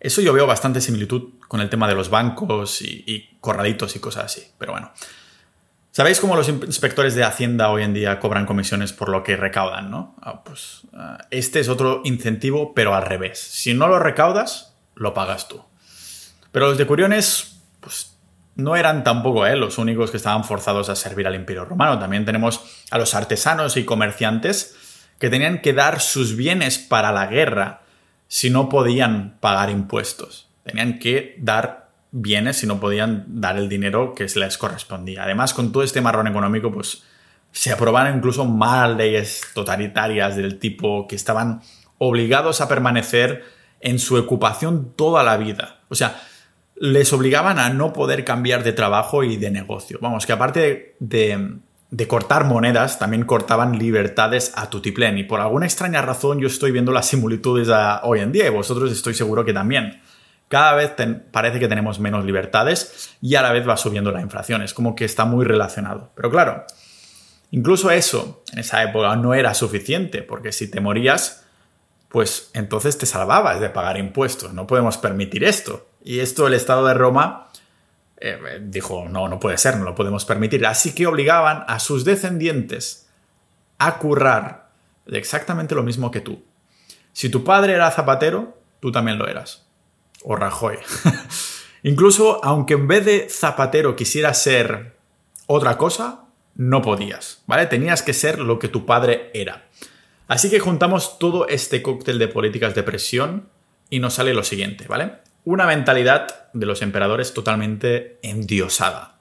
Eso 0.00 0.20
yo 0.20 0.32
veo 0.32 0.46
bastante 0.46 0.80
similitud 0.80 1.34
con 1.48 1.60
el 1.60 1.70
tema 1.70 1.88
de 1.88 1.94
los 1.94 2.10
bancos 2.10 2.82
y, 2.82 3.38
corraditos 3.40 3.96
y 3.96 4.00
cosas 4.00 4.24
así, 4.24 4.42
pero 4.58 4.72
bueno. 4.72 4.92
¿Sabéis 5.92 6.18
cómo 6.18 6.34
los 6.34 6.48
inspectores 6.48 7.14
de 7.14 7.22
Hacienda 7.22 7.70
hoy 7.70 7.84
en 7.84 7.94
día 7.94 8.18
cobran 8.18 8.46
comisiones 8.46 8.92
por 8.92 9.08
lo 9.08 9.22
que 9.22 9.36
recaudan, 9.36 9.90
no? 9.90 10.16
Ah, 10.20 10.42
pues 10.42 10.82
ah, 10.92 11.18
este 11.30 11.60
es 11.60 11.68
otro 11.68 12.02
incentivo, 12.04 12.74
pero 12.74 12.94
al 12.94 13.06
revés. 13.06 13.38
Si 13.38 13.74
no 13.74 13.86
lo 13.86 14.00
recaudas, 14.00 14.74
lo 14.96 15.14
pagas 15.14 15.46
tú. 15.46 15.64
Pero 16.50 16.66
los 16.66 16.78
de 16.78 16.86
Curiones, 16.86 17.53
no 18.56 18.76
eran 18.76 19.04
tampoco 19.04 19.46
eh, 19.46 19.56
los 19.56 19.78
únicos 19.78 20.10
que 20.10 20.16
estaban 20.16 20.44
forzados 20.44 20.88
a 20.88 20.96
servir 20.96 21.26
al 21.26 21.34
Imperio 21.34 21.64
Romano. 21.64 21.98
También 21.98 22.24
tenemos 22.24 22.60
a 22.90 22.98
los 22.98 23.14
artesanos 23.14 23.76
y 23.76 23.84
comerciantes 23.84 24.76
que 25.18 25.30
tenían 25.30 25.60
que 25.60 25.72
dar 25.72 26.00
sus 26.00 26.36
bienes 26.36 26.78
para 26.78 27.12
la 27.12 27.26
guerra 27.26 27.82
si 28.28 28.50
no 28.50 28.68
podían 28.68 29.36
pagar 29.40 29.70
impuestos. 29.70 30.48
Tenían 30.64 30.98
que 30.98 31.36
dar 31.38 31.90
bienes 32.10 32.58
si 32.58 32.66
no 32.66 32.78
podían 32.78 33.24
dar 33.40 33.56
el 33.56 33.68
dinero 33.68 34.14
que 34.14 34.26
les 34.34 34.58
correspondía. 34.58 35.24
Además, 35.24 35.52
con 35.52 35.72
todo 35.72 35.82
este 35.82 36.00
marrón 36.00 36.26
económico, 36.26 36.72
pues 36.72 37.02
se 37.50 37.72
aprobaron 37.72 38.16
incluso 38.16 38.44
más 38.44 38.90
leyes 38.96 39.42
totalitarias 39.54 40.36
del 40.36 40.58
tipo 40.58 41.06
que 41.06 41.16
estaban 41.16 41.62
obligados 41.98 42.60
a 42.60 42.68
permanecer 42.68 43.44
en 43.80 43.98
su 43.98 44.16
ocupación 44.16 44.92
toda 44.96 45.22
la 45.22 45.36
vida. 45.36 45.80
O 45.88 45.94
sea, 45.94 46.20
les 46.76 47.12
obligaban 47.12 47.58
a 47.58 47.70
no 47.70 47.92
poder 47.92 48.24
cambiar 48.24 48.64
de 48.64 48.72
trabajo 48.72 49.22
y 49.22 49.36
de 49.36 49.50
negocio. 49.50 49.98
Vamos, 50.00 50.26
que 50.26 50.32
aparte 50.32 50.96
de, 50.98 51.58
cortar 52.08 52.44
monedas, 52.44 52.98
también 52.98 53.24
cortaban 53.24 53.78
libertades 53.78 54.52
a 54.56 54.68
tutiplén. 54.68 55.18
Y 55.18 55.24
por 55.24 55.40
alguna 55.40 55.66
extraña 55.66 56.02
razón 56.02 56.40
yo 56.40 56.48
estoy 56.48 56.72
viendo 56.72 56.92
las 56.92 57.06
similitudes 57.06 57.68
a 57.68 58.00
hoy 58.04 58.20
en 58.20 58.32
día 58.32 58.46
y 58.46 58.50
vosotros 58.50 58.90
estoy 58.90 59.14
seguro 59.14 59.44
que 59.44 59.52
también. 59.52 60.00
Cada 60.48 60.74
vez 60.74 60.92
parece 61.30 61.58
que 61.58 61.68
tenemos 61.68 62.00
menos 62.00 62.24
libertades 62.24 63.16
y 63.20 63.34
a 63.34 63.42
la 63.42 63.52
vez 63.52 63.66
va 63.66 63.76
subiendo 63.76 64.12
la 64.12 64.20
inflación. 64.20 64.62
Es 64.62 64.74
como 64.74 64.94
que 64.94 65.04
está 65.04 65.24
muy 65.24 65.44
relacionado. 65.44 66.10
Pero 66.14 66.30
claro, 66.30 66.64
incluso 67.50 67.90
eso 67.90 68.42
en 68.52 68.58
esa 68.58 68.82
época 68.82 69.16
no 69.16 69.32
era 69.32 69.54
suficiente, 69.54 70.22
porque 70.22 70.52
si 70.52 70.70
te 70.70 70.80
morías, 70.80 71.44
pues 72.08 72.50
entonces 72.54 72.98
te 72.98 73.06
salvabas 73.06 73.58
de 73.58 73.70
pagar 73.70 73.96
impuestos. 73.96 74.52
No 74.52 74.66
podemos 74.66 74.98
permitir 74.98 75.42
esto. 75.42 75.88
Y 76.04 76.20
esto 76.20 76.46
el 76.46 76.54
Estado 76.54 76.86
de 76.86 76.94
Roma 76.94 77.48
eh, 78.18 78.60
dijo, 78.62 79.08
no, 79.08 79.26
no 79.26 79.40
puede 79.40 79.58
ser, 79.58 79.78
no 79.78 79.84
lo 79.84 79.94
podemos 79.94 80.24
permitir. 80.24 80.64
Así 80.66 80.94
que 80.94 81.06
obligaban 81.06 81.64
a 81.66 81.80
sus 81.80 82.04
descendientes 82.04 83.08
a 83.78 83.98
currar 83.98 84.70
de 85.06 85.18
exactamente 85.18 85.74
lo 85.74 85.82
mismo 85.82 86.10
que 86.10 86.20
tú. 86.20 86.44
Si 87.12 87.30
tu 87.30 87.42
padre 87.42 87.72
era 87.72 87.90
zapatero, 87.90 88.58
tú 88.80 88.92
también 88.92 89.18
lo 89.18 89.26
eras. 89.26 89.66
O 90.22 90.36
Rajoy. 90.36 90.76
Incluso 91.82 92.44
aunque 92.44 92.74
en 92.74 92.86
vez 92.86 93.04
de 93.04 93.28
zapatero 93.30 93.96
quisieras 93.96 94.42
ser 94.42 94.96
otra 95.46 95.76
cosa, 95.76 96.24
no 96.54 96.82
podías, 96.82 97.42
¿vale? 97.46 97.66
Tenías 97.66 98.02
que 98.02 98.12
ser 98.12 98.38
lo 98.38 98.58
que 98.58 98.68
tu 98.68 98.86
padre 98.86 99.30
era. 99.34 99.66
Así 100.28 100.50
que 100.50 100.60
juntamos 100.60 101.18
todo 101.18 101.48
este 101.48 101.82
cóctel 101.82 102.18
de 102.18 102.28
políticas 102.28 102.74
de 102.74 102.82
presión 102.82 103.48
y 103.90 103.98
nos 103.98 104.14
sale 104.14 104.32
lo 104.32 104.44
siguiente, 104.44 104.86
¿vale? 104.88 105.23
Una 105.46 105.66
mentalidad 105.66 106.48
de 106.54 106.64
los 106.64 106.80
emperadores 106.80 107.34
totalmente 107.34 108.18
endiosada. 108.22 109.16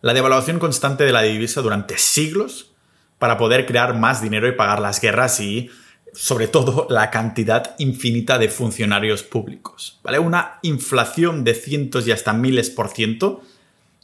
La 0.00 0.14
devaluación 0.14 0.60
constante 0.60 1.02
de 1.02 1.10
la 1.10 1.22
divisa 1.22 1.60
durante 1.60 1.98
siglos 1.98 2.70
para 3.18 3.36
poder 3.36 3.66
crear 3.66 3.98
más 3.98 4.22
dinero 4.22 4.46
y 4.46 4.52
pagar 4.52 4.80
las 4.80 5.00
guerras 5.00 5.40
y, 5.40 5.70
sobre 6.12 6.46
todo, 6.46 6.86
la 6.88 7.10
cantidad 7.10 7.74
infinita 7.78 8.38
de 8.38 8.48
funcionarios 8.48 9.24
públicos. 9.24 9.98
¿Vale? 10.04 10.20
Una 10.20 10.60
inflación 10.62 11.42
de 11.42 11.54
cientos 11.54 12.06
y 12.06 12.12
hasta 12.12 12.32
miles 12.32 12.70
por 12.70 12.90
ciento 12.90 13.42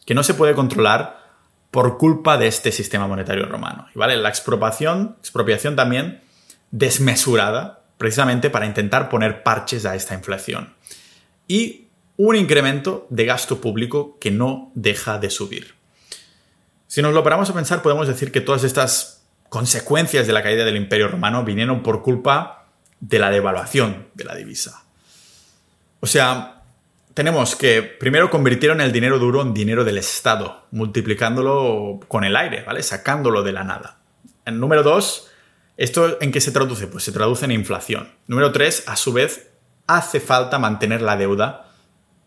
que 0.07 0.15
no 0.15 0.25
se 0.25 0.35
puede 0.35 0.55
controlar 0.55 1.21
por 1.71 1.97
culpa 1.97 2.39
de 2.39 2.49
este 2.49 2.73
sistema 2.73 3.07
monetario 3.07 3.47
romano. 3.47 3.87
¿vale? 3.95 4.17
La 4.17 4.31
expropiación, 4.31 5.15
expropiación 5.21 5.77
también 5.77 6.23
desmesurada, 6.73 7.85
precisamente 7.99 8.51
para 8.51 8.67
intentar 8.67 9.09
poner 9.09 9.45
parches 9.45 9.87
a 9.87 9.95
esta 9.95 10.15
inflación 10.15 10.75
y 11.51 11.89
un 12.17 12.37
incremento 12.37 13.09
de 13.11 13.25
gasto 13.25 13.61
público 13.61 14.19
que 14.21 14.31
no 14.31 14.71
deja 14.77 15.19
de 15.19 15.31
subir. 15.31 15.75
Si 16.87 17.03
nos 17.03 17.13
lo 17.13 17.25
paramos 17.25 17.51
a 17.51 17.55
pensar, 17.55 17.83
podemos 17.83 18.07
decir 18.07 18.31
que 18.31 18.41
todas 18.41 18.63
estas 18.63 19.25
consecuencias 19.49 20.29
de 20.29 20.33
la 20.33 20.45
caída 20.45 20.65
del 20.65 20.77
Imperio 20.77 21.09
Romano 21.09 21.43
vinieron 21.43 21.83
por 21.83 22.05
culpa 22.05 22.69
de 23.01 23.19
la 23.19 23.33
devaluación 23.33 24.07
de 24.15 24.23
la 24.23 24.37
divisa. 24.37 24.85
O 25.99 26.07
sea, 26.07 26.63
tenemos 27.15 27.57
que 27.57 27.83
primero 27.83 28.31
convirtieron 28.31 28.81
el 28.81 28.93
dinero 28.93 29.19
duro 29.19 29.43
en 29.43 29.53
dinero 29.53 29.83
del 29.83 29.99
Estado, 29.99 30.69
multiplicándolo 30.71 31.99
con 32.07 32.23
el 32.23 32.37
aire, 32.37 32.63
¿vale? 32.63 32.85
Sacándolo 32.85 33.43
de 33.43 33.51
la 33.51 33.65
nada. 33.65 33.99
En 34.47 34.61
número 34.61 34.85
dos, 34.85 35.27
¿esto 35.77 36.23
en 36.23 36.31
qué 36.31 36.41
se 36.41 36.53
traduce? 36.53 36.87
Pues 36.87 37.03
se 37.03 37.11
traduce 37.11 37.45
en 37.45 37.51
inflación. 37.51 38.09
Número 38.29 38.53
tres, 38.53 38.85
a 38.87 38.95
su 38.95 39.13
vez, 39.13 39.50
hace 39.97 40.21
falta 40.21 40.59
mantener 40.59 41.03
la 41.03 41.17
deuda 41.17 41.67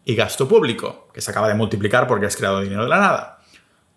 y 0.05 0.15
gasto 0.15 0.47
público, 0.47 1.09
que 1.13 1.21
se 1.21 1.31
acaba 1.31 1.47
de 1.47 1.53
multiplicar 1.53 2.07
porque 2.07 2.25
has 2.25 2.35
creado 2.35 2.61
dinero 2.61 2.83
de 2.83 2.89
la 2.89 2.99
nada. 2.99 3.39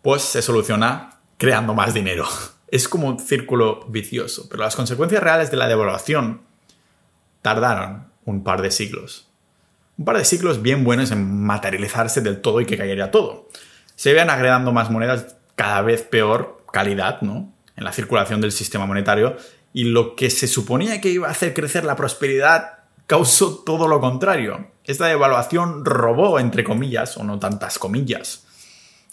Pues 0.03 0.23
se 0.23 0.43
soluciona 0.43 1.19
creando 1.39 1.75
más 1.75 1.95
dinero. 1.95 2.27
Es 2.69 2.89
como 2.89 3.07
un 3.07 3.21
círculo 3.21 3.87
vicioso, 3.87 4.49
pero 4.51 4.65
las 4.65 4.75
consecuencias 4.75 5.23
reales 5.23 5.53
de 5.53 5.57
la 5.57 5.69
devaluación 5.69 6.43
tardaron 7.41 8.09
un 8.25 8.43
par 8.43 8.61
de 8.61 8.73
siglos. 8.73 9.29
Un 9.97 10.05
par 10.05 10.19
de 10.19 10.25
siglos 10.25 10.63
bien 10.63 10.83
buenos 10.83 11.13
en 11.13 11.45
materializarse 11.45 12.23
del 12.23 12.41
todo 12.41 12.61
y 12.61 12.67
que 12.67 12.77
caería 12.77 13.13
todo. 13.13 13.49
Se 13.95 14.11
iban 14.11 14.31
agregando 14.31 14.73
más 14.73 14.91
monedas 14.91 15.37
cada 15.55 15.81
vez 15.83 16.03
peor 16.03 16.65
calidad, 16.73 17.21
¿no? 17.23 17.55
En 17.77 17.85
la 17.85 17.93
circulación 17.93 18.41
del 18.41 18.51
sistema 18.51 18.85
monetario 18.85 19.37
y 19.73 19.85
lo 19.85 20.17
que 20.17 20.31
se 20.31 20.49
suponía 20.49 21.01
que 21.01 21.11
iba 21.11 21.29
a 21.29 21.31
hacer 21.31 21.55
crecer 21.55 21.85
la 21.85 21.95
prosperidad 21.95 22.77
causó 23.07 23.59
todo 23.65 23.89
lo 23.89 24.01
contrario. 24.01 24.73
Esta 24.85 25.07
devaluación 25.07 25.85
robó, 25.85 26.39
entre 26.39 26.65
comillas, 26.65 27.17
o 27.17 27.25
no 27.25 27.39
tantas 27.39 27.79
comillas, 27.79 28.47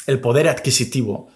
el 0.05 0.19
poder 0.19 0.47
adquisitivo 0.49 1.29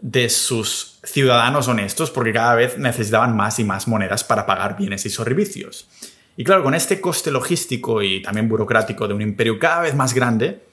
de 0.00 0.28
sus 0.28 0.98
ciudadanos 1.04 1.68
honestos 1.68 2.10
porque 2.10 2.32
cada 2.32 2.54
vez 2.54 2.78
necesitaban 2.78 3.34
más 3.34 3.58
y 3.58 3.64
más 3.64 3.88
monedas 3.88 4.24
para 4.24 4.44
pagar 4.44 4.76
bienes 4.76 5.06
y 5.06 5.10
servicios. 5.10 5.88
Y 6.36 6.44
claro, 6.44 6.62
con 6.62 6.74
este 6.74 7.00
coste 7.00 7.30
logístico 7.30 8.02
y 8.02 8.20
también 8.20 8.48
burocrático 8.48 9.08
de 9.08 9.14
un 9.14 9.22
imperio 9.22 9.58
cada 9.58 9.80
vez 9.80 9.94
más 9.94 10.12
grande, 10.12 10.66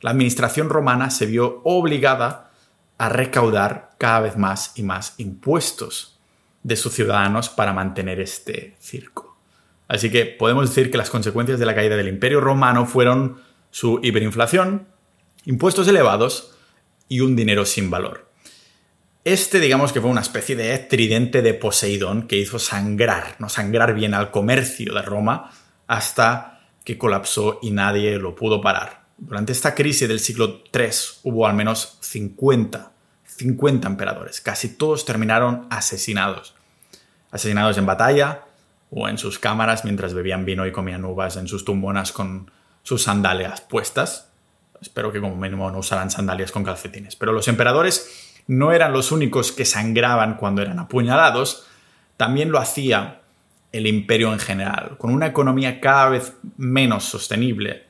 la 0.00 0.10
administración 0.10 0.70
romana 0.70 1.10
se 1.10 1.26
vio 1.26 1.60
obligada 1.64 2.50
a 2.96 3.08
recaudar 3.08 3.90
cada 3.98 4.20
vez 4.20 4.36
más 4.36 4.72
y 4.74 4.82
más 4.82 5.14
impuestos 5.18 6.18
de 6.62 6.76
sus 6.76 6.94
ciudadanos 6.94 7.48
para 7.50 7.72
mantener 7.72 8.20
este 8.20 8.76
circo. 8.80 9.31
Así 9.92 10.10
que 10.10 10.24
podemos 10.24 10.70
decir 10.70 10.90
que 10.90 10.96
las 10.96 11.10
consecuencias 11.10 11.58
de 11.58 11.66
la 11.66 11.74
caída 11.74 11.98
del 11.98 12.08
Imperio 12.08 12.40
Romano 12.40 12.86
fueron 12.86 13.42
su 13.70 14.00
hiperinflación, 14.02 14.88
impuestos 15.44 15.86
elevados 15.86 16.54
y 17.08 17.20
un 17.20 17.36
dinero 17.36 17.66
sin 17.66 17.90
valor. 17.90 18.26
Este, 19.22 19.60
digamos 19.60 19.92
que 19.92 20.00
fue 20.00 20.08
una 20.08 20.22
especie 20.22 20.56
de 20.56 20.78
tridente 20.78 21.42
de 21.42 21.52
Poseidón 21.52 22.26
que 22.26 22.38
hizo 22.38 22.58
sangrar, 22.58 23.36
no 23.38 23.50
sangrar 23.50 23.92
bien 23.92 24.14
al 24.14 24.30
comercio 24.30 24.94
de 24.94 25.02
Roma 25.02 25.50
hasta 25.86 26.62
que 26.84 26.96
colapsó 26.96 27.58
y 27.60 27.70
nadie 27.70 28.16
lo 28.16 28.34
pudo 28.34 28.62
parar. 28.62 29.04
Durante 29.18 29.52
esta 29.52 29.74
crisis 29.74 30.08
del 30.08 30.20
siglo 30.20 30.62
III 30.72 30.88
hubo 31.24 31.46
al 31.46 31.52
menos 31.52 31.98
50, 32.00 32.92
50 33.26 33.88
emperadores. 33.88 34.40
Casi 34.40 34.70
todos 34.70 35.04
terminaron 35.04 35.66
asesinados. 35.68 36.54
Asesinados 37.30 37.76
en 37.76 37.84
batalla, 37.84 38.46
o 38.94 39.08
en 39.08 39.16
sus 39.16 39.38
cámaras 39.38 39.84
mientras 39.84 40.12
bebían 40.12 40.44
vino 40.44 40.66
y 40.66 40.72
comían 40.72 41.04
uvas 41.04 41.36
en 41.36 41.48
sus 41.48 41.64
tumbonas 41.64 42.12
con 42.12 42.50
sus 42.82 43.02
sandalias 43.02 43.62
puestas. 43.62 44.30
Espero 44.80 45.12
que 45.12 45.20
como 45.20 45.34
mínimo 45.34 45.70
no 45.70 45.78
usaran 45.78 46.10
sandalias 46.10 46.52
con 46.52 46.62
calcetines. 46.62 47.16
Pero 47.16 47.32
los 47.32 47.48
emperadores 47.48 48.32
no 48.46 48.72
eran 48.72 48.92
los 48.92 49.10
únicos 49.10 49.50
que 49.50 49.64
sangraban 49.64 50.36
cuando 50.36 50.60
eran 50.60 50.78
apuñalados, 50.78 51.66
también 52.18 52.52
lo 52.52 52.58
hacía 52.58 53.20
el 53.70 53.86
imperio 53.86 54.32
en 54.32 54.38
general, 54.38 54.96
con 54.98 55.10
una 55.10 55.26
economía 55.26 55.80
cada 55.80 56.10
vez 56.10 56.34
menos 56.58 57.04
sostenible. 57.04 57.86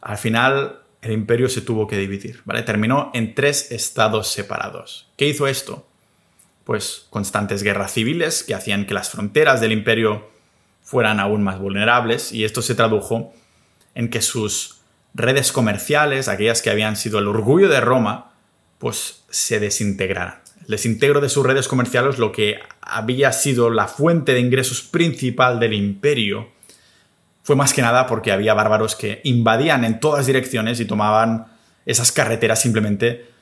Al 0.00 0.16
final 0.16 0.80
el 1.02 1.12
imperio 1.12 1.50
se 1.50 1.60
tuvo 1.60 1.86
que 1.86 1.98
dividir, 1.98 2.40
¿vale? 2.46 2.62
Terminó 2.62 3.10
en 3.12 3.34
tres 3.34 3.70
estados 3.72 4.28
separados. 4.28 5.10
¿Qué 5.18 5.28
hizo 5.28 5.46
esto? 5.46 5.86
Pues 6.64 7.06
constantes 7.10 7.62
guerras 7.62 7.92
civiles 7.92 8.42
que 8.42 8.54
hacían 8.54 8.86
que 8.86 8.94
las 8.94 9.10
fronteras 9.10 9.60
del 9.60 9.72
imperio 9.72 10.28
fueran 10.82 11.20
aún 11.20 11.42
más 11.42 11.58
vulnerables 11.58 12.32
y 12.32 12.44
esto 12.44 12.62
se 12.62 12.74
tradujo 12.74 13.32
en 13.94 14.08
que 14.08 14.22
sus 14.22 14.80
redes 15.14 15.52
comerciales, 15.52 16.28
aquellas 16.28 16.62
que 16.62 16.70
habían 16.70 16.96
sido 16.96 17.18
el 17.18 17.28
orgullo 17.28 17.68
de 17.68 17.80
Roma, 17.80 18.32
pues 18.78 19.24
se 19.30 19.60
desintegraran. 19.60 20.40
El 20.62 20.68
desintegro 20.68 21.20
de 21.20 21.28
sus 21.28 21.44
redes 21.44 21.68
comerciales, 21.68 22.18
lo 22.18 22.32
que 22.32 22.58
había 22.80 23.32
sido 23.32 23.70
la 23.70 23.86
fuente 23.86 24.34
de 24.34 24.40
ingresos 24.40 24.82
principal 24.82 25.60
del 25.60 25.74
imperio, 25.74 26.48
fue 27.42 27.56
más 27.56 27.74
que 27.74 27.82
nada 27.82 28.06
porque 28.06 28.32
había 28.32 28.54
bárbaros 28.54 28.96
que 28.96 29.20
invadían 29.24 29.84
en 29.84 30.00
todas 30.00 30.26
direcciones 30.26 30.80
y 30.80 30.86
tomaban 30.86 31.46
esas 31.84 32.10
carreteras 32.10 32.60
simplemente 32.60 33.33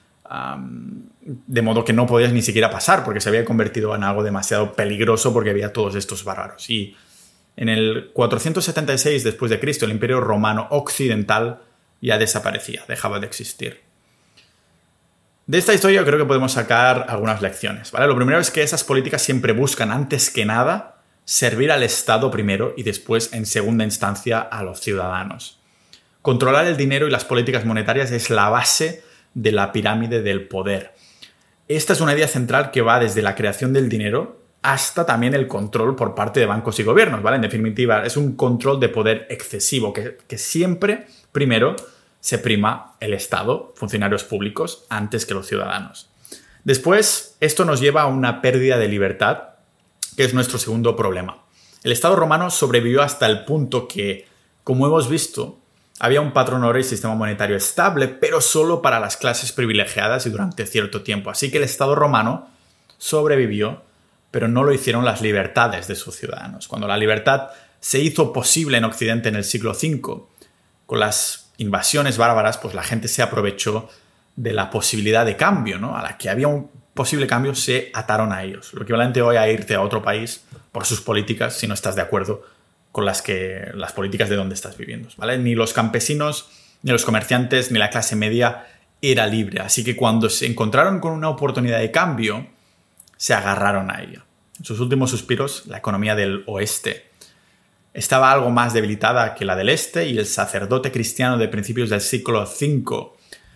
de 1.24 1.62
modo 1.62 1.84
que 1.84 1.92
no 1.92 2.06
podías 2.06 2.32
ni 2.32 2.42
siquiera 2.42 2.70
pasar 2.70 3.04
porque 3.04 3.20
se 3.20 3.28
había 3.28 3.44
convertido 3.44 3.94
en 3.94 4.02
algo 4.02 4.22
demasiado 4.22 4.72
peligroso 4.72 5.32
porque 5.32 5.50
había 5.50 5.72
todos 5.72 5.94
estos 5.94 6.24
bárbaros. 6.24 6.68
Y 6.70 6.96
en 7.56 7.68
el 7.68 8.10
476 8.12 9.24
después 9.24 9.50
de 9.50 9.60
Cristo 9.60 9.84
el 9.84 9.92
Imperio 9.92 10.20
Romano 10.20 10.66
Occidental 10.70 11.60
ya 12.00 12.18
desaparecía, 12.18 12.82
dejaba 12.88 13.20
de 13.20 13.26
existir. 13.26 13.80
De 15.46 15.58
esta 15.58 15.74
historia 15.74 16.04
creo 16.04 16.18
que 16.18 16.24
podemos 16.24 16.52
sacar 16.52 17.06
algunas 17.08 17.42
lecciones, 17.42 17.90
¿vale? 17.92 18.06
Lo 18.06 18.16
primero 18.16 18.38
es 18.38 18.50
que 18.50 18.62
esas 18.62 18.84
políticas 18.84 19.22
siempre 19.22 19.52
buscan 19.52 19.90
antes 19.90 20.30
que 20.30 20.44
nada 20.44 21.02
servir 21.24 21.70
al 21.70 21.82
Estado 21.82 22.30
primero 22.30 22.74
y 22.76 22.82
después 22.82 23.32
en 23.32 23.46
segunda 23.46 23.84
instancia 23.84 24.40
a 24.40 24.62
los 24.62 24.80
ciudadanos. 24.80 25.60
Controlar 26.20 26.66
el 26.66 26.76
dinero 26.76 27.06
y 27.06 27.10
las 27.10 27.24
políticas 27.24 27.64
monetarias 27.64 28.10
es 28.12 28.30
la 28.30 28.48
base 28.48 29.02
de 29.34 29.52
la 29.52 29.72
pirámide 29.72 30.22
del 30.22 30.48
poder. 30.48 30.94
Esta 31.68 31.92
es 31.92 32.00
una 32.00 32.14
idea 32.14 32.28
central 32.28 32.70
que 32.70 32.82
va 32.82 33.00
desde 33.00 33.22
la 33.22 33.34
creación 33.34 33.72
del 33.72 33.88
dinero 33.88 34.40
hasta 34.62 35.04
también 35.04 35.34
el 35.34 35.48
control 35.48 35.96
por 35.96 36.14
parte 36.14 36.38
de 36.38 36.46
bancos 36.46 36.78
y 36.78 36.84
gobiernos, 36.84 37.22
¿vale? 37.22 37.36
En 37.36 37.42
definitiva, 37.42 38.04
es 38.04 38.16
un 38.16 38.36
control 38.36 38.78
de 38.78 38.88
poder 38.88 39.26
excesivo 39.28 39.92
que, 39.92 40.18
que 40.28 40.38
siempre 40.38 41.06
Primero, 41.32 41.76
se 42.20 42.38
prima 42.38 42.94
el 43.00 43.14
Estado, 43.14 43.72
funcionarios 43.74 44.22
públicos, 44.22 44.84
antes 44.90 45.24
que 45.24 45.32
los 45.32 45.46
ciudadanos. 45.46 46.10
Después, 46.62 47.36
esto 47.40 47.64
nos 47.64 47.80
lleva 47.80 48.02
a 48.02 48.06
una 48.06 48.42
pérdida 48.42 48.76
de 48.76 48.86
libertad, 48.86 49.54
que 50.14 50.24
es 50.24 50.34
nuestro 50.34 50.58
segundo 50.58 50.94
problema. 50.94 51.42
El 51.82 51.90
Estado 51.90 52.16
romano 52.16 52.50
sobrevivió 52.50 53.02
hasta 53.02 53.26
el 53.26 53.46
punto 53.46 53.88
que, 53.88 54.28
como 54.62 54.86
hemos 54.86 55.08
visto, 55.08 55.58
había 56.02 56.20
un 56.20 56.32
patrón 56.32 56.64
oro 56.64 56.80
y 56.80 56.82
sistema 56.82 57.14
monetario 57.14 57.56
estable, 57.56 58.08
pero 58.08 58.40
solo 58.40 58.82
para 58.82 58.98
las 58.98 59.16
clases 59.16 59.52
privilegiadas 59.52 60.26
y 60.26 60.30
durante 60.30 60.66
cierto 60.66 61.02
tiempo. 61.02 61.30
Así 61.30 61.48
que 61.52 61.58
el 61.58 61.62
Estado 61.62 61.94
romano 61.94 62.48
sobrevivió, 62.98 63.84
pero 64.32 64.48
no 64.48 64.64
lo 64.64 64.72
hicieron 64.72 65.04
las 65.04 65.22
libertades 65.22 65.86
de 65.86 65.94
sus 65.94 66.16
ciudadanos. 66.16 66.66
Cuando 66.66 66.88
la 66.88 66.96
libertad 66.96 67.50
se 67.78 68.00
hizo 68.00 68.32
posible 68.32 68.78
en 68.78 68.84
Occidente 68.84 69.28
en 69.28 69.36
el 69.36 69.44
siglo 69.44 69.74
V, 69.80 70.24
con 70.86 70.98
las 70.98 71.52
invasiones 71.58 72.18
bárbaras, 72.18 72.58
pues 72.58 72.74
la 72.74 72.82
gente 72.82 73.06
se 73.06 73.22
aprovechó 73.22 73.88
de 74.34 74.52
la 74.52 74.70
posibilidad 74.70 75.24
de 75.24 75.36
cambio, 75.36 75.78
¿no? 75.78 75.96
A 75.96 76.02
la 76.02 76.18
que 76.18 76.28
había 76.28 76.48
un 76.48 76.68
posible 76.94 77.28
cambio 77.28 77.54
se 77.54 77.92
ataron 77.94 78.32
a 78.32 78.42
ellos. 78.42 78.74
Lo 78.74 78.82
equivalente 78.82 79.22
hoy 79.22 79.36
a 79.36 79.48
irte 79.48 79.76
a 79.76 79.82
otro 79.82 80.02
país 80.02 80.42
por 80.72 80.84
sus 80.84 81.00
políticas 81.00 81.54
si 81.54 81.68
no 81.68 81.74
estás 81.74 81.94
de 81.94 82.02
acuerdo 82.02 82.42
con 82.92 83.04
las, 83.04 83.22
que, 83.22 83.70
las 83.74 83.92
políticas 83.92 84.28
de 84.28 84.36
donde 84.36 84.54
estás 84.54 84.76
viviendo, 84.76 85.08
¿vale? 85.16 85.38
Ni 85.38 85.54
los 85.54 85.72
campesinos, 85.72 86.50
ni 86.82 86.92
los 86.92 87.04
comerciantes, 87.04 87.72
ni 87.72 87.78
la 87.78 87.90
clase 87.90 88.14
media 88.14 88.66
era 89.00 89.26
libre. 89.26 89.60
Así 89.60 89.82
que 89.82 89.96
cuando 89.96 90.30
se 90.30 90.46
encontraron 90.46 91.00
con 91.00 91.12
una 91.12 91.28
oportunidad 91.28 91.80
de 91.80 91.90
cambio, 91.90 92.46
se 93.16 93.34
agarraron 93.34 93.90
a 93.90 94.02
ella. 94.02 94.24
En 94.58 94.64
sus 94.64 94.78
últimos 94.78 95.10
suspiros, 95.10 95.64
la 95.66 95.78
economía 95.78 96.14
del 96.14 96.44
oeste 96.46 97.10
estaba 97.94 98.32
algo 98.32 98.50
más 98.50 98.72
debilitada 98.72 99.34
que 99.34 99.44
la 99.44 99.56
del 99.56 99.68
este 99.68 100.08
y 100.08 100.18
el 100.18 100.26
sacerdote 100.26 100.92
cristiano 100.92 101.36
de 101.38 101.48
principios 101.48 101.90
del 101.90 102.00
siglo 102.00 102.42
V, 102.42 103.12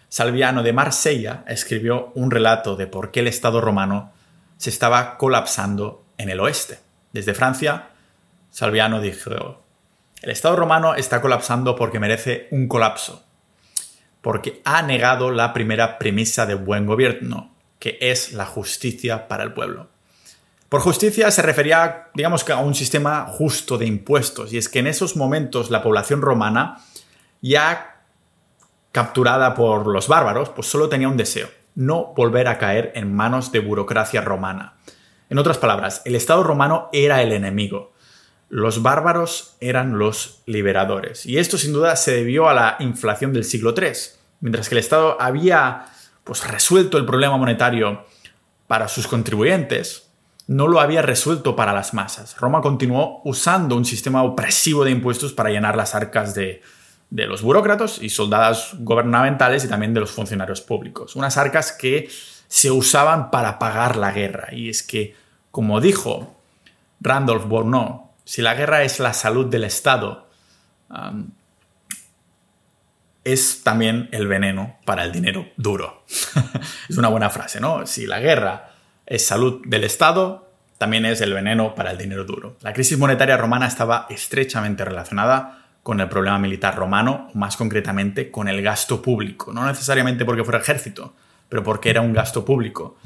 Salviano 0.09 0.63
de 0.63 0.73
Marsella, 0.73 1.45
escribió 1.49 2.13
un 2.15 2.31
relato 2.31 2.77
de 2.77 2.87
por 2.87 3.11
qué 3.11 3.21
el 3.21 3.29
Estado 3.29 3.61
romano 3.61 4.13
se 4.57 4.71
estaba 4.71 5.17
colapsando 5.19 6.05
en 6.19 6.31
el 6.31 6.41
oeste. 6.41 6.79
Desde 7.13 7.35
Francia, 7.35 7.91
Salviano 8.57 9.03
dijo, 9.03 9.61
el 10.23 10.31
Estado 10.31 10.57
romano 10.57 10.95
está 10.95 11.21
colapsando 11.21 11.77
porque 11.77 12.01
merece 12.01 12.49
un 12.51 12.69
colapso, 12.69 13.23
porque 14.23 14.63
ha 14.65 14.81
negado 14.81 15.31
la 15.31 15.53
primera 15.53 15.99
premisa 15.99 16.47
de 16.47 16.55
buen 16.55 16.87
gobierno, 16.87 17.55
que 17.79 17.99
es 18.01 18.33
la 18.33 18.47
justicia 18.47 19.29
para 19.29 19.45
el 19.45 19.53
pueblo. 19.53 19.89
Por 20.71 20.81
justicia 20.81 21.31
se 21.31 21.43
refería, 21.43 22.09
digamos 22.15 22.49
a 22.49 22.57
un 22.61 22.75
sistema 22.75 23.27
justo 23.27 23.77
de 23.77 23.85
impuestos, 23.85 24.55
y 24.55 24.57
es 24.57 24.71
que 24.71 24.79
en 24.79 24.87
esos 24.87 25.17
momentos 25.17 25.71
la 25.71 25.83
población 25.83 26.23
romana, 26.23 26.79
ya 27.43 28.05
capturada 28.91 29.53
por 29.53 29.87
los 29.87 30.09
bárbaros, 30.09 30.49
pues 30.49 30.67
solo 30.67 30.89
tenía 30.89 31.11
un 31.11 31.19
deseo, 31.19 31.51
no 31.75 32.15
volver 32.17 32.49
a 32.49 32.57
caer 32.57 32.91
en 32.95 33.15
manos 33.15 33.53
de 33.53 33.61
burocracia 33.61 34.23
romana. 34.23 34.79
En 35.29 35.37
otras 35.37 35.59
palabras, 35.59 36.01
el 36.07 36.15
Estado 36.15 36.43
romano 36.43 36.89
era 36.95 37.21
el 37.21 37.33
enemigo, 37.33 37.93
los 38.49 38.83
bárbaros 38.83 39.57
eran 39.61 39.99
los 39.99 40.43
liberadores, 40.47 41.27
y 41.27 41.39
esto 41.39 41.59
sin 41.59 41.73
duda 41.73 41.97
se 41.97 42.13
debió 42.13 42.49
a 42.49 42.55
la 42.55 42.77
inflación 42.81 43.33
del 43.33 43.45
siglo 43.45 43.75
III, 43.77 43.93
mientras 44.41 44.69
que 44.69 44.75
el 44.75 44.81
Estado 44.81 45.21
había 45.21 45.87
pues 46.25 46.47
resuelto 46.47 46.99
el 46.99 47.07
problema 47.07 47.37
monetario 47.37 48.05
para 48.67 48.89
sus 48.89 49.07
contribuyentes, 49.07 50.07
no 50.49 50.69
lo 50.69 50.81
había 50.81 51.03
resuelto 51.03 51.57
para 51.57 51.73
las 51.73 51.95
masas. 51.95 52.37
Roma 52.39 52.61
continuó 52.61 53.21
usando 53.25 53.77
un 53.77 53.85
sistema 53.85 54.23
opresivo 54.23 54.85
de 54.85 54.93
impuestos 54.93 55.33
para 55.33 55.51
llenar 55.51 55.77
las 55.77 55.95
arcas 55.95 56.35
de, 56.35 56.63
los 57.11 57.43
burócratas 57.43 58.01
y 58.01 58.11
soldados 58.11 58.75
gubernamentales 58.79 59.65
y 59.65 59.69
también 59.69 59.95
de 59.95 60.01
los 60.01 60.11
funcionarios 60.11 60.61
públicos. 60.61 61.17
Unas 61.17 61.37
arcas 61.37 61.73
que 61.73 62.09
se 62.49 62.71
usaban 62.71 63.31
para 63.31 63.59
pagar 63.59 63.97
la 63.97 64.13
guerra. 64.13 64.49
Y 64.53 64.69
es 64.69 64.83
que, 64.83 65.15
como 65.51 65.81
dijo 65.81 66.37
Randolph 67.01 67.47
Bourneau, 67.47 68.06
si 68.27 68.43
la 68.43 68.55
guerra 68.55 68.83
es 68.83 68.99
la 68.99 69.15
salud 69.15 69.47
del 69.47 69.65
Estado, 69.65 70.29
es 73.25 73.63
también 73.63 74.09
el 74.13 74.27
veneno 74.27 74.77
para 74.85 75.05
el 75.05 75.13
dinero 75.13 75.47
duro. 75.57 76.05
es 76.89 76.99
una 76.99 77.09
buena 77.09 77.31
frase, 77.31 77.61
¿no? 77.61 77.87
Si 77.87 78.07
la 78.07 78.21
guerra 78.21 78.73
es 79.07 79.27
salud 79.27 79.63
del 79.65 79.85
Estado, 79.85 80.51
también 80.77 81.07
es 81.07 81.21
el 81.21 81.33
veneno 81.33 81.75
para 81.75 81.93
el 81.93 81.99
dinero 81.99 82.25
duro. 82.25 82.57
La 82.61 82.73
crisis 82.73 82.99
monetaria 82.99 83.37
romana 83.37 83.67
estaba 83.67 84.07
estrechamente 84.11 84.85
relacionada 84.85 85.63
con 85.83 86.01
el 86.01 86.09
problema 86.09 86.39
militar 86.39 86.75
romano, 86.75 87.31
más 87.35 87.57
concretamente 87.57 88.31
con 88.33 88.49
el 88.49 88.61
gasto 88.61 89.01
público. 89.01 89.53
No 89.53 89.65
necesariamente 89.65 90.25
porque 90.25 90.43
fuera 90.43 90.59
ejército, 90.59 91.15
pero 91.49 91.63
porque 91.63 91.91
era 91.91 92.01
un 92.01 92.13
gasto 92.13 92.45
público, 92.45 92.99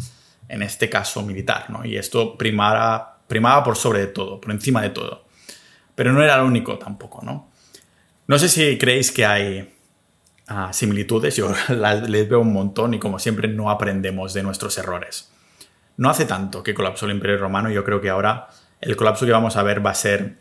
en 0.48 0.62
este 0.62 0.88
caso 0.88 1.22
militar, 1.22 1.68
¿no? 1.68 1.84
Y 1.84 1.98
esto 1.98 2.38
primaba, 2.38 3.09
primaba 3.30 3.62
por 3.62 3.76
sobre 3.76 4.00
de 4.00 4.06
todo, 4.08 4.40
por 4.40 4.50
encima 4.50 4.82
de 4.82 4.90
todo. 4.90 5.24
Pero 5.94 6.12
no 6.12 6.20
era 6.20 6.36
lo 6.38 6.46
único 6.46 6.78
tampoco, 6.78 7.24
¿no? 7.24 7.48
No 8.26 8.38
sé 8.40 8.48
si 8.48 8.76
creéis 8.76 9.12
que 9.12 9.24
hay 9.24 9.72
similitudes, 10.72 11.36
yo 11.36 11.54
les 12.08 12.28
veo 12.28 12.40
un 12.40 12.52
montón 12.52 12.92
y 12.92 12.98
como 12.98 13.20
siempre 13.20 13.46
no 13.46 13.70
aprendemos 13.70 14.34
de 14.34 14.42
nuestros 14.42 14.76
errores. 14.78 15.30
No 15.96 16.10
hace 16.10 16.24
tanto 16.24 16.64
que 16.64 16.74
colapsó 16.74 17.06
el 17.06 17.12
Imperio 17.12 17.38
Romano 17.38 17.70
yo 17.70 17.84
creo 17.84 18.00
que 18.00 18.10
ahora 18.10 18.48
el 18.80 18.96
colapso 18.96 19.26
que 19.26 19.32
vamos 19.32 19.56
a 19.56 19.62
ver 19.62 19.84
va 19.84 19.90
a 19.90 19.94
ser 19.94 20.38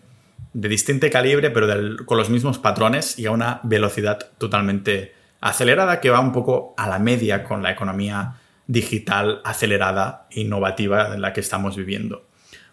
de 0.54 0.68
distinto 0.68 1.08
calibre, 1.12 1.52
pero 1.52 1.68
con 2.06 2.18
los 2.18 2.32
mismos 2.32 2.58
patrones 2.58 3.20
y 3.20 3.28
a 3.28 3.32
una 3.32 3.60
velocidad 3.62 4.32
totalmente 4.40 5.14
acelerada 5.42 6.02
que 6.02 6.10
va 6.10 6.22
un 6.22 6.32
poco 6.32 6.74
a 6.76 6.90
la 6.90 6.98
media 6.98 7.44
con 7.44 7.62
la 7.62 7.70
economía 7.70 8.34
digital 8.66 9.42
acelerada 9.44 10.26
e 10.32 10.42
innovativa 10.42 11.14
en 11.14 11.22
la 11.22 11.34
que 11.34 11.42
estamos 11.42 11.76
viviendo. 11.76 12.29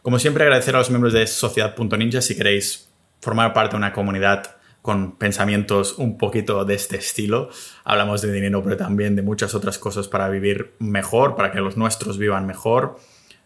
Como 0.07 0.21
siempre, 0.21 0.45
agradecer 0.45 0.77
a 0.77 0.79
los 0.79 0.91
miembros 0.91 1.13
de 1.15 1.27
Sociedad.ninja 1.27 2.23
si 2.23 2.37
queréis 2.37 2.93
formar 3.21 3.53
parte 3.53 3.73
de 3.73 3.79
una 3.79 3.93
comunidad 3.93 4.55
con 4.81 5.19
pensamientos 5.19 5.99
un 5.99 6.17
poquito 6.17 6.65
de 6.65 6.75
este 6.75 6.97
estilo. 6.97 7.51
Hablamos 7.83 8.23
de 8.23 8.31
dinero, 8.31 8.63
pero 8.63 8.77
también 8.77 9.17
de 9.17 9.23
muchas 9.23 9.57
otras 9.57 9.79
cosas 9.79 10.07
para 10.07 10.29
vivir 10.29 10.75
mejor, 10.79 11.35
para 11.35 11.51
que 11.51 11.59
los 11.59 11.77
nuestros 11.77 12.19
vivan 12.19 12.47
mejor. 12.47 13.01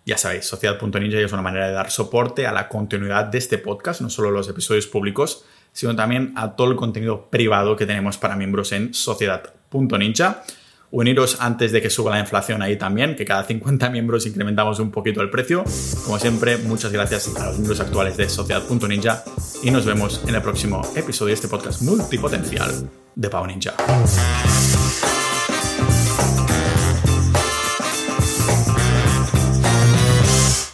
Ya 0.04 0.18
sabéis, 0.18 0.44
Sociedad.ninja 0.44 1.18
es 1.20 1.32
una 1.32 1.40
manera 1.40 1.66
de 1.66 1.72
dar 1.72 1.90
soporte 1.90 2.46
a 2.46 2.52
la 2.52 2.68
continuidad 2.68 3.24
de 3.24 3.38
este 3.38 3.56
podcast, 3.56 4.02
no 4.02 4.10
solo 4.10 4.30
los 4.30 4.46
episodios 4.46 4.86
públicos, 4.86 5.46
sino 5.72 5.96
también 5.96 6.34
a 6.36 6.56
todo 6.56 6.72
el 6.72 6.76
contenido 6.76 7.30
privado 7.30 7.74
que 7.74 7.86
tenemos 7.86 8.18
para 8.18 8.36
miembros 8.36 8.72
en 8.72 8.92
Sociedad.ninja 8.92 10.44
uniros 10.90 11.40
antes 11.40 11.72
de 11.72 11.80
que 11.80 11.90
suba 11.90 12.10
la 12.10 12.20
inflación 12.20 12.62
ahí 12.62 12.76
también, 12.76 13.16
que 13.16 13.24
cada 13.24 13.44
50 13.44 13.90
miembros 13.90 14.26
incrementamos 14.26 14.78
un 14.80 14.90
poquito 14.90 15.20
el 15.20 15.30
precio. 15.30 15.64
Como 16.04 16.18
siempre, 16.18 16.58
muchas 16.58 16.92
gracias 16.92 17.34
a 17.36 17.46
los 17.46 17.56
miembros 17.56 17.80
actuales 17.80 18.16
de 18.16 18.28
Sociedad.ninja 18.28 19.24
y 19.62 19.70
nos 19.70 19.84
vemos 19.84 20.22
en 20.26 20.34
el 20.34 20.42
próximo 20.42 20.82
episodio 20.96 21.28
de 21.28 21.34
este 21.34 21.48
podcast 21.48 21.82
multipotencial 21.82 22.90
de 23.14 23.30
Pau 23.30 23.46
Ninja. 23.46 23.74